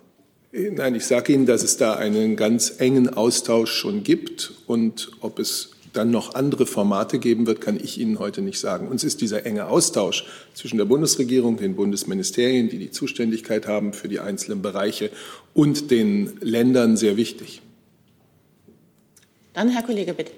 Nein, 0.53 0.95
ich 0.95 1.05
sage 1.05 1.33
Ihnen, 1.33 1.45
dass 1.45 1.63
es 1.63 1.77
da 1.77 1.95
einen 1.95 2.37
ganz 2.37 2.77
engen 2.79 3.13
Austausch 3.13 3.73
schon 3.73 4.03
gibt. 4.03 4.55
Und 4.67 5.11
ob 5.21 5.39
es 5.39 5.76
dann 5.97 6.11
noch 6.11 6.35
andere 6.35 6.67
Formate 6.67 7.19
geben 7.19 7.47
wird, 7.47 7.61
kann 7.61 7.77
ich 7.77 7.99
Ihnen 7.99 8.19
heute 8.19 8.43
nicht 8.43 8.61
sagen. 8.61 8.89
Uns 8.89 9.05
ist 9.05 9.21
dieser 9.21 9.47
enge 9.47 9.67
Austausch 9.67 10.25
zwischen 10.55 10.79
der 10.79 10.85
Bundesregierung, 10.85 11.57
den 11.57 11.77
Bundesministerien, 11.77 12.69
die 12.69 12.79
die 12.79 12.91
Zuständigkeit 12.91 13.67
haben 13.67 13.93
für 13.93 14.09
die 14.09 14.21
einzelnen 14.21 14.63
Bereiche, 14.63 15.11
und 15.55 15.91
den 15.91 16.37
Ländern 16.41 16.97
sehr 16.97 17.17
wichtig. 17.17 17.63
Dann 19.55 19.71
Herr 19.71 19.83
Kollege, 19.83 20.13
bitte. 20.13 20.33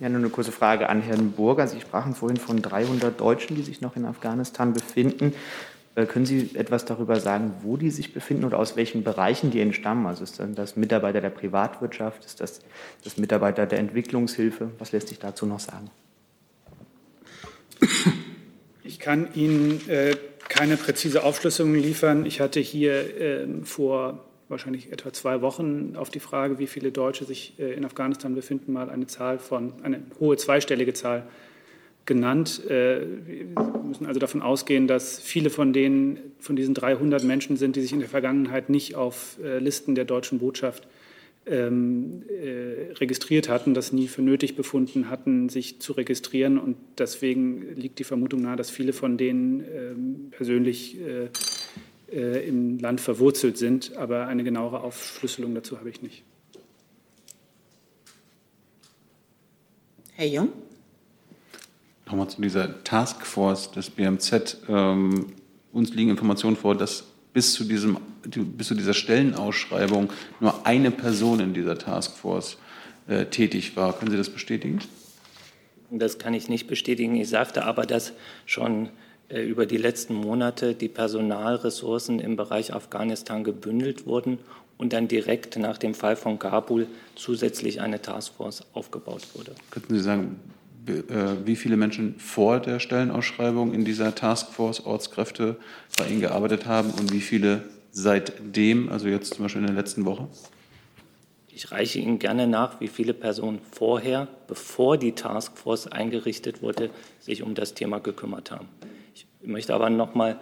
Ja, 0.00 0.08
nur 0.08 0.18
eine 0.18 0.28
kurze 0.28 0.52
Frage 0.52 0.88
an 0.88 1.02
Herrn 1.02 1.32
Burger. 1.32 1.66
Sie 1.66 1.80
sprachen 1.80 2.14
vorhin 2.14 2.36
von 2.36 2.62
300 2.62 3.18
Deutschen, 3.20 3.56
die 3.56 3.62
sich 3.62 3.80
noch 3.80 3.96
in 3.96 4.04
Afghanistan 4.04 4.72
befinden. 4.72 5.32
Äh, 5.98 6.06
können 6.06 6.26
Sie 6.26 6.50
etwas 6.54 6.84
darüber 6.84 7.18
sagen, 7.18 7.54
wo 7.62 7.76
die 7.76 7.90
sich 7.90 8.14
befinden 8.14 8.44
oder 8.44 8.60
aus 8.60 8.76
welchen 8.76 9.02
Bereichen 9.02 9.50
die 9.50 9.60
entstammen? 9.60 10.06
Also 10.06 10.22
ist 10.22 10.40
das 10.54 10.76
Mitarbeiter 10.76 11.20
der 11.20 11.30
Privatwirtschaft, 11.30 12.24
ist 12.24 12.40
das, 12.40 12.60
das 13.02 13.16
Mitarbeiter 13.16 13.66
der 13.66 13.80
Entwicklungshilfe? 13.80 14.70
Was 14.78 14.92
lässt 14.92 15.08
sich 15.08 15.18
dazu 15.18 15.44
noch 15.44 15.58
sagen? 15.58 15.90
Ich 18.84 19.00
kann 19.00 19.28
Ihnen 19.34 19.80
äh, 19.88 20.14
keine 20.48 20.76
präzise 20.76 21.24
Aufschlüsselung 21.24 21.74
liefern. 21.74 22.26
Ich 22.26 22.40
hatte 22.40 22.60
hier 22.60 23.20
äh, 23.20 23.46
vor 23.64 24.24
wahrscheinlich 24.48 24.92
etwa 24.92 25.12
zwei 25.12 25.42
Wochen 25.42 25.94
auf 25.96 26.10
die 26.10 26.20
Frage, 26.20 26.60
wie 26.60 26.68
viele 26.68 26.92
Deutsche 26.92 27.24
sich 27.24 27.58
äh, 27.58 27.72
in 27.72 27.84
Afghanistan 27.84 28.36
befinden, 28.36 28.72
mal 28.72 28.88
eine 28.88 29.08
Zahl 29.08 29.40
von, 29.40 29.72
eine 29.82 30.00
hohe 30.20 30.36
zweistellige 30.36 30.94
Zahl 30.94 31.26
genannt. 32.08 32.60
Äh, 32.68 33.02
wir 33.24 33.44
müssen 33.84 34.06
also 34.06 34.18
davon 34.18 34.42
ausgehen, 34.42 34.88
dass 34.88 35.20
viele 35.20 35.50
von, 35.50 35.72
denen, 35.72 36.18
von 36.40 36.56
diesen 36.56 36.74
300 36.74 37.22
Menschen 37.22 37.56
sind, 37.56 37.76
die 37.76 37.82
sich 37.82 37.92
in 37.92 38.00
der 38.00 38.08
Vergangenheit 38.08 38.68
nicht 38.68 38.96
auf 38.96 39.38
äh, 39.40 39.60
Listen 39.60 39.94
der 39.94 40.04
deutschen 40.04 40.40
Botschaft 40.40 40.88
ähm, 41.46 42.24
äh, 42.28 42.92
registriert 42.94 43.48
hatten, 43.48 43.74
das 43.74 43.92
nie 43.92 44.08
für 44.08 44.22
nötig 44.22 44.56
befunden 44.56 45.08
hatten, 45.08 45.48
sich 45.48 45.80
zu 45.80 45.92
registrieren. 45.92 46.58
Und 46.58 46.76
deswegen 46.98 47.74
liegt 47.76 48.00
die 48.00 48.04
Vermutung 48.04 48.42
nahe, 48.42 48.56
dass 48.56 48.70
viele 48.70 48.92
von 48.92 49.16
denen 49.16 49.60
ähm, 49.60 50.28
persönlich 50.30 50.98
äh, 51.00 51.28
äh, 52.12 52.48
im 52.48 52.78
Land 52.78 53.00
verwurzelt 53.00 53.58
sind. 53.58 53.96
Aber 53.96 54.26
eine 54.26 54.42
genauere 54.42 54.80
Aufschlüsselung 54.80 55.54
dazu 55.54 55.78
habe 55.78 55.90
ich 55.90 56.02
nicht. 56.02 56.24
Herr 60.14 60.26
Jung? 60.26 60.48
Nochmal 62.08 62.28
zu 62.28 62.40
dieser 62.40 62.82
Taskforce 62.84 63.70
des 63.70 63.90
BMZ. 63.90 64.56
Ähm, 64.68 65.26
uns 65.72 65.92
liegen 65.92 66.08
Informationen 66.08 66.56
vor, 66.56 66.74
dass 66.74 67.04
bis 67.34 67.52
zu, 67.52 67.64
diesem, 67.64 67.98
bis 68.24 68.68
zu 68.68 68.74
dieser 68.74 68.94
Stellenausschreibung 68.94 70.10
nur 70.40 70.66
eine 70.66 70.90
Person 70.90 71.40
in 71.40 71.52
dieser 71.52 71.76
Taskforce 71.76 72.56
äh, 73.08 73.26
tätig 73.26 73.76
war. 73.76 73.92
Können 73.92 74.10
Sie 74.10 74.16
das 74.16 74.30
bestätigen? 74.30 74.78
Das 75.90 76.18
kann 76.18 76.32
ich 76.32 76.48
nicht 76.48 76.66
bestätigen. 76.66 77.14
Ich 77.16 77.28
sagte 77.28 77.64
aber, 77.64 77.84
dass 77.84 78.12
schon 78.46 78.88
äh, 79.28 79.42
über 79.42 79.66
die 79.66 79.76
letzten 79.76 80.14
Monate 80.14 80.74
die 80.74 80.88
Personalressourcen 80.88 82.20
im 82.20 82.36
Bereich 82.36 82.72
Afghanistan 82.72 83.44
gebündelt 83.44 84.06
wurden 84.06 84.38
und 84.78 84.94
dann 84.94 85.08
direkt 85.08 85.58
nach 85.58 85.76
dem 85.76 85.92
Fall 85.92 86.16
von 86.16 86.38
Kabul 86.38 86.86
zusätzlich 87.16 87.82
eine 87.82 88.00
Taskforce 88.00 88.64
aufgebaut 88.72 89.26
wurde. 89.34 89.54
Könnten 89.70 89.94
Sie 89.94 90.00
sagen, 90.00 90.40
wie 91.44 91.56
viele 91.56 91.76
Menschen 91.76 92.18
vor 92.18 92.60
der 92.60 92.80
Stellenausschreibung 92.80 93.74
in 93.74 93.84
dieser 93.84 94.14
Taskforce 94.14 94.80
Ortskräfte 94.84 95.56
bei 95.96 96.06
Ihnen 96.08 96.20
gearbeitet 96.20 96.66
haben 96.66 96.90
und 96.90 97.12
wie 97.12 97.20
viele 97.20 97.64
seitdem, 97.90 98.88
also 98.90 99.08
jetzt 99.08 99.34
zum 99.34 99.44
Beispiel 99.44 99.62
in 99.62 99.66
der 99.66 99.76
letzten 99.76 100.04
Woche? 100.04 100.28
Ich 101.58 101.72
reiche 101.72 101.98
Ihnen 101.98 102.20
gerne 102.20 102.46
nach, 102.46 102.80
wie 102.80 102.86
viele 102.86 103.12
Personen 103.12 103.58
vorher, 103.72 104.28
bevor 104.46 104.96
die 104.96 105.12
Taskforce 105.12 105.88
eingerichtet 105.88 106.62
wurde, 106.62 106.90
sich 107.18 107.42
um 107.42 107.56
das 107.56 107.74
Thema 107.74 107.98
gekümmert 107.98 108.52
haben. 108.52 108.68
Ich 109.12 109.26
möchte 109.42 109.74
aber 109.74 109.90
noch 109.90 110.14
mal, 110.14 110.38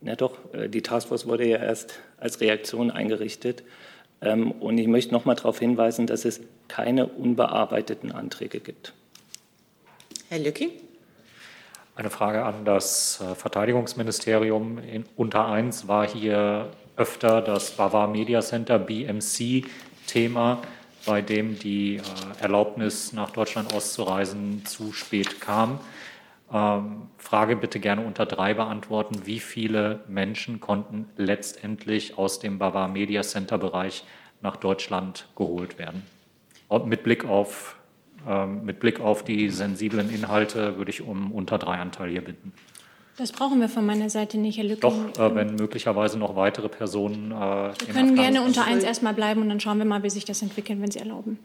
na 0.00 0.16
doch, 0.16 0.36
äh, 0.52 0.68
die 0.68 0.82
Taskforce 0.82 1.26
wurde 1.26 1.46
ja 1.46 1.58
erst 1.58 2.00
als 2.18 2.40
Reaktion 2.40 2.90
eingerichtet. 2.90 3.62
Ähm, 4.20 4.50
und 4.50 4.76
ich 4.78 4.88
möchte 4.88 5.12
noch 5.12 5.24
mal 5.24 5.36
darauf 5.36 5.60
hinweisen, 5.60 6.08
dass 6.08 6.24
es 6.24 6.40
keine 6.66 7.06
unbearbeiteten 7.06 8.10
Anträge 8.10 8.58
gibt. 8.58 8.92
Herr 10.30 10.38
Lücking. 10.38 10.70
Eine 11.96 12.08
Frage 12.08 12.44
an 12.44 12.64
das 12.64 13.20
äh, 13.20 13.34
Verteidigungsministerium. 13.34 14.78
In, 14.78 15.04
unter 15.16 15.46
eins 15.46 15.88
war 15.88 16.06
hier 16.06 16.70
öfter 16.96 17.42
das 17.42 17.72
Bavar 17.72 18.06
Media 18.06 18.40
Center 18.40 18.78
BMC 18.78 19.64
Thema, 20.06 20.62
bei 21.04 21.20
dem 21.20 21.58
die 21.58 21.96
äh, 21.96 22.02
Erlaubnis 22.40 23.12
nach 23.12 23.30
Deutschland 23.30 23.74
auszureisen 23.74 24.64
zu 24.66 24.92
spät 24.92 25.40
kam. 25.40 25.80
Ähm, 26.52 27.08
Frage 27.18 27.56
bitte 27.56 27.80
gerne 27.80 28.06
unter 28.06 28.24
drei 28.24 28.54
beantworten. 28.54 29.22
Wie 29.24 29.40
viele 29.40 30.04
Menschen 30.06 30.60
konnten 30.60 31.06
letztendlich 31.16 32.18
aus 32.18 32.38
dem 32.38 32.60
Bavar 32.60 32.86
Media 32.86 33.22
Center 33.22 33.58
Bereich 33.58 34.04
nach 34.42 34.54
Deutschland 34.54 35.26
geholt 35.34 35.76
werden? 35.80 36.06
Mit 36.86 37.02
Blick 37.02 37.24
auf 37.24 37.79
mit 38.64 38.80
Blick 38.80 39.00
auf 39.00 39.24
die 39.24 39.48
sensiblen 39.48 40.10
Inhalte 40.10 40.76
würde 40.76 40.90
ich 40.90 41.02
um 41.02 41.32
unter 41.32 41.58
drei 41.58 41.76
Anteil 41.76 42.10
hier 42.10 42.22
bitten. 42.22 42.52
Das 43.20 43.32
brauchen 43.32 43.60
wir 43.60 43.68
von 43.68 43.84
meiner 43.84 44.08
Seite 44.08 44.38
nicht, 44.38 44.56
Herr 44.56 44.64
Lücking. 44.64 44.80
Doch, 44.80 45.18
äh, 45.18 45.34
wenn 45.34 45.54
möglicherweise 45.56 46.18
noch 46.18 46.36
weitere 46.36 46.70
Personen. 46.70 47.32
Äh, 47.32 47.34
wir 47.34 47.92
können 47.92 48.14
gerne 48.14 48.40
unter 48.40 48.64
eins 48.64 48.82
erstmal 48.82 49.12
bleiben 49.12 49.42
und 49.42 49.50
dann 49.50 49.60
schauen 49.60 49.76
wir 49.76 49.84
mal, 49.84 50.02
wie 50.02 50.08
sich 50.08 50.24
das 50.24 50.40
entwickelt, 50.40 50.80
wenn 50.80 50.90
Sie 50.90 51.00
erlauben. 51.00 51.38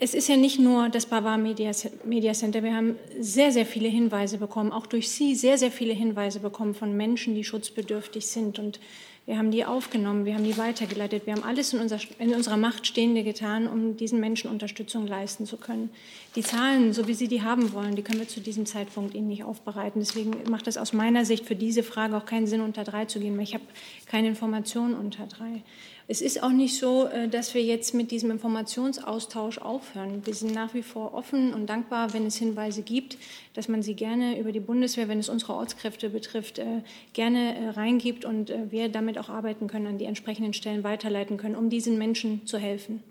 Es 0.00 0.14
ist 0.14 0.28
ja 0.28 0.36
nicht 0.36 0.58
nur 0.58 0.88
das 0.88 1.06
Bavar 1.06 1.38
Media, 1.38 1.70
Media 2.04 2.32
Center. 2.32 2.64
Wir 2.64 2.74
haben 2.74 2.96
sehr, 3.20 3.52
sehr 3.52 3.64
viele 3.64 3.88
Hinweise 3.88 4.38
bekommen, 4.38 4.72
auch 4.72 4.86
durch 4.86 5.08
Sie 5.08 5.36
sehr, 5.36 5.56
sehr 5.56 5.70
viele 5.70 5.92
Hinweise 5.92 6.40
bekommen 6.40 6.74
von 6.74 6.96
Menschen, 6.96 7.36
die 7.36 7.44
schutzbedürftig 7.44 8.26
sind. 8.26 8.58
Und 8.58 8.80
wir 9.28 9.36
haben 9.36 9.50
die 9.50 9.66
aufgenommen, 9.66 10.24
wir 10.24 10.32
haben 10.32 10.44
die 10.44 10.56
weitergeleitet, 10.56 11.26
wir 11.26 11.34
haben 11.34 11.44
alles 11.44 11.74
in, 11.74 11.80
unser, 11.80 11.98
in, 12.18 12.34
unserer 12.34 12.56
Macht 12.56 12.86
Stehende 12.86 13.24
getan, 13.24 13.68
um 13.68 13.94
diesen 13.94 14.20
Menschen 14.20 14.50
Unterstützung 14.50 15.06
leisten 15.06 15.44
zu 15.44 15.58
können. 15.58 15.90
Die 16.34 16.40
Zahlen, 16.40 16.94
so 16.94 17.06
wie 17.08 17.12
Sie 17.12 17.28
die 17.28 17.42
haben 17.42 17.74
wollen, 17.74 17.94
die 17.94 18.00
können 18.00 18.20
wir 18.20 18.28
zu 18.28 18.40
diesem 18.40 18.64
Zeitpunkt 18.64 19.14
Ihnen 19.14 19.28
nicht 19.28 19.44
aufbereiten. 19.44 20.00
Deswegen 20.00 20.50
macht 20.50 20.66
es 20.66 20.78
aus 20.78 20.94
meiner 20.94 21.26
Sicht 21.26 21.44
für 21.44 21.56
diese 21.56 21.82
Frage 21.82 22.16
auch 22.16 22.24
keinen 22.24 22.46
Sinn, 22.46 22.62
unter 22.62 22.84
drei 22.84 23.04
zu 23.04 23.20
gehen, 23.20 23.36
weil 23.36 23.44
ich 23.44 23.52
habe 23.52 23.64
keine 24.06 24.28
Informationen 24.28 24.94
unter 24.94 25.26
drei. 25.26 25.62
Es 26.10 26.22
ist 26.22 26.42
auch 26.42 26.52
nicht 26.52 26.78
so, 26.78 27.06
äh, 27.06 27.28
dass 27.28 27.52
wir 27.52 27.62
jetzt 27.62 27.92
mit 27.92 28.10
diesem 28.10 28.30
Informationsaustausch 28.30 29.58
aufhören. 29.58 30.24
Wir 30.24 30.32
sind 30.32 30.54
nach 30.54 30.72
wie 30.72 30.82
vor 30.82 31.12
offen 31.12 31.52
und 31.52 31.66
dankbar, 31.66 32.14
wenn 32.14 32.24
es 32.24 32.36
Hinweise 32.36 32.80
gibt, 32.80 33.18
dass 33.52 33.68
man 33.68 33.82
sie 33.82 33.92
gerne 33.92 34.40
über 34.40 34.50
die 34.50 34.60
Bundeswehr, 34.60 35.08
wenn 35.08 35.18
es 35.18 35.28
unsere 35.28 35.52
Ortskräfte 35.52 36.08
betrifft, 36.08 36.60
äh, 36.60 36.82
gerne 37.12 37.56
äh, 37.56 37.68
reingibt 37.68 38.24
und 38.24 38.50
wir 38.70 38.88
damit 38.88 39.18
auch 39.18 39.28
arbeiten 39.28 39.66
können, 39.66 39.86
an 39.86 39.98
die 39.98 40.06
entsprechenden 40.06 40.54
Stellen 40.54 40.82
weiterleiten 40.82 41.36
können, 41.36 41.56
um 41.56 41.68
diesen 41.68 41.98
Menschen 41.98 42.46
zu 42.46 42.56
helfen. 42.56 43.02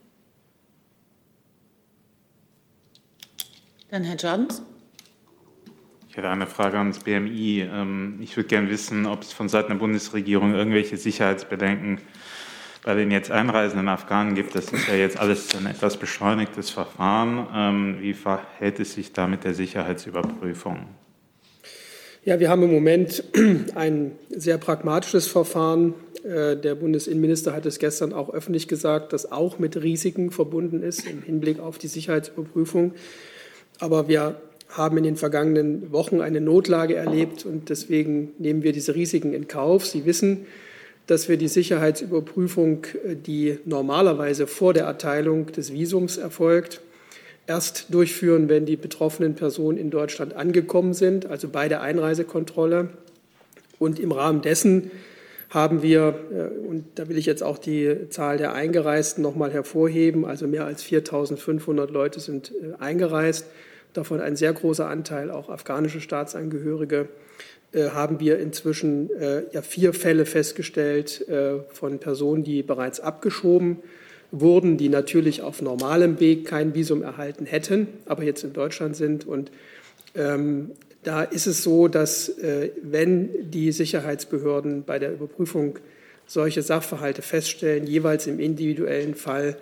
Dann 3.92 4.04
Herr 4.04 4.16
Jordans. 4.16 4.64
Ich 6.10 6.18
hätte 6.18 6.30
eine 6.30 6.48
Frage 6.48 6.80
ans 6.80 6.98
BMI. 6.98 7.62
Ähm, 7.72 8.18
ich 8.24 8.36
würde 8.36 8.50
gerne 8.50 8.72
wissen, 8.72 9.06
ob 9.06 9.22
es 9.22 9.34
von 9.34 9.50
Seiten 9.50 9.70
der 9.70 9.76
Bundesregierung 9.76 10.56
irgendwelche 10.56 10.98
Sicherheitsbedenken 10.98 11.98
gibt 11.98 12.08
bei 12.88 12.96
den 12.96 13.12
jetzt 13.12 13.32
einreisenden 13.32 13.90
Afghanen 13.90 14.34
gibt. 14.34 14.56
Das 14.56 14.72
ist 14.72 14.88
ja 14.88 14.96
jetzt 14.96 15.20
alles 15.20 15.54
ein 15.58 15.66
etwas 15.66 15.98
beschleunigtes 15.98 16.70
Verfahren. 16.70 17.46
Ähm, 17.54 17.98
wie 18.00 18.14
verhält 18.14 18.80
es 18.80 18.94
sich 18.94 19.12
da 19.12 19.28
mit 19.28 19.44
der 19.44 19.54
Sicherheitsüberprüfung? 19.54 20.86
Ja, 22.24 22.40
wir 22.40 22.50
haben 22.50 22.64
im 22.64 22.72
Moment 22.72 23.26
ein 23.76 24.14
sehr 24.30 24.58
pragmatisches 24.58 25.28
Verfahren. 25.28 25.96
Äh, 26.24 26.56
der 26.56 26.76
Bundesinnenminister 26.76 27.52
hat 27.52 27.66
es 27.66 27.78
gestern 27.80 28.14
auch 28.14 28.34
öffentlich 28.34 28.70
gesagt, 28.70 29.12
das 29.12 29.34
auch 29.34 29.60
mit 29.60 29.76
Risiken 29.84 30.32
verbunden 30.32 30.82
ist 30.82 31.06
im 31.06 31.24
Hinblick 31.24 31.60
auf 31.60 31.78
die 31.78 31.88
Sicherheitsüberprüfung. 31.88 32.94
Aber 33.80 34.08
wir 34.08 34.40
haben 34.70 34.98
in 34.98 35.04
den 35.04 35.18
vergangenen 35.18 35.92
Wochen 35.92 36.22
eine 36.22 36.40
Notlage 36.40 36.96
erlebt 36.96 37.46
und 37.46 37.68
deswegen 37.68 38.32
nehmen 38.40 38.64
wir 38.64 38.72
diese 38.72 38.96
Risiken 38.96 39.34
in 39.34 39.50
Kauf. 39.50 39.86
Sie 39.86 40.06
wissen, 40.06 40.46
dass 41.08 41.30
wir 41.30 41.38
die 41.38 41.48
Sicherheitsüberprüfung, 41.48 42.86
äh, 43.06 43.16
die 43.16 43.60
normalerweise 43.66 44.46
vor 44.46 44.74
der 44.74 44.86
Erteilung 44.86 45.48
des 45.48 45.74
Visums 45.74 46.18
erfolgt, 46.18 46.82
erst 47.48 47.94
durchführen, 47.94 48.50
wenn 48.50 48.66
die 48.66 48.76
betroffenen 48.76 49.36
Personen 49.36 49.78
in 49.78 49.90
Deutschland 49.90 50.36
angekommen 50.36 50.94
sind, 50.94 51.26
also 51.26 51.48
bei 51.48 51.70
der 51.70 51.82
Einreisekontrolle. 51.82 52.90
Und 53.80 54.00
im 54.00 54.12
Rahmen 54.12 54.42
dessen 54.42 54.92
haben 55.50 55.82
wir, 55.82 56.20
äh, 56.32 56.68
und 56.68 56.86
da 56.96 57.08
will 57.08 57.18
ich 57.18 57.26
jetzt 57.26 57.42
auch 57.42 57.58
die 57.58 58.10
Zahl 58.10 58.38
der 58.38 58.54
Eingereisten 58.54 59.24
noch 59.24 59.36
mal 59.36 59.52
hervorheben, 59.52 60.26
also 60.26 60.46
mehr 60.46 60.66
als 60.66 60.84
4.500 60.84 61.90
Leute 61.90 62.20
sind 62.20 62.52
äh, 62.52 62.82
eingereist, 62.82 63.46
davon 63.94 64.20
ein 64.20 64.36
sehr 64.36 64.52
großer 64.52 64.88
Anteil 64.88 65.32
auch 65.32 65.50
afghanische 65.50 66.02
Staatsangehörige. 66.02 67.08
Äh, 67.74 67.90
haben 67.90 68.20
wir 68.20 68.40
inzwischen 68.40 69.10
äh, 69.20 69.44
ja, 69.52 69.62
vier 69.62 69.94
Fälle 69.94 70.26
festgestellt 70.26 71.28
äh, 71.28 71.60
von 71.70 72.00
Personen, 72.00 72.44
die 72.44 72.64
bereits 72.64 73.00
abgeschoben 73.00 73.80
wurden, 74.32 74.78
die 74.78 74.90
natürlich 74.90 75.42
auf 75.42 75.62
normalem 75.62 76.20
Weg 76.20 76.46
kein 76.46 76.74
Visum 76.76 77.02
erhalten 77.02 77.46
hätten, 77.46 77.88
aber 78.06 78.24
jetzt 78.24 78.44
in 78.44 78.54
Deutschland 78.54 78.96
sind. 78.96 79.28
Und 79.28 79.52
ähm, 80.16 80.72
da 81.04 81.24
ist 81.24 81.46
es 81.46 81.64
so, 81.64 81.88
dass 81.88 82.30
äh, 82.30 82.72
wenn 82.82 83.52
die 83.52 83.72
Sicherheitsbehörden 83.72 84.84
bei 84.84 84.98
der 85.00 85.12
Überprüfung 85.12 85.80
solche 86.26 86.62
Sachverhalte 86.62 87.22
feststellen, 87.22 87.86
jeweils 87.86 88.28
im 88.28 88.40
individuellen 88.40 89.16
Fall 89.16 89.58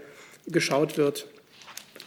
geschaut 0.47 0.97
wird, 0.97 1.27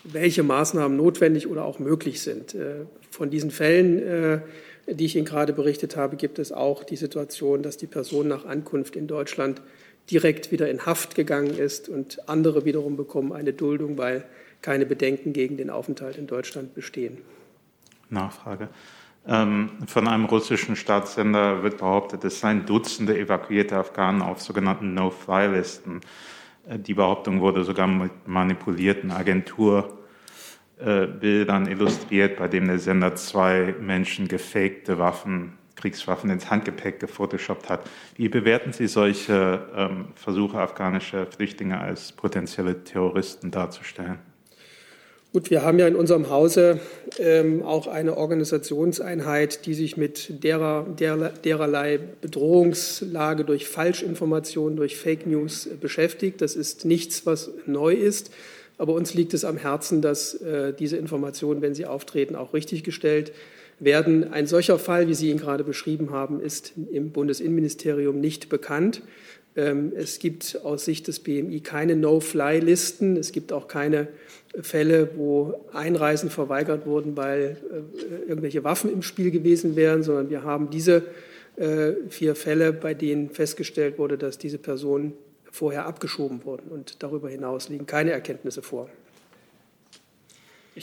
welche 0.05 0.43
Maßnahmen 0.43 0.97
notwendig 0.97 1.49
oder 1.49 1.65
auch 1.65 1.79
möglich 1.79 2.21
sind. 2.21 2.55
Äh, 2.55 2.87
von 3.11 3.31
diesen 3.31 3.51
Fällen 3.51 3.99
äh, 3.99 4.41
die 4.91 5.05
ich 5.05 5.17
Ihnen 5.17 5.25
gerade 5.25 5.53
berichtet 5.53 5.97
habe, 5.97 6.17
gibt 6.17 6.39
es 6.39 6.53
auch 6.53 6.85
die 6.85 6.97
Situation, 6.97 7.63
dass 7.63 7.77
die 7.77 7.87
Person 7.87 8.29
nach 8.29 8.45
Ankunft 8.45 8.97
in 8.97 9.07
Deutschland 9.07 9.61
direkt 10.11 10.51
wieder 10.51 10.71
in 10.71 10.87
Haft 10.87 11.15
gegangen 11.15 11.57
ist 11.59 11.89
und 11.89 12.29
andere 12.29 12.65
wiederum 12.65 12.97
bekommen 12.97 13.33
eine 13.33 13.53
Duldung, 13.53 13.99
weil 13.99 14.25
keine 14.63 14.87
Bedenken 14.87 15.33
gegen 15.33 15.57
den 15.57 15.71
Aufenthalt 15.71 16.17
in 16.17 16.27
Deutschland 16.27 16.75
bestehen. 16.75 17.19
Nachfrage. 18.11 18.69
Ähm, 19.27 19.71
von 19.87 20.09
einem 20.09 20.25
russischen 20.25 20.75
Staatssender 20.75 21.63
wird 21.63 21.79
behauptet, 21.79 22.25
es 22.25 22.41
seien 22.41 22.65
Dutzende 22.65 23.19
evakuierte 23.19 23.77
Afghanen 23.77 24.23
auf 24.23 24.41
sogenannten 24.41 24.95
No-Fly-Listen. 24.95 26.01
Äh, 26.67 26.79
die 26.79 26.95
Behauptung 26.95 27.41
wurde 27.41 27.65
sogar 27.65 27.87
mit 27.87 28.27
manipulierten 28.27 29.11
Agentur 29.11 29.98
Bildern 30.79 31.67
illustriert, 31.67 32.37
bei 32.37 32.49
dem 32.49 32.69
der 32.69 32.79
Sender 32.79 33.15
zwei 33.17 33.75
Menschen 33.81 34.29
gefakte 34.29 34.99
Waffen, 34.99 35.55
Kriegswaffen 35.75 36.31
ins 36.31 36.51
Handgepäck 36.51 37.01
gefotoshoppt 37.01 37.69
hat. 37.69 37.81
Wie 38.17 38.29
bewerten 38.29 38.73
Sie 38.73 38.87
solche 38.87 39.61
ähm, 39.77 40.07
Versuche 40.15 40.59
afghanischer 40.59 41.27
Flüchtlinge 41.27 41.81
als 41.81 42.13
potenzielle 42.13 42.85
Terroristen 42.85 43.51
darzustellen? 43.51 44.19
Gut, 45.31 45.51
wir 45.51 45.63
haben 45.63 45.79
ja 45.79 45.87
in 45.87 45.95
unserem 45.95 46.31
Hause 46.31 46.81
ähm, 47.19 47.63
auch 47.63 47.87
eine 47.87 48.17
Organisationseinheit, 48.17 49.67
die 49.67 49.75
sich 49.75 49.99
mit 49.99 50.43
derer, 50.43 50.87
der, 50.99 51.17
dererlei 51.17 51.99
Bedrohungslage 51.99 53.45
durch 53.45 53.69
Falschinformationen, 53.69 54.77
durch 54.77 54.97
Fake 54.97 55.27
News 55.27 55.67
äh, 55.67 55.75
beschäftigt. 55.79 56.41
Das 56.41 56.57
ist 56.57 56.87
nichts, 56.87 57.27
was 57.27 57.51
neu 57.67 57.93
ist. 57.93 58.31
Aber 58.79 58.95
uns 58.95 59.13
liegt 59.15 59.35
es 59.35 59.45
am 59.45 59.57
Herzen, 59.57 60.01
dass 60.01 60.35
äh, 60.35 60.73
diese 60.73 60.97
Informationen, 60.97 61.61
wenn 61.61 61.75
sie 61.75 61.85
auftreten, 61.85 62.37
auch 62.37 62.55
richtiggestellt 62.55 63.33
werden. 63.81 64.33
Ein 64.33 64.47
solcher 64.47 64.79
Fall, 64.79 65.09
wie 65.09 65.15
Sie 65.15 65.31
ihn 65.31 65.39
gerade 65.39 65.65
beschrieben 65.65 66.11
haben, 66.11 66.41
ist 66.41 66.73
im 66.93 67.11
Bundesinnenministerium 67.11 68.21
nicht 68.21 68.49
bekannt. 68.49 69.03
Ähm, 69.57 69.93
es 69.97 70.19
gibt 70.19 70.61
aus 70.65 70.85
Sicht 70.85 71.09
des 71.09 71.21
BMI 71.21 71.61
keine 71.61 71.97
No-Fly-Listen. 71.97 73.17
Es 73.17 73.33
gibt 73.33 73.53
auch 73.53 73.69
keine 73.69 74.09
Fälle, 74.61 75.11
wo 75.17 75.67
Einreisen 75.73 76.31
verweigert 76.31 76.87
wurden, 76.87 77.17
weil 77.17 77.57
äh, 77.71 78.29
irgendwelche 78.29 78.65
Waffen 78.65 78.93
im 78.93 79.03
Spiel 79.03 79.31
gewesen 79.31 79.77
wären, 79.77 80.03
sondern 80.03 80.31
wir 80.31 80.45
haben 80.45 80.71
diese 80.71 81.03
äh, 81.57 81.93
vier 82.09 82.35
Fälle, 82.35 82.73
bei 82.73 82.95
denen 82.95 83.31
festgestellt 83.31 83.99
wurde, 83.99 84.17
dass 84.17 84.39
diese 84.39 84.59
Personen 84.59 85.13
vorher 85.51 85.87
abgeschoben 85.87 86.45
wurden. 86.45 86.71
Und 86.71 87.03
darüber 87.03 87.29
hinaus 87.29 87.69
liegen 87.69 87.87
keine 87.87 88.13
Erkenntnisse 88.13 88.63
vor. 88.63 88.89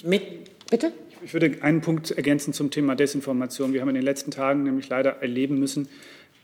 Mit, 0.03 0.67
bitte? 0.69 0.91
Ich 1.23 1.33
würde 1.33 1.57
einen 1.61 1.81
Punkt 1.81 2.11
ergänzen 2.11 2.53
zum 2.53 2.69
Thema 2.69 2.95
Desinformation. 2.95 3.73
Wir 3.73 3.81
haben 3.81 3.89
in 3.89 3.95
den 3.95 4.03
letzten 4.03 4.31
Tagen 4.31 4.63
nämlich 4.63 4.89
leider 4.89 5.21
erleben 5.21 5.57
müssen, 5.57 5.87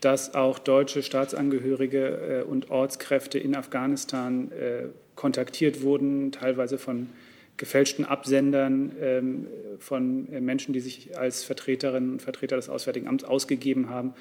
dass 0.00 0.34
auch 0.34 0.58
deutsche 0.58 1.02
Staatsangehörige 1.02 2.40
äh, 2.40 2.42
und 2.42 2.70
Ortskräfte 2.70 3.38
in 3.38 3.54
Afghanistan 3.54 4.50
kontaktiert 5.14 5.82
wurden, 5.82 6.32
teilweise 6.32 6.78
von 6.78 7.08
gefälschten 7.56 8.04
Absendern, 8.04 8.92
ähm, 9.00 9.46
von 9.78 10.32
äh, 10.32 10.40
Menschen, 10.40 10.72
die 10.72 10.80
sich 10.80 11.18
als 11.18 11.44
Vertreterinnen 11.44 12.12
und 12.12 12.22
Vertreter 12.22 12.56
des 12.56 12.68
Auswärtigen 12.68 13.08
Amts 13.08 13.24
ausgegeben 13.24 13.90
haben 13.90 14.14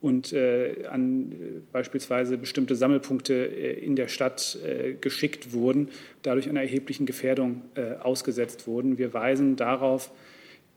und 0.00 0.32
äh, 0.32 0.86
an 0.90 1.32
äh, 1.32 1.34
beispielsweise 1.72 2.38
bestimmte 2.38 2.76
Sammelpunkte 2.76 3.34
in 3.34 3.96
der 3.96 4.08
Stadt 4.08 4.58
geschickt 5.00 5.52
wurden, 5.52 5.88
dadurch 6.22 6.48
einer 6.48 6.62
erheblichen 6.62 7.06
Gefährdung 7.06 7.62
ausgesetzt 8.00 8.66
wurden. 8.66 8.98
Wir 8.98 9.12
weisen 9.12 9.56
darauf 9.56 10.10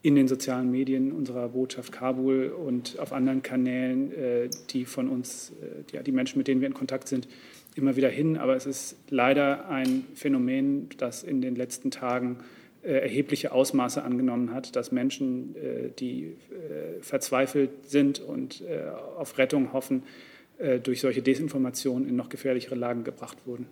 in 0.04 0.16
den 0.16 0.28
sozialen 0.28 0.72
Medien 0.72 1.12
unserer 1.12 1.50
Botschaft 1.50 1.92
Kabul 1.92 2.48
und 2.48 2.98
auf 2.98 3.14
anderen 3.14 3.44
Kanälen, 3.44 4.12
die 4.72 4.86
von 4.86 5.08
uns, 5.08 5.52
die, 5.92 6.02
die 6.04 6.12
Menschen, 6.12 6.40
mit 6.40 6.48
denen 6.48 6.62
wir 6.62 6.68
in 6.68 6.74
Kontakt 6.74 7.08
sind, 7.08 7.28
immer 7.76 7.96
wieder 7.96 8.10
hin. 8.10 8.38
Aber 8.38 8.56
es 8.56 8.66
ist 8.66 8.98
leider 9.10 9.70
ein 9.70 10.06
Phänomen, 10.16 10.90
das 10.98 11.24
in 11.24 11.42
den 11.42 11.56
letzten 11.56 11.92
Tagen 11.92 12.38
äh, 12.84 12.94
erhebliche 12.94 13.52
Ausmaße 13.52 14.04
angenommen 14.04 14.54
hat, 14.54 14.76
dass 14.76 14.92
Menschen, 14.92 15.56
äh, 15.56 15.90
die 15.98 16.24
äh, 16.24 17.02
verzweifelt 17.02 17.70
sind 17.88 18.20
und 18.20 18.62
äh, 18.62 18.90
auf 19.18 19.38
Rettung 19.38 19.74
hoffen, 19.74 20.04
äh, 20.58 20.80
durch 20.80 21.02
solche 21.02 21.22
Desinformationen 21.22 22.08
in 22.08 22.16
noch 22.16 22.30
gefährlichere 22.30 22.76
Lagen 22.76 23.04
gebracht 23.04 23.38
wurden. 23.46 23.68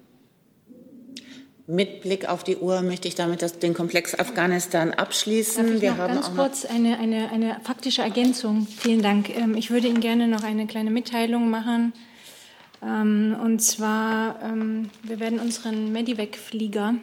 Mit 1.68 2.02
Blick 2.02 2.28
auf 2.28 2.44
die 2.44 2.58
Uhr 2.58 2.82
möchte 2.82 3.08
ich 3.08 3.14
damit 3.14 3.44
das, 3.44 3.60
den 3.60 3.76
Komplex 3.76 4.18
Afghanistan 4.18 4.92
abschließen. 4.92 5.66
Darf 5.66 5.76
ich 5.76 5.82
Wir 5.84 5.92
noch 5.92 5.98
haben 6.00 6.14
ganz 6.16 6.36
kurz 6.36 6.66
eine, 6.66 6.98
eine, 6.98 7.32
eine 7.32 7.58
faktische 7.64 8.02
Ergänzung. 8.02 8.66
Vielen 8.66 9.04
Dank. 9.04 9.30
Ähm, 9.38 9.56
ich 9.56 9.70
würde 9.70 9.88
Ihnen 9.88 10.00
gerne 10.00 10.28
noch 10.28 10.44
eine 10.44 10.66
kleine 10.66 10.90
Mitteilung 10.90 11.50
machen 11.52 11.94
ähm, 12.82 13.36
und 13.44 13.62
zwar, 13.62 14.42
ähm, 14.44 14.90
wir 15.04 15.20
werden 15.20 15.40
unseren 15.40 15.92
Medivac-Flieger 15.92 16.96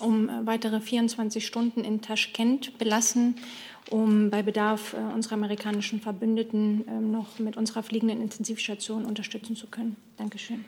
um 0.00 0.28
weitere 0.44 0.80
24 0.80 1.46
Stunden 1.46 1.84
in 1.84 2.02
Taschkent 2.02 2.78
belassen, 2.78 3.36
um 3.90 4.30
bei 4.30 4.42
Bedarf 4.42 4.94
äh, 4.94 5.14
unsere 5.14 5.34
amerikanischen 5.34 6.00
Verbündeten 6.00 6.84
ähm, 6.88 7.12
noch 7.12 7.38
mit 7.38 7.56
unserer 7.56 7.82
fliegenden 7.82 8.20
Intensivstation 8.20 9.04
unterstützen 9.04 9.56
zu 9.56 9.66
können. 9.66 9.96
Dankeschön. 10.16 10.64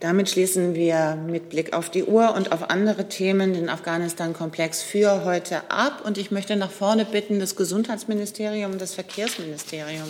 Damit 0.00 0.28
schließen 0.28 0.74
wir 0.74 1.16
mit 1.16 1.48
Blick 1.48 1.72
auf 1.72 1.88
die 1.88 2.04
Uhr 2.04 2.34
und 2.34 2.52
auf 2.52 2.68
andere 2.68 3.08
Themen 3.08 3.54
den 3.54 3.70
Afghanistan-Komplex 3.70 4.82
für 4.82 5.24
heute 5.24 5.70
ab. 5.70 6.02
Und 6.04 6.18
ich 6.18 6.30
möchte 6.30 6.56
nach 6.56 6.70
vorne 6.70 7.06
bitten 7.06 7.38
das 7.38 7.56
Gesundheitsministerium 7.56 8.72
und 8.72 8.80
das 8.80 8.92
Verkehrsministerium. 8.92 10.08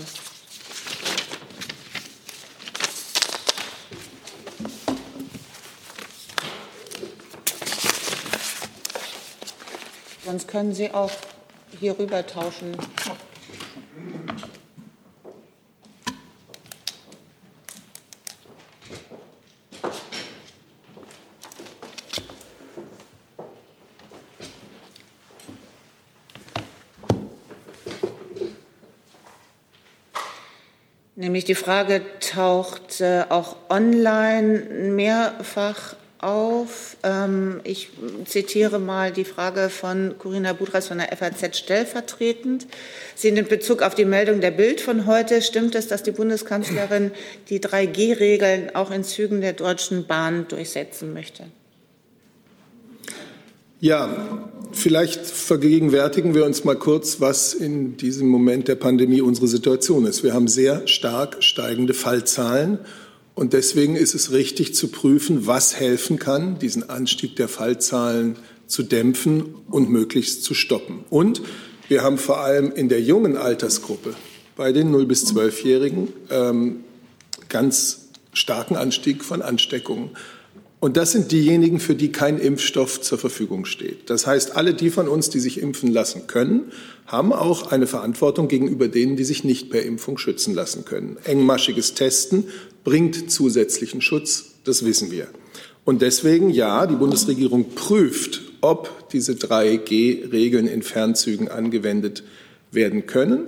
Sonst 10.34 10.48
können 10.48 10.74
Sie 10.74 10.90
auch 10.90 11.12
hier 11.78 11.96
rüber 11.96 12.26
tauschen. 12.26 12.76
Nämlich 31.14 31.44
die 31.44 31.54
Frage 31.54 32.02
taucht 32.18 33.00
äh, 33.00 33.26
auch 33.28 33.54
online 33.68 34.58
mehrfach 34.90 35.94
auf. 36.24 36.96
Ähm, 37.02 37.60
ich 37.64 37.90
zitiere 38.24 38.78
mal 38.78 39.12
die 39.12 39.24
Frage 39.24 39.68
von 39.68 40.14
Corinna 40.18 40.52
Budras 40.52 40.88
von 40.88 40.98
der 40.98 41.14
FAZ 41.16 41.56
stellvertretend. 41.56 42.66
Sie 43.14 43.30
nimmt 43.30 43.48
Bezug 43.48 43.82
auf 43.82 43.94
die 43.94 44.04
Meldung 44.04 44.40
der 44.40 44.50
Bild 44.50 44.80
von 44.80 45.06
heute. 45.06 45.42
Stimmt 45.42 45.74
es, 45.74 45.86
dass 45.86 46.02
die 46.02 46.12
Bundeskanzlerin 46.12 47.12
die 47.48 47.60
3G-Regeln 47.60 48.74
auch 48.74 48.90
in 48.90 49.04
Zügen 49.04 49.40
der 49.40 49.52
Deutschen 49.52 50.06
Bahn 50.06 50.48
durchsetzen 50.48 51.12
möchte? 51.12 51.44
Ja, 53.80 54.40
vielleicht 54.72 55.26
vergegenwärtigen 55.26 56.34
wir 56.34 56.46
uns 56.46 56.64
mal 56.64 56.74
kurz, 56.74 57.20
was 57.20 57.52
in 57.52 57.98
diesem 57.98 58.28
Moment 58.28 58.66
der 58.66 58.76
Pandemie 58.76 59.20
unsere 59.20 59.46
Situation 59.46 60.06
ist. 60.06 60.22
Wir 60.22 60.32
haben 60.32 60.48
sehr 60.48 60.88
stark 60.88 61.42
steigende 61.42 61.92
Fallzahlen. 61.92 62.78
Und 63.34 63.52
deswegen 63.52 63.96
ist 63.96 64.14
es 64.14 64.30
richtig 64.30 64.74
zu 64.74 64.88
prüfen, 64.88 65.46
was 65.46 65.74
helfen 65.74 66.18
kann, 66.18 66.58
diesen 66.58 66.88
Anstieg 66.88 67.34
der 67.36 67.48
Fallzahlen 67.48 68.36
zu 68.66 68.82
dämpfen 68.82 69.54
und 69.68 69.90
möglichst 69.90 70.44
zu 70.44 70.54
stoppen. 70.54 71.04
Und 71.10 71.42
wir 71.88 72.02
haben 72.02 72.16
vor 72.16 72.40
allem 72.40 72.72
in 72.72 72.88
der 72.88 73.02
jungen 73.02 73.36
Altersgruppe, 73.36 74.14
bei 74.56 74.72
den 74.72 74.90
0 74.90 75.06
bis 75.06 75.26
12-Jährigen, 75.26 76.12
ähm, 76.30 76.84
ganz 77.48 78.08
starken 78.32 78.76
Anstieg 78.76 79.24
von 79.24 79.42
Ansteckungen. 79.42 80.10
Und 80.84 80.98
das 80.98 81.12
sind 81.12 81.32
diejenigen, 81.32 81.80
für 81.80 81.94
die 81.94 82.12
kein 82.12 82.38
Impfstoff 82.38 83.00
zur 83.00 83.16
Verfügung 83.16 83.64
steht. 83.64 84.10
Das 84.10 84.26
heißt, 84.26 84.54
alle 84.54 84.74
die 84.74 84.90
von 84.90 85.08
uns, 85.08 85.30
die 85.30 85.40
sich 85.40 85.58
impfen 85.62 85.90
lassen 85.90 86.26
können, 86.26 86.72
haben 87.06 87.32
auch 87.32 87.72
eine 87.72 87.86
Verantwortung 87.86 88.48
gegenüber 88.48 88.88
denen, 88.88 89.16
die 89.16 89.24
sich 89.24 89.44
nicht 89.44 89.70
per 89.70 89.82
Impfung 89.82 90.18
schützen 90.18 90.52
lassen 90.52 90.84
können. 90.84 91.16
Engmaschiges 91.24 91.94
Testen 91.94 92.48
bringt 92.84 93.30
zusätzlichen 93.30 94.02
Schutz, 94.02 94.56
das 94.64 94.84
wissen 94.84 95.10
wir. 95.10 95.28
Und 95.86 96.02
deswegen, 96.02 96.50
ja, 96.50 96.86
die 96.86 96.96
Bundesregierung 96.96 97.70
prüft, 97.70 98.42
ob 98.60 99.08
diese 99.08 99.32
3G-Regeln 99.32 100.66
in 100.66 100.82
Fernzügen 100.82 101.48
angewendet 101.48 102.24
werden 102.72 103.06
können. 103.06 103.46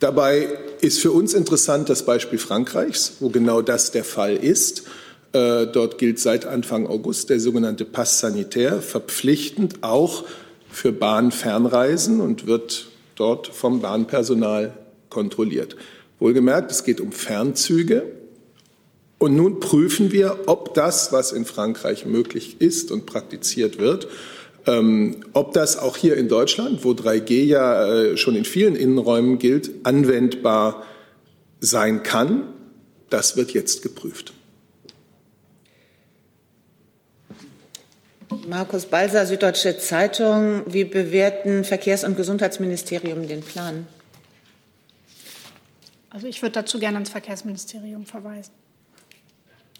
Dabei 0.00 0.48
ist 0.80 0.98
für 0.98 1.12
uns 1.12 1.34
interessant 1.34 1.88
das 1.88 2.04
Beispiel 2.04 2.40
Frankreichs, 2.40 3.18
wo 3.20 3.28
genau 3.28 3.62
das 3.62 3.92
der 3.92 4.02
Fall 4.02 4.34
ist. 4.34 4.82
Äh, 5.32 5.66
dort 5.66 5.96
gilt 5.98 6.18
seit 6.18 6.44
Anfang 6.44 6.86
August 6.86 7.30
der 7.30 7.40
sogenannte 7.40 7.84
Pass 7.84 8.20
sanitär 8.20 8.82
verpflichtend 8.82 9.82
auch 9.82 10.24
für 10.70 10.92
Bahnfernreisen 10.92 12.20
und 12.20 12.46
wird 12.46 12.88
dort 13.16 13.46
vom 13.48 13.80
Bahnpersonal 13.80 14.74
kontrolliert. 15.08 15.76
Wohlgemerkt, 16.18 16.70
es 16.70 16.84
geht 16.84 17.00
um 17.00 17.12
Fernzüge. 17.12 18.04
Und 19.18 19.36
nun 19.36 19.60
prüfen 19.60 20.12
wir, 20.12 20.40
ob 20.46 20.74
das, 20.74 21.12
was 21.12 21.32
in 21.32 21.44
Frankreich 21.44 22.06
möglich 22.06 22.56
ist 22.60 22.90
und 22.90 23.06
praktiziert 23.06 23.78
wird, 23.78 24.08
ähm, 24.66 25.24
ob 25.32 25.52
das 25.52 25.78
auch 25.78 25.96
hier 25.96 26.16
in 26.16 26.28
Deutschland, 26.28 26.84
wo 26.84 26.90
3G 26.90 27.44
ja 27.44 27.86
äh, 27.86 28.16
schon 28.16 28.34
in 28.34 28.44
vielen 28.44 28.76
Innenräumen 28.76 29.38
gilt, 29.38 29.70
anwendbar 29.84 30.82
sein 31.60 32.02
kann. 32.02 32.48
Das 33.10 33.36
wird 33.36 33.52
jetzt 33.52 33.82
geprüft. 33.82 34.32
Markus 38.48 38.86
Balser, 38.86 39.26
Süddeutsche 39.26 39.78
Zeitung. 39.78 40.62
Wie 40.66 40.84
bewerten 40.84 41.64
Verkehrs- 41.64 42.04
und 42.04 42.16
Gesundheitsministerium 42.16 43.28
den 43.28 43.42
Plan? 43.42 43.86
Also 46.10 46.26
ich 46.26 46.42
würde 46.42 46.52
dazu 46.52 46.78
gerne 46.78 46.96
ans 46.96 47.10
Verkehrsministerium 47.10 48.04
verweisen. 48.04 48.52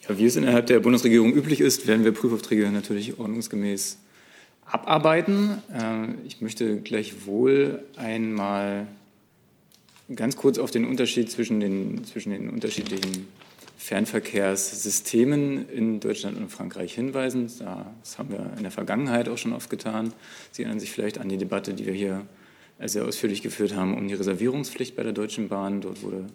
Ja, 0.09 0.17
wie 0.17 0.27
es 0.27 0.37
innerhalb 0.37 0.67
der 0.67 0.81
Bundesregierung 0.81 1.33
üblich 1.33 1.61
ist, 1.61 1.87
werden 1.87 2.05
wir 2.05 2.13
Prüfaufträge 2.13 2.71
natürlich 2.71 3.19
ordnungsgemäß 3.19 3.99
abarbeiten. 4.65 5.63
Äh, 5.73 6.27
ich 6.27 6.41
möchte 6.41 6.81
gleichwohl 6.81 7.83
einmal 7.97 8.87
ganz 10.15 10.37
kurz 10.37 10.59
auf 10.59 10.71
den 10.71 10.85
Unterschied 10.85 11.31
zwischen 11.31 11.61
den, 11.61 12.05
zwischen 12.05 12.31
den 12.31 12.49
unterschiedlichen 12.49 13.29
Fernverkehrssystemen 13.83 15.69
in 15.69 15.99
Deutschland 15.99 16.37
und 16.39 16.51
Frankreich 16.51 16.95
hinweisen. 16.95 17.51
Das 18.01 18.17
haben 18.17 18.31
wir 18.31 18.53
in 18.57 18.63
der 18.63 18.71
Vergangenheit 18.71 19.29
auch 19.29 19.37
schon 19.37 19.53
oft 19.53 19.71
getan. 19.71 20.15
Sie 20.53 20.63
erinnern 20.63 20.79
sich 20.79 20.93
vielleicht 20.93 21.19
an 21.19 21.29
die 21.29 21.37
Debatte, 21.37 21.75
die 21.75 21.87
wir 21.87 21.93
hier 21.93 22.25
sehr 22.79 23.05
ausführlich 23.05 23.43
geführt 23.43 23.75
haben, 23.75 23.97
um 23.97 24.07
die 24.07 24.15
Reservierungspflicht 24.15 24.95
bei 24.95 25.03
der 25.03 25.13
Deutschen 25.13 25.49
Bahn. 25.49 25.81
Dort 25.81 26.05
wurde 26.05 26.27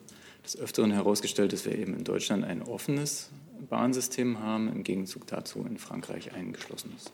des 0.43 0.59
Öfteren 0.59 0.91
herausgestellt, 0.91 1.53
dass 1.53 1.65
wir 1.65 1.77
eben 1.77 1.95
in 1.95 2.03
Deutschland 2.03 2.43
ein 2.43 2.61
offenes 2.61 3.29
Bahnsystem 3.69 4.39
haben, 4.39 4.69
im 4.69 4.83
Gegenzug 4.83 5.25
dazu 5.27 5.65
in 5.67 5.77
Frankreich 5.77 6.33
ein 6.33 6.51
geschlossenes. 6.51 7.11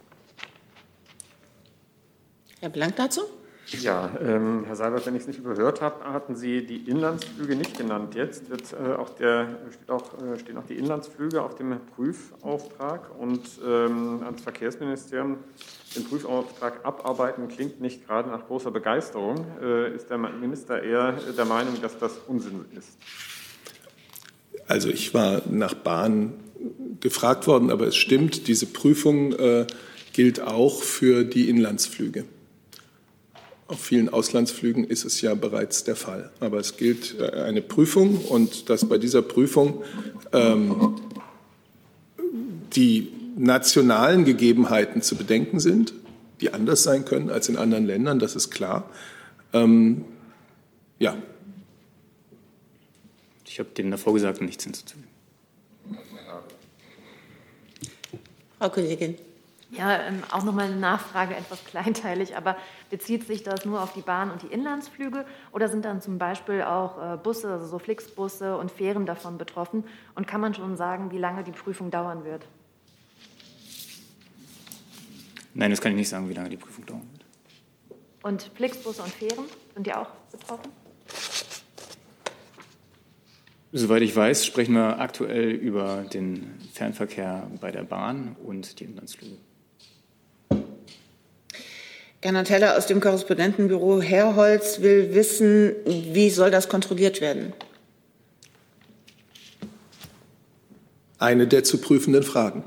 Herr 2.60 2.70
Blank 2.70 2.96
dazu? 2.96 3.22
Ja, 3.68 4.12
ähm, 4.22 4.66
Herr 4.66 4.76
Seibert, 4.76 5.06
wenn 5.06 5.16
ich 5.16 5.22
es 5.22 5.28
nicht 5.28 5.40
überhört 5.40 5.82
habe, 5.82 6.04
hatten 6.06 6.36
Sie 6.36 6.66
die 6.66 6.90
Inlandsflüge 6.90 7.56
nicht 7.56 7.78
genannt. 7.78 8.14
Jetzt 8.14 8.50
wird, 8.50 8.74
äh, 8.74 8.94
auch 8.94 9.10
der, 9.12 9.48
steht 9.72 9.90
auch, 9.90 10.14
äh, 10.22 10.38
stehen 10.38 10.58
auch 10.58 10.66
die 10.66 10.76
Inlandsflüge 10.76 11.42
auf 11.42 11.56
dem 11.56 11.80
Prüfauftrag 11.96 13.10
und 13.20 13.42
ähm, 13.66 14.22
ans 14.24 14.42
Verkehrsministerium 14.42 15.38
den 15.96 16.04
Prüfauftrag 16.04 16.86
abarbeiten 16.86 17.48
klingt 17.48 17.80
nicht 17.80 18.06
gerade 18.06 18.30
nach 18.30 18.48
großer 18.48 18.72
Begeisterung. 18.72 19.46
Äh, 19.62 19.96
ist 19.96 20.10
der 20.10 20.18
Minister 20.18 20.82
eher 20.82 21.14
der 21.36 21.46
Meinung, 21.46 21.82
dass 21.82 21.98
das 21.98 22.20
Unsinn 22.28 22.66
ist? 22.78 22.98
Also 24.68 24.90
ich 24.90 25.14
war 25.14 25.42
nach 25.50 25.74
Bahn 25.74 26.34
gefragt 27.00 27.48
worden, 27.48 27.70
aber 27.70 27.88
es 27.88 27.96
stimmt, 27.96 28.48
diese 28.48 28.66
Prüfung 28.66 29.34
äh, 29.34 29.68
gilt 30.14 30.42
auch 30.42 30.82
für 30.82 31.24
die 31.24 31.50
Inlandsflüge. 31.50 32.26
Auf 33.74 33.82
vielen 33.82 34.10
Auslandsflügen 34.10 34.84
ist 34.84 35.04
es 35.04 35.22
ja 35.22 35.34
bereits 35.34 35.84
der 35.84 35.96
Fall. 35.96 36.30
Aber 36.40 36.60
es 36.60 36.78
gilt 36.78 37.20
äh, 37.20 37.42
eine 37.42 37.64
Prüfung 37.64 38.20
und 38.20 38.70
dass 38.70 38.88
bei 38.88 39.00
dieser 39.00 39.24
Prüfung 39.24 39.84
ähm, 40.32 40.96
die 42.76 43.12
nationalen 43.36 44.26
Gegebenheiten 44.26 45.02
zu 45.02 45.16
bedenken 45.16 45.60
sind, 45.60 45.92
die 46.40 46.54
anders 46.54 46.84
sein 46.84 47.04
können 47.04 47.32
als 47.32 47.50
in 47.50 47.58
anderen 47.58 47.88
Ländern, 47.88 48.20
das 48.20 48.36
ist 48.36 48.52
klar. 48.52 48.88
Ähm, 49.54 50.06
ja. 51.00 51.18
Ich 53.48 53.58
habe 53.58 53.70
dem 53.70 53.90
davor 53.90 54.14
gesagt 54.14 54.40
nichts 54.40 54.66
hinzuzufügen. 54.66 55.08
Frau 58.60 58.70
Kollegin. 58.70 59.16
Ja, 59.78 60.04
ähm, 60.04 60.22
auch 60.30 60.44
nochmal 60.44 60.68
eine 60.68 60.76
Nachfrage, 60.76 61.36
etwas 61.36 61.66
kleinteilig, 61.66 62.38
aber 62.38 62.58
bezieht 62.92 63.26
sich 63.26 63.42
das 63.42 63.66
nur 63.66 63.82
auf 63.82 63.94
die 63.94 64.02
Bahn 64.02 64.30
und 64.30 64.44
die 64.44 64.48
Inlandsflüge 64.48 65.26
oder 65.52 65.68
sind 65.68 65.84
dann 65.84 66.00
zum 66.00 66.20
Beispiel 66.20 66.62
auch 66.62 67.14
äh, 67.14 67.18
Busse, 67.18 67.52
also 67.52 67.66
so 67.66 67.80
Flixbusse 67.80 68.56
und 68.56 68.70
Fähren 68.70 69.08
davon 69.08 69.40
betroffen? 69.40 69.84
Und 70.14 70.28
kann 70.28 70.42
man 70.42 70.54
schon 70.54 70.78
sagen, 70.78 71.10
wie 71.12 71.18
lange 71.18 71.44
die 71.44 71.52
Prüfung 71.52 71.90
dauern 71.90 72.24
wird? 72.24 72.46
Nein, 75.56 75.72
das 75.72 75.82
kann 75.82 75.92
ich 75.94 75.98
nicht 75.98 76.10
sagen, 76.10 76.30
wie 76.30 76.34
lange 76.34 76.50
die 76.50 76.58
Prüfung 76.58 76.86
dauern 76.86 77.10
wird. 77.12 77.26
Und 78.24 78.52
Flixbusse 78.56 79.02
und 79.02 79.12
Fähren, 79.12 79.46
sind 79.74 79.88
die 79.88 79.94
auch 79.94 80.10
betroffen? 80.32 80.72
Soweit 83.72 84.04
ich 84.04 84.16
weiß, 84.16 84.46
sprechen 84.46 84.76
wir 84.76 85.00
aktuell 85.00 85.50
über 85.50 86.04
den 86.04 86.60
Fernverkehr 86.74 87.50
bei 87.60 87.72
der 87.72 87.82
Bahn 87.84 88.36
und 88.44 88.80
die 88.80 88.84
Inlandsflüge. 88.84 89.38
Gernot 92.24 92.50
Heller 92.50 92.78
aus 92.78 92.88
dem 92.88 93.02
Korrespondentenbüro 93.02 94.02
Herholz 94.02 94.80
will 94.80 95.14
wissen, 95.14 95.74
wie 95.86 96.30
soll 96.30 96.52
das 96.52 96.70
kontrolliert 96.70 97.20
werden? 97.20 97.52
Eine 101.18 101.48
der 101.48 101.66
zu 101.66 101.80
prüfenden 101.80 102.24
Fragen. 102.24 102.64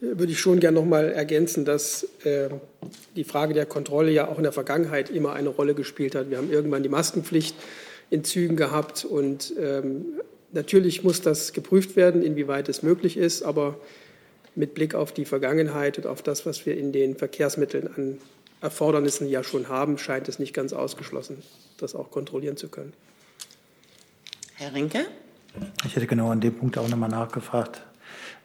würde 0.00 0.32
ich 0.32 0.40
schon 0.40 0.60
gerne 0.60 0.76
noch 0.80 0.86
mal 0.86 1.10
ergänzen, 1.10 1.66
dass 1.66 2.04
äh, 2.24 2.48
die 3.14 3.24
Frage 3.24 3.52
der 3.52 3.66
Kontrolle 3.66 4.10
ja 4.10 4.28
auch 4.28 4.38
in 4.38 4.44
der 4.44 4.52
Vergangenheit 4.52 5.10
immer 5.10 5.34
eine 5.34 5.50
Rolle 5.50 5.74
gespielt 5.74 6.14
hat. 6.14 6.30
Wir 6.30 6.38
haben 6.38 6.50
irgendwann 6.50 6.82
die 6.82 6.88
Maskenpflicht 6.88 7.54
in 8.08 8.24
Zügen 8.24 8.56
gehabt 8.56 9.04
und 9.04 9.52
ähm, 9.60 10.06
natürlich 10.52 11.04
muss 11.04 11.20
das 11.20 11.52
geprüft 11.52 11.96
werden, 11.96 12.22
inwieweit 12.22 12.70
es 12.70 12.82
möglich 12.82 13.18
ist, 13.18 13.42
aber 13.42 13.78
mit 14.58 14.74
Blick 14.74 14.94
auf 14.94 15.12
die 15.12 15.24
Vergangenheit 15.24 15.98
und 15.98 16.06
auf 16.06 16.20
das, 16.20 16.44
was 16.44 16.66
wir 16.66 16.76
in 16.76 16.92
den 16.92 17.16
Verkehrsmitteln 17.16 17.88
an 17.94 18.18
Erfordernissen 18.60 19.28
ja 19.28 19.44
schon 19.44 19.68
haben, 19.68 19.98
scheint 19.98 20.28
es 20.28 20.40
nicht 20.40 20.52
ganz 20.52 20.72
ausgeschlossen, 20.72 21.44
das 21.76 21.94
auch 21.94 22.10
kontrollieren 22.10 22.56
zu 22.56 22.68
können. 22.68 22.92
Herr 24.56 24.74
Rinke? 24.74 25.06
Ich 25.86 25.94
hätte 25.94 26.08
genau 26.08 26.30
an 26.30 26.40
dem 26.40 26.54
Punkt 26.54 26.76
auch 26.76 26.88
nochmal 26.88 27.08
nachgefragt. 27.08 27.82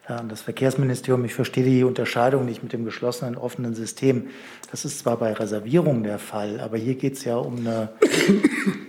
Das 0.06 0.42
Verkehrsministerium, 0.42 1.24
ich 1.24 1.32
verstehe 1.32 1.64
die 1.64 1.82
Unterscheidung 1.82 2.44
nicht 2.44 2.62
mit 2.62 2.74
dem 2.74 2.84
geschlossenen, 2.84 3.38
offenen 3.38 3.74
System. 3.74 4.28
Das 4.70 4.84
ist 4.84 4.98
zwar 4.98 5.16
bei 5.16 5.32
Reservierungen 5.32 6.02
der 6.02 6.18
Fall, 6.18 6.60
aber 6.60 6.76
hier 6.76 6.96
geht 6.96 7.14
es 7.14 7.24
ja 7.24 7.36
um 7.36 7.60
eine 7.60 7.88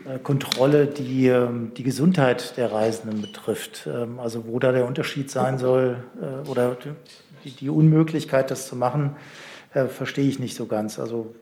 äh, 0.05 0.19
Kontrolle, 0.19 0.87
die 0.87 1.27
ähm, 1.27 1.71
die 1.77 1.83
Gesundheit 1.83 2.57
der 2.57 2.73
Reisenden 2.73 3.21
betrifft. 3.21 3.87
Ähm, 3.87 4.19
also 4.19 4.45
wo 4.45 4.59
da 4.59 4.73
der 4.73 4.85
Unterschied 4.85 5.31
sein 5.31 5.57
soll 5.57 6.03
äh, 6.21 6.49
oder 6.49 6.75
die 7.45 7.69
Unmöglichkeit, 7.69 8.51
das 8.51 8.67
zu 8.67 8.75
machen, 8.75 9.15
äh, 9.73 9.85
verstehe 9.85 10.27
ich 10.27 10.39
nicht 10.39 10.55
so 10.55 10.65
ganz. 10.65 10.99
Also, 10.99 11.33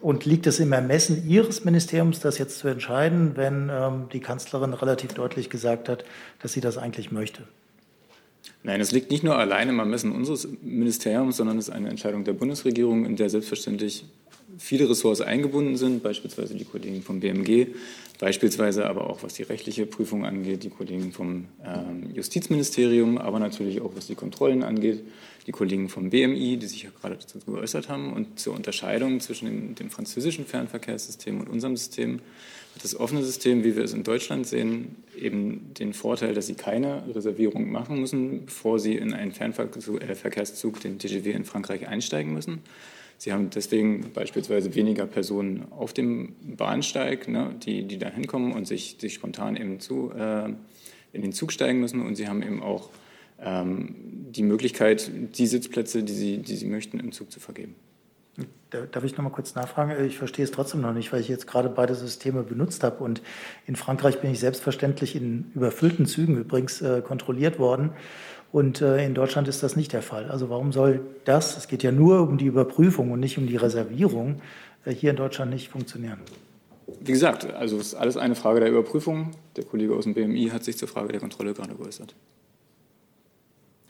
und 0.00 0.26
liegt 0.26 0.46
es 0.46 0.60
im 0.60 0.72
Ermessen 0.72 1.26
Ihres 1.26 1.64
Ministeriums, 1.64 2.20
das 2.20 2.36
jetzt 2.36 2.58
zu 2.58 2.68
entscheiden, 2.68 3.32
wenn 3.36 3.70
ähm, 3.72 4.08
die 4.12 4.20
Kanzlerin 4.20 4.74
relativ 4.74 5.14
deutlich 5.14 5.48
gesagt 5.48 5.88
hat, 5.88 6.04
dass 6.40 6.52
sie 6.52 6.60
das 6.60 6.76
eigentlich 6.76 7.12
möchte? 7.12 7.44
Nein, 8.64 8.80
es 8.80 8.92
liegt 8.92 9.10
nicht 9.10 9.24
nur 9.24 9.36
alleine 9.36 9.72
im 9.72 9.78
Ermessen 9.78 10.12
unseres 10.12 10.48
Ministeriums, 10.62 11.36
sondern 11.36 11.58
es 11.58 11.68
ist 11.68 11.74
eine 11.74 11.88
Entscheidung 11.88 12.24
der 12.24 12.32
Bundesregierung, 12.32 13.04
in 13.04 13.16
der 13.16 13.28
selbstverständlich 13.28 14.04
viele 14.58 14.88
Ressorts 14.88 15.20
eingebunden 15.20 15.76
sind, 15.76 16.02
beispielsweise 16.02 16.54
die 16.54 16.64
Kollegen 16.64 17.02
vom 17.02 17.20
BMG, 17.20 17.68
beispielsweise 18.18 18.86
aber 18.86 19.08
auch 19.08 19.22
was 19.22 19.34
die 19.34 19.42
rechtliche 19.42 19.86
Prüfung 19.86 20.24
angeht, 20.24 20.62
die 20.62 20.70
Kollegen 20.70 21.12
vom 21.12 21.46
ähm, 21.64 22.10
Justizministerium, 22.14 23.18
aber 23.18 23.38
natürlich 23.38 23.80
auch 23.80 23.92
was 23.96 24.06
die 24.06 24.14
Kontrollen 24.14 24.62
angeht, 24.62 25.02
die 25.46 25.52
Kollegen 25.52 25.88
vom 25.88 26.10
BMI, 26.10 26.56
die 26.56 26.66
sich 26.66 26.84
ja 26.84 26.90
gerade 27.00 27.16
dazu 27.16 27.38
geäußert 27.40 27.88
haben. 27.88 28.12
Und 28.12 28.38
zur 28.38 28.54
Unterscheidung 28.54 29.20
zwischen 29.20 29.46
dem, 29.46 29.74
dem 29.74 29.90
französischen 29.90 30.46
Fernverkehrssystem 30.46 31.40
und 31.40 31.48
unserem 31.48 31.76
System 31.76 32.20
das 32.82 32.98
offene 32.98 33.22
System, 33.22 33.64
wie 33.64 33.76
wir 33.76 33.84
es 33.84 33.92
in 33.92 34.02
Deutschland 34.02 34.46
sehen, 34.46 34.96
eben 35.16 35.72
den 35.78 35.92
Vorteil, 35.92 36.34
dass 36.34 36.48
sie 36.48 36.54
keine 36.54 37.04
Reservierung 37.14 37.70
machen 37.70 38.00
müssen, 38.00 38.46
bevor 38.46 38.78
sie 38.78 38.96
in 38.96 39.12
einen 39.12 39.32
Fernverkehrszug, 39.32 40.80
den 40.80 40.98
TGV 40.98 41.26
in 41.26 41.44
Frankreich, 41.44 41.86
einsteigen 41.86 42.32
müssen. 42.32 42.60
Sie 43.18 43.32
haben 43.32 43.50
deswegen 43.50 44.10
beispielsweise 44.12 44.74
weniger 44.74 45.06
Personen 45.06 45.66
auf 45.70 45.92
dem 45.92 46.34
Bahnsteig, 46.42 47.28
ne, 47.28 47.54
die, 47.62 47.84
die 47.84 47.98
da 47.98 48.08
hinkommen 48.08 48.52
und 48.52 48.66
sich, 48.66 48.96
sich 48.98 49.14
spontan 49.14 49.56
eben 49.56 49.78
zu, 49.78 50.10
äh, 50.10 50.48
in 51.12 51.22
den 51.22 51.32
Zug 51.32 51.52
steigen 51.52 51.78
müssen. 51.78 52.00
Und 52.04 52.16
sie 52.16 52.26
haben 52.26 52.42
eben 52.42 52.60
auch 52.60 52.90
ähm, 53.40 53.94
die 54.32 54.42
Möglichkeit, 54.42 55.08
die 55.38 55.46
Sitzplätze, 55.46 56.02
die 56.02 56.12
sie, 56.12 56.38
die 56.38 56.56
sie 56.56 56.66
möchten, 56.66 56.98
im 56.98 57.12
Zug 57.12 57.30
zu 57.30 57.38
vergeben. 57.38 57.76
Darf 58.70 59.04
ich 59.04 59.16
noch 59.18 59.24
mal 59.24 59.30
kurz 59.30 59.54
nachfragen? 59.54 60.02
Ich 60.06 60.16
verstehe 60.16 60.44
es 60.44 60.50
trotzdem 60.50 60.80
noch 60.80 60.94
nicht, 60.94 61.12
weil 61.12 61.20
ich 61.20 61.28
jetzt 61.28 61.46
gerade 61.46 61.68
beide 61.68 61.94
Systeme 61.94 62.42
benutzt 62.42 62.82
habe. 62.82 63.04
Und 63.04 63.20
in 63.66 63.76
Frankreich 63.76 64.20
bin 64.20 64.32
ich 64.32 64.40
selbstverständlich 64.40 65.14
in 65.14 65.50
überfüllten 65.54 66.06
Zügen 66.06 66.38
übrigens 66.38 66.80
äh, 66.80 67.02
kontrolliert 67.02 67.58
worden. 67.58 67.90
Und 68.50 68.80
äh, 68.80 69.04
in 69.04 69.14
Deutschland 69.14 69.48
ist 69.48 69.62
das 69.62 69.76
nicht 69.76 69.92
der 69.92 70.02
Fall. 70.02 70.30
Also 70.30 70.48
warum 70.48 70.72
soll 70.72 71.00
das, 71.24 71.56
es 71.58 71.68
geht 71.68 71.82
ja 71.82 71.92
nur 71.92 72.22
um 72.22 72.38
die 72.38 72.46
Überprüfung 72.46 73.10
und 73.10 73.20
nicht 73.20 73.36
um 73.36 73.46
die 73.46 73.56
Reservierung, 73.56 74.40
äh, 74.86 74.92
hier 74.92 75.10
in 75.10 75.16
Deutschland 75.16 75.50
nicht 75.50 75.68
funktionieren? 75.68 76.20
Wie 77.00 77.12
gesagt, 77.12 77.52
also 77.52 77.78
es 77.78 77.88
ist 77.88 77.94
alles 77.94 78.16
eine 78.16 78.34
Frage 78.34 78.60
der 78.60 78.70
Überprüfung. 78.70 79.32
Der 79.56 79.64
Kollege 79.64 79.94
aus 79.94 80.04
dem 80.04 80.14
BMI 80.14 80.48
hat 80.48 80.64
sich 80.64 80.78
zur 80.78 80.88
Frage 80.88 81.12
der 81.12 81.20
Kontrolle 81.20 81.52
gerade 81.52 81.74
geäußert. 81.74 82.14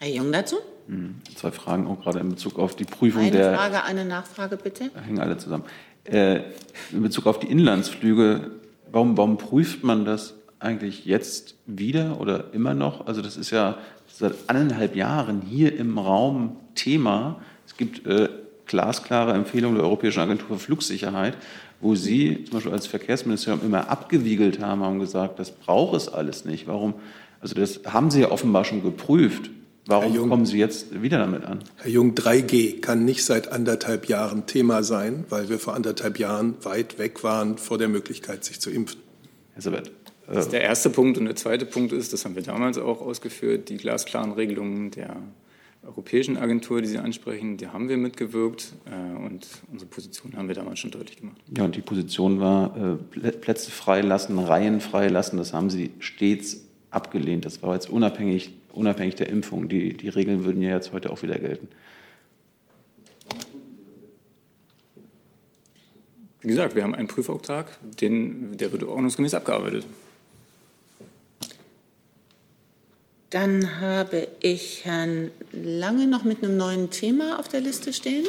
Herr 0.02 0.10
Jung 0.10 0.32
dazu? 0.32 0.56
Hm, 0.88 1.14
zwei 1.36 1.52
Fragen 1.52 1.86
auch 1.86 2.00
gerade 2.00 2.18
in 2.18 2.30
Bezug 2.30 2.58
auf 2.58 2.74
die 2.74 2.84
Prüfung 2.84 3.22
eine 3.22 3.30
der. 3.30 3.48
Eine 3.50 3.56
Frage, 3.56 3.84
eine 3.84 4.04
Nachfrage 4.04 4.56
bitte. 4.56 4.90
Da 4.92 5.00
hängen 5.00 5.20
alle 5.20 5.36
zusammen. 5.36 5.62
Äh, 6.02 6.40
in 6.90 7.02
Bezug 7.02 7.28
auf 7.28 7.38
die 7.38 7.46
Inlandsflüge, 7.46 8.50
warum, 8.90 9.16
warum 9.16 9.38
prüft 9.38 9.84
man 9.84 10.04
das 10.04 10.34
eigentlich 10.58 11.04
jetzt 11.04 11.54
wieder 11.66 12.20
oder 12.20 12.52
immer 12.52 12.74
noch? 12.74 13.06
Also 13.06 13.22
das 13.22 13.36
ist 13.36 13.52
ja 13.52 13.78
seit 14.08 14.34
anderthalb 14.48 14.96
Jahren 14.96 15.40
hier 15.40 15.78
im 15.78 15.96
Raum 15.98 16.56
Thema. 16.74 17.40
Es 17.64 17.76
gibt 17.76 18.04
äh, 18.04 18.28
glasklare 18.66 19.34
Empfehlungen 19.34 19.76
der 19.76 19.84
Europäischen 19.84 20.18
Agentur 20.18 20.48
für 20.48 20.58
Flugsicherheit, 20.58 21.36
wo 21.80 21.94
Sie 21.94 22.42
zum 22.42 22.54
Beispiel 22.54 22.72
als 22.72 22.88
Verkehrsministerium 22.88 23.64
immer 23.64 23.88
abgewiegelt 23.88 24.58
haben, 24.58 24.82
haben 24.82 24.98
gesagt, 24.98 25.38
das 25.38 25.52
braucht 25.52 25.94
es 25.94 26.08
alles 26.08 26.44
nicht. 26.44 26.66
Warum? 26.66 26.94
Also 27.40 27.54
das 27.54 27.82
haben 27.86 28.10
Sie 28.10 28.22
ja 28.22 28.32
offenbar 28.32 28.64
schon 28.64 28.82
geprüft. 28.82 29.48
Warum 29.86 30.14
Jung, 30.14 30.28
kommen 30.28 30.46
Sie 30.46 30.58
jetzt 30.58 31.02
wieder 31.02 31.18
damit 31.18 31.44
an? 31.44 31.64
Herr 31.76 31.90
Jung, 31.90 32.14
3G 32.14 32.80
kann 32.80 33.04
nicht 33.04 33.24
seit 33.24 33.50
anderthalb 33.50 34.08
Jahren 34.08 34.46
Thema 34.46 34.84
sein, 34.84 35.24
weil 35.28 35.48
wir 35.48 35.58
vor 35.58 35.74
anderthalb 35.74 36.18
Jahren 36.18 36.54
weit 36.62 36.98
weg 36.98 37.24
waren 37.24 37.58
vor 37.58 37.78
der 37.78 37.88
Möglichkeit, 37.88 38.44
sich 38.44 38.60
zu 38.60 38.70
impfen. 38.70 39.00
Herr 39.54 39.62
Sabet. 39.62 39.90
Das 40.28 40.46
ist 40.46 40.52
der 40.52 40.62
erste 40.62 40.88
Punkt. 40.88 41.18
Und 41.18 41.24
der 41.24 41.34
zweite 41.34 41.66
Punkt 41.66 41.92
ist, 41.92 42.12
das 42.12 42.24
haben 42.24 42.36
wir 42.36 42.42
damals 42.42 42.78
auch 42.78 43.00
ausgeführt, 43.00 43.68
die 43.68 43.76
glasklaren 43.76 44.32
Regelungen 44.32 44.92
der 44.92 45.16
europäischen 45.84 46.36
Agentur, 46.36 46.80
die 46.80 46.86
Sie 46.86 46.98
ansprechen, 46.98 47.56
die 47.56 47.66
haben 47.66 47.88
wir 47.88 47.96
mitgewirkt 47.96 48.72
äh, 48.86 49.16
und 49.18 49.48
unsere 49.70 49.90
Position 49.90 50.36
haben 50.36 50.46
wir 50.46 50.54
damals 50.54 50.78
schon 50.78 50.92
deutlich 50.92 51.16
gemacht. 51.18 51.38
Ja, 51.56 51.64
und 51.64 51.74
die 51.74 51.80
Position 51.80 52.38
war 52.38 52.98
äh, 53.12 53.30
Plätze 53.32 53.72
freilassen, 53.72 54.38
Reihen 54.38 54.80
freilassen, 54.80 55.38
das 55.38 55.52
haben 55.52 55.70
Sie 55.70 55.90
stets 55.98 56.64
abgelehnt. 56.90 57.44
Das 57.44 57.62
war 57.62 57.74
jetzt 57.74 57.90
unabhängig, 57.90 58.52
unabhängig 58.72 59.16
der 59.16 59.28
Impfung. 59.28 59.68
Die, 59.68 59.94
die 59.94 60.08
Regeln 60.08 60.44
würden 60.44 60.62
ja 60.62 60.70
jetzt 60.70 60.92
heute 60.92 61.10
auch 61.10 61.22
wieder 61.22 61.38
gelten. 61.38 61.68
Wie 66.40 66.48
gesagt, 66.48 66.74
wir 66.74 66.82
haben 66.82 66.94
einen 66.94 67.06
Prüfauftrag, 67.06 67.66
den, 68.00 68.56
der 68.56 68.72
wird 68.72 68.82
ordnungsgemäß 68.82 69.34
abgearbeitet. 69.34 69.86
Dann 73.30 73.80
habe 73.80 74.28
ich 74.40 74.84
Herrn 74.84 75.30
Lange 75.52 76.06
noch 76.06 76.24
mit 76.24 76.42
einem 76.42 76.56
neuen 76.56 76.90
Thema 76.90 77.38
auf 77.38 77.48
der 77.48 77.60
Liste 77.60 77.92
stehen. 77.92 78.26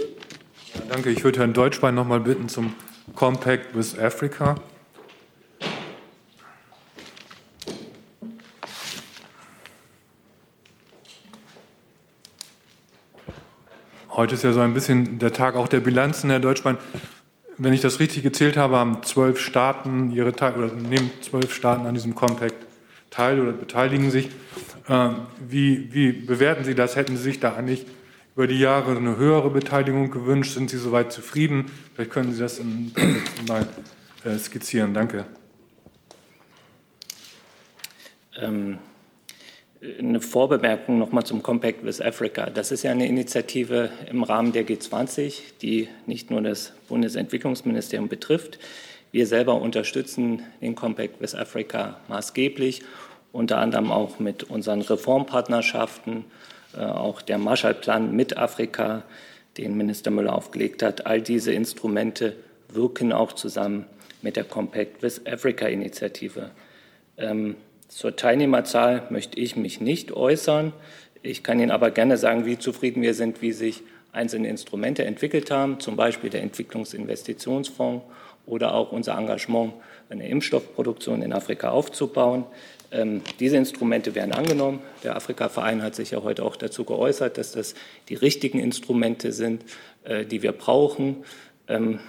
Ja, 0.75 0.81
danke. 0.89 1.09
Ich 1.09 1.23
würde 1.23 1.39
Herrn 1.39 1.53
Deutschbein 1.53 1.95
noch 1.95 2.07
mal 2.07 2.19
bitten 2.19 2.47
zum 2.47 2.73
Compact 3.15 3.75
with 3.75 3.97
Africa. 3.99 4.55
Heute 14.15 14.35
ist 14.35 14.43
ja 14.43 14.53
so 14.53 14.59
ein 14.59 14.75
bisschen 14.75 15.17
der 15.17 15.33
Tag 15.33 15.55
auch 15.55 15.67
der 15.67 15.79
Bilanzen, 15.79 16.29
Herr 16.29 16.39
Deutschbein. 16.39 16.77
Wenn 17.57 17.73
ich 17.73 17.81
das 17.81 17.99
richtig 17.99 18.21
gezählt 18.21 18.57
habe, 18.57 18.77
haben 18.77 19.01
zwölf 19.01 19.39
Staaten 19.39 20.11
ihre 20.11 20.33
Teil 20.33 20.53
oder 20.53 20.71
nehmen 20.71 21.09
zwölf 21.21 21.51
Staaten 21.51 21.87
an 21.87 21.95
diesem 21.95 22.13
Compact 22.13 22.53
teil 23.09 23.39
oder 23.39 23.53
beteiligen 23.53 24.11
sich. 24.11 24.29
Ähm, 24.87 25.15
wie, 25.39 25.91
wie 25.95 26.11
bewerten 26.11 26.63
Sie 26.63 26.75
das? 26.75 26.95
Hätten 26.95 27.17
Sie 27.17 27.23
sich 27.23 27.39
da 27.39 27.55
eigentlich 27.55 27.87
über 28.35 28.45
die 28.45 28.59
Jahre 28.59 28.95
eine 28.95 29.17
höhere 29.17 29.49
Beteiligung 29.49 30.11
gewünscht? 30.11 30.53
Sind 30.53 30.69
Sie 30.69 30.77
soweit 30.77 31.11
zufrieden? 31.11 31.71
Vielleicht 31.95 32.11
können 32.11 32.33
Sie 32.33 32.39
das 32.39 32.59
in, 32.59 32.91
mal 33.47 33.67
äh, 34.25 34.37
skizzieren. 34.37 34.93
Danke. 34.93 35.25
Ähm, 38.39 38.77
eine 39.99 40.21
Vorbemerkung 40.21 40.97
nochmal 40.97 41.25
zum 41.25 41.43
Compact 41.43 41.83
with 41.83 42.01
Africa. 42.01 42.49
Das 42.49 42.71
ist 42.71 42.83
ja 42.83 42.91
eine 42.91 43.07
Initiative 43.07 43.89
im 44.09 44.23
Rahmen 44.23 44.53
der 44.53 44.65
G20, 44.65 45.41
die 45.61 45.89
nicht 46.05 46.31
nur 46.31 46.41
das 46.41 46.73
Bundesentwicklungsministerium 46.87 48.07
betrifft. 48.07 48.59
Wir 49.11 49.27
selber 49.27 49.61
unterstützen 49.61 50.43
den 50.61 50.75
Compact 50.75 51.21
with 51.21 51.35
Africa 51.35 51.97
maßgeblich 52.07 52.81
unter 53.33 53.57
anderem 53.57 53.91
auch 53.91 54.19
mit 54.19 54.43
unseren 54.43 54.81
Reformpartnerschaften, 54.81 56.23
äh, 56.77 56.85
auch 56.85 57.21
der 57.21 57.39
Marshallplan 57.39 58.15
mit 58.15 58.37
Afrika, 58.37 59.03
den 59.57 59.75
Minister 59.75 60.11
Müller 60.11 60.33
aufgelegt 60.33 60.81
hat. 60.81 61.05
All 61.05 61.21
diese 61.21 61.51
Instrumente 61.51 62.35
wirken 62.69 63.11
auch 63.11 63.33
zusammen 63.33 63.85
mit 64.21 64.35
der 64.35 64.45
Compact 64.45 65.01
with 65.03 65.21
Africa 65.25 65.67
Initiative. 65.67 66.51
Zur 67.93 68.15
Teilnehmerzahl 68.15 69.03
möchte 69.11 69.39
ich 69.39 69.55
mich 69.55 69.79
nicht 69.79 70.11
äußern. 70.11 70.73
Ich 71.21 71.43
kann 71.43 71.59
Ihnen 71.59 71.69
aber 71.69 71.91
gerne 71.91 72.17
sagen, 72.17 72.43
wie 72.47 72.57
zufrieden 72.57 73.03
wir 73.03 73.13
sind, 73.13 73.43
wie 73.43 73.51
sich 73.51 73.83
einzelne 74.11 74.49
Instrumente 74.49 75.05
entwickelt 75.05 75.51
haben, 75.51 75.79
zum 75.79 75.95
Beispiel 75.95 76.31
der 76.31 76.41
Entwicklungsinvestitionsfonds 76.41 78.03
oder 78.47 78.73
auch 78.73 78.91
unser 78.91 79.15
Engagement, 79.15 79.73
eine 80.09 80.27
Impfstoffproduktion 80.27 81.21
in 81.21 81.33
Afrika 81.33 81.69
aufzubauen. 81.69 82.45
Ähm, 82.91 83.21
diese 83.39 83.57
Instrumente 83.57 84.15
werden 84.15 84.33
angenommen. 84.33 84.81
Der 85.03 85.15
Afrika-Verein 85.15 85.83
hat 85.83 85.93
sich 85.93 86.11
ja 86.11 86.23
heute 86.23 86.43
auch 86.43 86.55
dazu 86.55 86.85
geäußert, 86.85 87.37
dass 87.37 87.51
das 87.51 87.75
die 88.09 88.15
richtigen 88.15 88.59
Instrumente 88.59 89.31
sind, 89.31 89.63
äh, 90.03 90.25
die 90.25 90.41
wir 90.41 90.51
brauchen. 90.51 91.23
Ähm, 91.67 91.99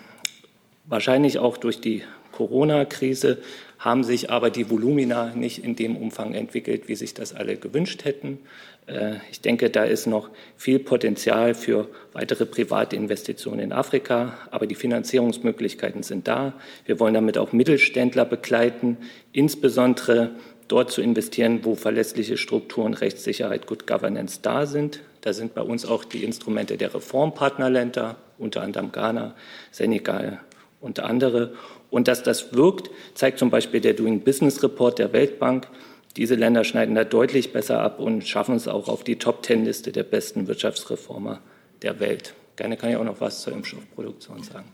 wahrscheinlich 0.86 1.38
auch 1.38 1.58
durch 1.58 1.82
die 1.82 2.04
Corona-Krise 2.32 3.38
haben 3.84 4.02
sich 4.02 4.30
aber 4.30 4.48
die 4.48 4.70
Volumina 4.70 5.34
nicht 5.34 5.62
in 5.62 5.76
dem 5.76 5.96
Umfang 5.96 6.32
entwickelt, 6.32 6.88
wie 6.88 6.94
sich 6.94 7.12
das 7.12 7.34
alle 7.34 7.56
gewünscht 7.56 8.06
hätten. 8.06 8.38
Äh, 8.86 9.16
ich 9.30 9.42
denke, 9.42 9.68
da 9.68 9.84
ist 9.84 10.06
noch 10.06 10.30
viel 10.56 10.78
Potenzial 10.78 11.54
für 11.54 11.88
weitere 12.14 12.46
private 12.46 12.96
Investitionen 12.96 13.60
in 13.60 13.72
Afrika, 13.74 14.38
aber 14.50 14.66
die 14.66 14.74
Finanzierungsmöglichkeiten 14.74 16.02
sind 16.02 16.26
da. 16.26 16.54
Wir 16.86 16.98
wollen 16.98 17.12
damit 17.12 17.36
auch 17.36 17.52
Mittelständler 17.52 18.24
begleiten, 18.24 18.96
insbesondere 19.32 20.30
dort 20.66 20.90
zu 20.90 21.02
investieren, 21.02 21.60
wo 21.64 21.74
verlässliche 21.74 22.38
Strukturen, 22.38 22.94
Rechtssicherheit, 22.94 23.66
Good 23.66 23.86
Governance 23.86 24.38
da 24.40 24.64
sind. 24.64 25.00
Da 25.20 25.34
sind 25.34 25.54
bei 25.54 25.60
uns 25.60 25.84
auch 25.84 26.04
die 26.04 26.24
Instrumente 26.24 26.78
der 26.78 26.94
Reformpartnerländer, 26.94 28.16
unter 28.38 28.62
anderem 28.62 28.92
Ghana, 28.92 29.34
Senegal 29.70 30.40
und 30.80 31.00
andere. 31.00 31.52
Und 31.94 32.08
dass 32.08 32.24
das 32.24 32.52
wirkt, 32.54 32.90
zeigt 33.14 33.38
zum 33.38 33.50
Beispiel 33.50 33.80
der 33.80 33.94
Doing 33.94 34.22
Business 34.22 34.60
Report 34.64 34.98
der 34.98 35.12
Weltbank. 35.12 35.68
Diese 36.16 36.34
Länder 36.34 36.64
schneiden 36.64 36.96
da 36.96 37.04
deutlich 37.04 37.52
besser 37.52 37.78
ab 37.82 38.00
und 38.00 38.26
schaffen 38.26 38.56
es 38.56 38.66
auch 38.66 38.88
auf 38.88 39.04
die 39.04 39.14
Top-Ten-Liste 39.14 39.92
der 39.92 40.02
besten 40.02 40.48
Wirtschaftsreformer 40.48 41.38
der 41.82 42.00
Welt. 42.00 42.34
Gerne 42.56 42.76
kann 42.76 42.90
ich 42.90 42.96
auch 42.96 43.04
noch 43.04 43.20
was 43.20 43.42
zur 43.42 43.52
Impfstoffproduktion 43.52 44.42
sagen. 44.42 44.64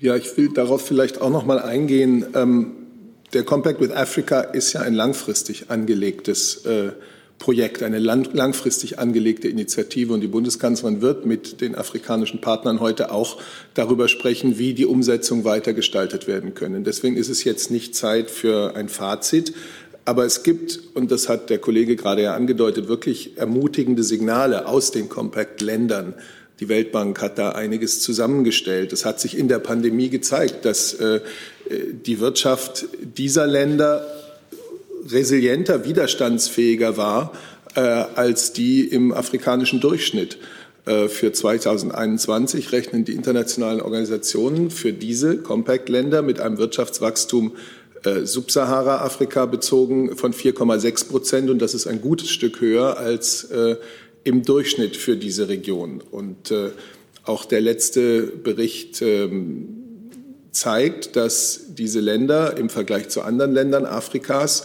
Ja, 0.00 0.16
ich 0.16 0.36
will 0.36 0.52
darauf 0.52 0.84
vielleicht 0.84 1.22
auch 1.22 1.30
noch 1.30 1.46
mal 1.46 1.60
eingehen. 1.60 2.26
Ähm, 2.34 2.72
der 3.32 3.44
Compact 3.44 3.80
with 3.80 3.92
Africa 3.92 4.42
ist 4.42 4.74
ja 4.74 4.82
ein 4.82 4.92
langfristig 4.92 5.70
angelegtes 5.70 6.66
äh, 6.66 6.90
Projekt, 7.40 7.82
eine 7.82 7.98
lang, 7.98 8.28
langfristig 8.34 8.98
angelegte 8.98 9.48
Initiative. 9.48 10.12
Und 10.12 10.20
die 10.20 10.28
Bundeskanzlerin 10.28 11.00
wird 11.00 11.24
mit 11.26 11.60
den 11.62 11.74
afrikanischen 11.74 12.40
Partnern 12.42 12.80
heute 12.80 13.10
auch 13.10 13.38
darüber 13.74 14.08
sprechen, 14.08 14.58
wie 14.58 14.74
die 14.74 14.84
Umsetzung 14.84 15.42
weiter 15.44 15.72
gestaltet 15.72 16.28
werden 16.28 16.54
können. 16.54 16.84
Deswegen 16.84 17.16
ist 17.16 17.30
es 17.30 17.42
jetzt 17.42 17.70
nicht 17.70 17.96
Zeit 17.96 18.30
für 18.30 18.76
ein 18.76 18.90
Fazit. 18.90 19.54
Aber 20.04 20.26
es 20.26 20.42
gibt, 20.42 20.80
und 20.94 21.10
das 21.10 21.30
hat 21.30 21.50
der 21.50 21.58
Kollege 21.58 21.96
gerade 21.96 22.22
ja 22.22 22.34
angedeutet, 22.34 22.88
wirklich 22.88 23.38
ermutigende 23.38 24.02
Signale 24.02 24.66
aus 24.66 24.90
den 24.90 25.08
Compact-Ländern. 25.08 26.14
Die 26.60 26.68
Weltbank 26.68 27.22
hat 27.22 27.38
da 27.38 27.52
einiges 27.52 28.02
zusammengestellt. 28.02 28.92
Es 28.92 29.06
hat 29.06 29.18
sich 29.18 29.38
in 29.38 29.48
der 29.48 29.60
Pandemie 29.60 30.10
gezeigt, 30.10 30.66
dass 30.66 30.92
äh, 30.92 31.20
die 31.70 32.20
Wirtschaft 32.20 32.84
dieser 33.00 33.46
Länder 33.46 34.04
resilienter, 35.08 35.84
widerstandsfähiger 35.84 36.96
war 36.96 37.32
äh, 37.74 37.80
als 37.80 38.52
die 38.52 38.84
im 38.84 39.12
afrikanischen 39.12 39.80
Durchschnitt. 39.80 40.38
Äh, 40.86 41.08
für 41.08 41.32
2021 41.32 42.72
rechnen 42.72 43.04
die 43.04 43.14
internationalen 43.14 43.80
Organisationen 43.80 44.70
für 44.70 44.92
diese 44.92 45.38
Compact-Länder 45.38 46.22
mit 46.22 46.40
einem 46.40 46.58
Wirtschaftswachstum 46.58 47.52
äh, 48.04 48.24
Subsahara-Afrika 48.24 49.46
bezogen 49.46 50.16
von 50.16 50.32
4,6 50.32 51.08
Prozent. 51.08 51.50
Und 51.50 51.60
das 51.60 51.74
ist 51.74 51.86
ein 51.86 52.00
gutes 52.00 52.30
Stück 52.30 52.60
höher 52.60 52.98
als 52.98 53.44
äh, 53.44 53.76
im 54.24 54.42
Durchschnitt 54.42 54.96
für 54.96 55.16
diese 55.16 55.48
Region. 55.48 56.02
Und 56.10 56.50
äh, 56.50 56.70
auch 57.24 57.44
der 57.44 57.60
letzte 57.60 58.22
Bericht 58.22 59.02
ähm, 59.02 59.76
zeigt, 60.50 61.16
dass 61.16 61.74
diese 61.74 62.00
Länder 62.00 62.56
im 62.56 62.70
Vergleich 62.70 63.08
zu 63.08 63.22
anderen 63.22 63.52
Ländern 63.52 63.86
Afrikas 63.86 64.64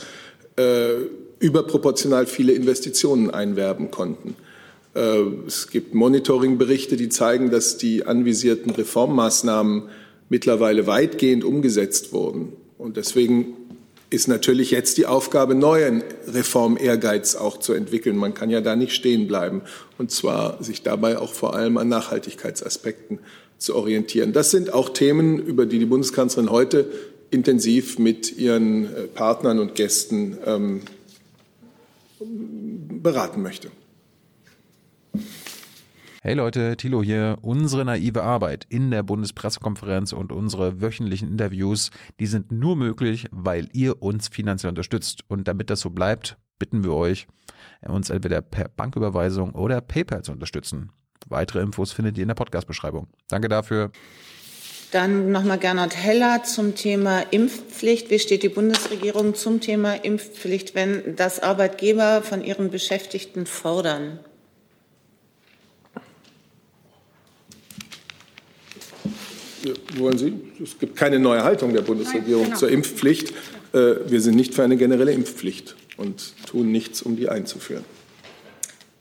überproportional 1.39 2.25
viele 2.27 2.53
Investitionen 2.53 3.29
einwerben 3.29 3.91
konnten. 3.91 4.35
Äh, 4.95 5.21
es 5.45 5.67
gibt 5.69 5.93
Monitoringberichte, 5.93 6.97
die 6.97 7.09
zeigen, 7.09 7.51
dass 7.51 7.77
die 7.77 8.05
anvisierten 8.05 8.71
Reformmaßnahmen 8.71 9.83
mittlerweile 10.29 10.87
weitgehend 10.87 11.43
umgesetzt 11.43 12.13
wurden. 12.13 12.53
Und 12.77 12.97
deswegen 12.97 13.53
ist 14.09 14.27
natürlich 14.27 14.71
jetzt 14.71 14.97
die 14.97 15.05
Aufgabe, 15.05 15.55
neuen 15.55 16.03
Reformehrgeiz 16.27 17.35
auch 17.35 17.57
zu 17.57 17.73
entwickeln. 17.73 18.15
Man 18.15 18.33
kann 18.33 18.49
ja 18.49 18.61
da 18.61 18.75
nicht 18.75 18.93
stehen 18.93 19.27
bleiben. 19.27 19.61
Und 19.97 20.11
zwar 20.11 20.63
sich 20.63 20.83
dabei 20.83 21.17
auch 21.17 21.33
vor 21.33 21.55
allem 21.55 21.77
an 21.77 21.89
Nachhaltigkeitsaspekten 21.89 23.19
zu 23.57 23.75
orientieren. 23.75 24.33
Das 24.33 24.51
sind 24.51 24.73
auch 24.73 24.89
Themen, 24.89 25.39
über 25.39 25.65
die 25.65 25.79
die 25.79 25.85
Bundeskanzlerin 25.85 26.49
heute 26.49 26.85
intensiv 27.31 27.99
mit 27.99 28.37
Ihren 28.37 28.85
äh, 28.85 29.01
Partnern 29.07 29.59
und 29.59 29.75
Gästen 29.75 30.37
ähm, 30.45 30.81
beraten 32.19 33.41
möchte. 33.41 33.71
Hey 36.21 36.33
Leute, 36.33 36.75
Thilo 36.75 37.03
hier. 37.03 37.37
Unsere 37.43 37.85
naive 37.85 38.23
Arbeit 38.23 38.65
in 38.69 38.89
der 38.89 39.03
Bundespressekonferenz 39.03 40.11
und 40.11 40.31
unsere 40.31 40.81
wöchentlichen 40.81 41.29
Interviews, 41.29 41.91
die 42.19 42.25
sind 42.25 42.51
nur 42.51 42.75
möglich, 42.75 43.27
weil 43.29 43.69
ihr 43.73 44.01
uns 44.01 44.29
finanziell 44.29 44.69
unterstützt. 44.69 45.21
Und 45.27 45.47
damit 45.47 45.69
das 45.69 45.81
so 45.81 45.91
bleibt, 45.91 46.37
bitten 46.57 46.83
wir 46.83 46.93
euch, 46.93 47.27
uns 47.87 48.09
entweder 48.09 48.41
per 48.41 48.69
Banküberweisung 48.69 49.51
oder 49.51 49.81
PayPal 49.81 50.23
zu 50.23 50.31
unterstützen. 50.31 50.89
Weitere 51.27 51.61
Infos 51.61 51.91
findet 51.91 52.17
ihr 52.17 52.23
in 52.23 52.29
der 52.29 52.35
Podcast-Beschreibung. 52.35 53.07
Danke 53.27 53.47
dafür. 53.47 53.91
Dann 54.95 55.29
nochmal 55.29 55.59
Gernot 55.59 55.93
Heller 55.93 56.43
zum 56.45 56.73
Thema 56.73 57.19
Impfpflicht. 57.29 58.09
Wie 58.11 58.17
steht 58.17 58.43
die 58.43 58.47
Bundesregierung 58.49 59.35
zum 59.35 59.59
Thema 59.59 59.93
Impfpflicht, 59.93 60.73
wenn 60.73 61.17
das 61.17 61.43
Arbeitgeber 61.43 62.21
von 62.21 62.41
ihren 62.41 62.71
Beschäftigten 62.71 63.45
fordern? 63.45 64.19
wollen 69.95 70.17
Sie? 70.17 70.33
Es 70.63 70.79
gibt 70.79 70.95
keine 70.95 71.19
neue 71.19 71.43
Haltung 71.43 71.73
der 71.73 71.81
Bundesregierung 71.81 72.43
Nein, 72.43 72.51
genau. 72.51 72.59
zur 72.59 72.69
Impfpflicht. 72.69 73.33
Äh, 73.73 73.95
wir 74.07 74.21
sind 74.21 74.37
nicht 74.37 74.53
für 74.53 74.63
eine 74.63 74.77
generelle 74.77 75.11
Impfpflicht 75.11 75.75
und 75.97 76.33
tun 76.45 76.71
nichts, 76.71 77.01
um 77.01 77.17
die 77.17 77.27
einzuführen. 77.27 77.83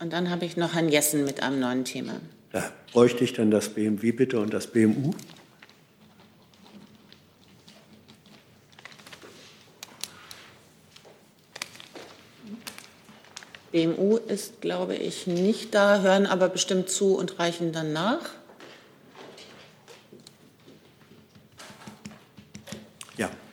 Und 0.00 0.12
dann 0.12 0.28
habe 0.28 0.44
ich 0.44 0.56
noch 0.56 0.74
Herrn 0.74 0.88
Jessen 0.88 1.24
mit 1.24 1.40
einem 1.40 1.60
neuen 1.60 1.84
Thema. 1.84 2.14
Da 2.50 2.72
bräuchte 2.92 3.22
ich 3.22 3.32
dann 3.32 3.52
das 3.52 3.68
BMW 3.68 4.10
bitte 4.10 4.40
und 4.40 4.52
das 4.52 4.66
BMU. 4.66 5.12
BMU 13.74 14.16
ist, 14.16 14.62
glaube 14.62 14.94
ich, 14.94 15.26
nicht 15.26 15.74
da, 15.74 16.00
hören 16.00 16.24
aber 16.26 16.48
bestimmt 16.48 16.88
zu 16.88 17.14
und 17.16 17.38
reichen 17.38 17.72
dann 17.72 17.92
nach. 17.92 18.30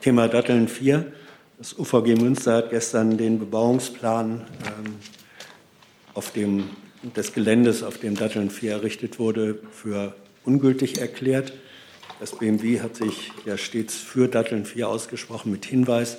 Thema 0.01 0.28
Datteln 0.28 0.67
4. 0.67 1.13
Das 1.59 1.78
UVG 1.78 2.19
Münster 2.19 2.55
hat 2.55 2.72
gestern 2.72 3.19
den 3.19 3.38
Bebauungsplan 3.38 4.47
ähm, 4.65 4.95
auf 6.15 6.32
dem, 6.32 6.69
des 7.15 7.34
Geländes, 7.34 7.84
auf 7.84 7.99
dem 7.99 8.15
Datteln 8.15 8.49
4 8.49 8.72
errichtet 8.72 9.19
wurde, 9.19 9.59
für 9.72 10.15
ungültig 10.43 10.97
erklärt. 10.97 11.53
Das 12.19 12.36
BMW 12.36 12.82
hat 12.82 12.95
sich 12.95 13.32
ja 13.45 13.57
stets 13.57 13.95
für 13.95 14.28
Datteln 14.28 14.65
4 14.65 14.89
ausgesprochen 14.89 15.51
mit 15.51 15.65
Hinweis 15.65 16.17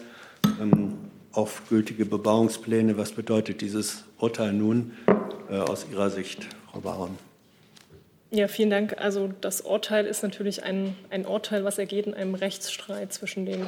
ähm, 0.61 1.02
auf 1.33 1.69
gültige 1.69 2.05
Bebauungspläne. 2.05 2.97
Was 2.97 3.13
bedeutet 3.13 3.61
dieses 3.61 4.05
Urteil 4.19 4.53
nun 4.53 4.93
äh, 5.51 5.57
aus 5.57 5.87
Ihrer 5.91 6.11
Sicht, 6.11 6.47
Frau 6.71 6.81
Baron? 6.81 7.19
Ja, 8.31 8.49
vielen 8.49 8.71
Dank. 8.71 8.97
Also 8.99 9.31
das 9.43 9.61
Urteil 9.61 10.07
ist 10.07 10.23
natürlich 10.23 10.65
ein, 10.65 10.97
ein 11.11 11.27
Urteil, 11.27 11.65
was 11.65 11.77
ergeht 11.77 12.07
in 12.07 12.15
einem 12.15 12.35
Rechtsstreit 12.35 13.13
zwischen 13.13 13.45
den 13.45 13.67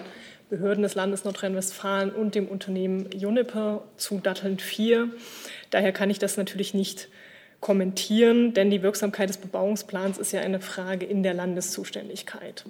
Behörden 0.48 0.82
des 0.82 0.94
Landes 0.94 1.24
Nordrhein-Westfalen 1.24 2.10
und 2.10 2.34
dem 2.34 2.48
Unternehmen 2.48 3.10
Juniper 3.12 3.82
zu 3.96 4.20
Datteln 4.20 4.58
4. 4.58 5.08
Daher 5.70 5.92
kann 5.92 6.08
ich 6.08 6.18
das 6.18 6.36
natürlich 6.36 6.72
nicht 6.72 7.08
kommentieren, 7.60 8.54
denn 8.54 8.70
die 8.70 8.82
Wirksamkeit 8.82 9.28
des 9.28 9.38
Bebauungsplans 9.38 10.18
ist 10.18 10.32
ja 10.32 10.40
eine 10.40 10.60
Frage 10.60 11.06
in 11.06 11.22
der 11.22 11.34
Landeszuständigkeit. 11.34 12.64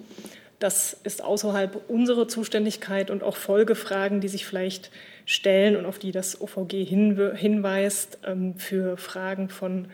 Das 0.59 0.97
ist 1.03 1.23
außerhalb 1.23 1.89
unserer 1.89 2.27
Zuständigkeit 2.27 3.11
und 3.11 3.23
auch 3.23 3.35
Folgefragen, 3.35 4.21
die 4.21 4.29
sich 4.29 4.45
vielleicht 4.45 4.91
stellen 5.25 5.75
und 5.75 5.85
auf 5.85 5.99
die 5.99 6.11
das 6.11 6.39
OVG 6.39 6.85
hinweist, 6.85 8.19
ähm, 8.25 8.55
für 8.57 8.97
Fragen 8.97 9.49
von 9.49 9.87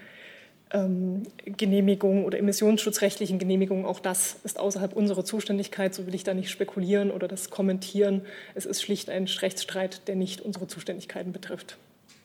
ähm, 0.74 1.24
Genehmigungen 1.46 2.26
oder 2.26 2.38
emissionsschutzrechtlichen 2.38 3.40
Genehmigungen. 3.40 3.86
Auch 3.86 4.00
das 4.00 4.38
ist 4.44 4.60
außerhalb 4.60 4.94
unserer 4.94 5.26
Zuständigkeit. 5.26 5.94
So 5.94 6.06
will 6.06 6.16
ich 6.16 6.24
da 6.24 6.34
nicht 6.34 6.50
spekulieren 6.50 7.12
oder 7.12 7.28
das 7.28 7.50
kommentieren. 7.50 8.22
Es 8.54 8.66
ist 8.66 8.82
schlicht 8.82 9.10
ein 9.10 9.26
Rechtsstreit, 9.26 10.08
der 10.08 10.16
nicht 10.16 10.42
unsere 10.42 10.68
Zuständigkeiten 10.68 11.32
betrifft. 11.32 11.78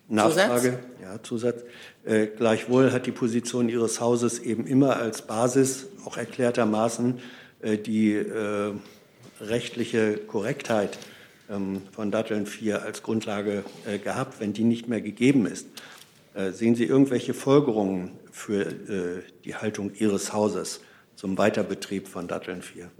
Nachfrage, 0.08 0.60
Zusatz? 0.60 0.78
ja, 1.02 1.22
Zusatz. 1.22 1.64
Äh, 2.04 2.26
gleichwohl 2.26 2.92
hat 2.92 3.06
die 3.06 3.12
Position 3.12 3.68
Ihres 3.68 4.00
Hauses 4.00 4.38
eben 4.38 4.66
immer 4.66 4.96
als 4.96 5.22
Basis, 5.22 5.88
auch 6.04 6.16
erklärtermaßen, 6.16 7.18
äh, 7.18 7.20
die 7.66 8.12
äh, 8.12 8.72
rechtliche 9.40 10.18
Korrektheit 10.18 10.98
ähm, 11.50 11.82
von 11.92 12.10
Datteln 12.10 12.46
4 12.46 12.82
als 12.82 13.02
Grundlage 13.02 13.64
äh, 13.86 13.98
gehabt. 13.98 14.40
Wenn 14.40 14.52
die 14.52 14.64
nicht 14.64 14.88
mehr 14.88 15.00
gegeben 15.00 15.46
ist, 15.46 15.66
äh, 16.34 16.50
sehen 16.50 16.74
Sie 16.74 16.84
irgendwelche 16.84 17.34
Folgerungen 17.34 18.12
für 18.30 18.62
äh, 18.62 19.22
die 19.44 19.54
Haltung 19.54 19.92
Ihres 19.94 20.32
Hauses 20.32 20.80
zum 21.14 21.38
Weiterbetrieb 21.38 22.08
von 22.08 22.28
Datteln 22.28 22.62
4? 22.62 22.90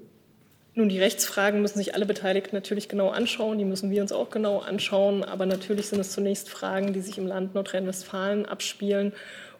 Nun, 0.78 0.90
die 0.90 0.98
Rechtsfragen 0.98 1.62
müssen 1.62 1.78
sich 1.78 1.94
alle 1.94 2.04
Beteiligten 2.04 2.54
natürlich 2.54 2.86
genau 2.88 3.08
anschauen. 3.08 3.56
Die 3.56 3.64
müssen 3.64 3.90
wir 3.90 4.02
uns 4.02 4.12
auch 4.12 4.28
genau 4.28 4.58
anschauen. 4.58 5.24
Aber 5.24 5.46
natürlich 5.46 5.86
sind 5.86 6.00
es 6.00 6.12
zunächst 6.12 6.50
Fragen, 6.50 6.92
die 6.92 7.00
sich 7.00 7.16
im 7.16 7.26
Land 7.26 7.54
Nordrhein-Westfalen 7.54 8.44
abspielen. 8.44 9.14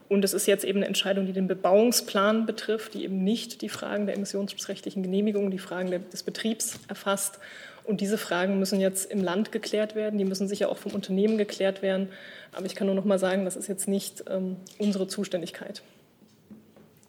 Und 0.08 0.24
es 0.24 0.34
ist 0.34 0.46
jetzt 0.46 0.64
eben 0.64 0.78
eine 0.78 0.86
Entscheidung, 0.86 1.26
die 1.26 1.32
den 1.32 1.48
Bebauungsplan 1.48 2.46
betrifft, 2.46 2.94
die 2.94 3.04
eben 3.04 3.24
nicht 3.24 3.62
die 3.62 3.68
Fragen 3.68 4.06
der 4.06 4.14
emissionsschutzrechtlichen 4.14 5.02
Genehmigung, 5.02 5.50
die 5.50 5.58
Fragen 5.58 5.90
des 5.90 6.22
Betriebs 6.22 6.78
erfasst. 6.88 7.38
Und 7.84 8.00
diese 8.00 8.18
Fragen 8.18 8.58
müssen 8.58 8.80
jetzt 8.80 9.10
im 9.10 9.22
Land 9.22 9.52
geklärt 9.52 9.94
werden. 9.94 10.18
Die 10.18 10.24
müssen 10.24 10.48
sicher 10.48 10.68
auch 10.68 10.78
vom 10.78 10.92
Unternehmen 10.92 11.38
geklärt 11.38 11.82
werden. 11.82 12.08
Aber 12.52 12.66
ich 12.66 12.74
kann 12.74 12.86
nur 12.86 12.96
noch 12.96 13.04
mal 13.04 13.18
sagen, 13.18 13.44
das 13.44 13.56
ist 13.56 13.68
jetzt 13.68 13.88
nicht 13.88 14.24
ähm, 14.28 14.56
unsere 14.78 15.08
Zuständigkeit. 15.08 15.82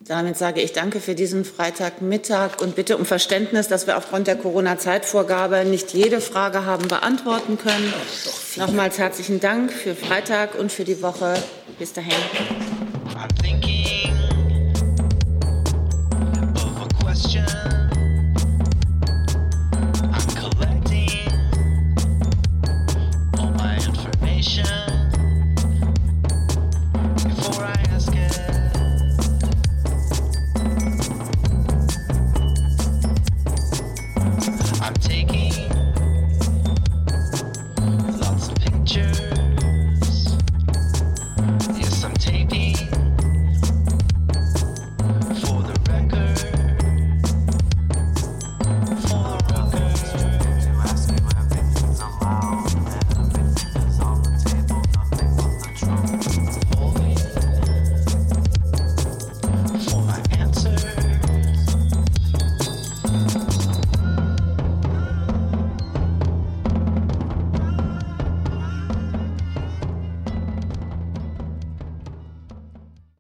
Damit 0.07 0.37
sage 0.37 0.61
ich 0.61 0.71
danke 0.71 1.01
für 1.01 1.15
diesen 1.15 1.43
Freitagmittag 1.43 2.61
und 2.61 2.75
bitte 2.75 2.95
um 2.95 3.05
Verständnis, 3.05 3.67
dass 3.67 3.87
wir 3.87 3.97
aufgrund 3.97 4.27
der 4.27 4.37
Corona-Zeitvorgabe 4.37 5.65
nicht 5.65 5.93
jede 5.93 6.21
Frage 6.21 6.65
haben 6.65 6.87
beantworten 6.87 7.57
können. 7.57 7.93
Nochmals 8.55 8.97
herzlichen 8.99 9.39
Dank 9.41 9.71
für 9.71 9.95
Freitag 9.95 10.55
und 10.55 10.71
für 10.71 10.85
die 10.85 11.01
Woche. 11.01 11.33
Bis 11.77 11.91
dahin. 11.91 12.13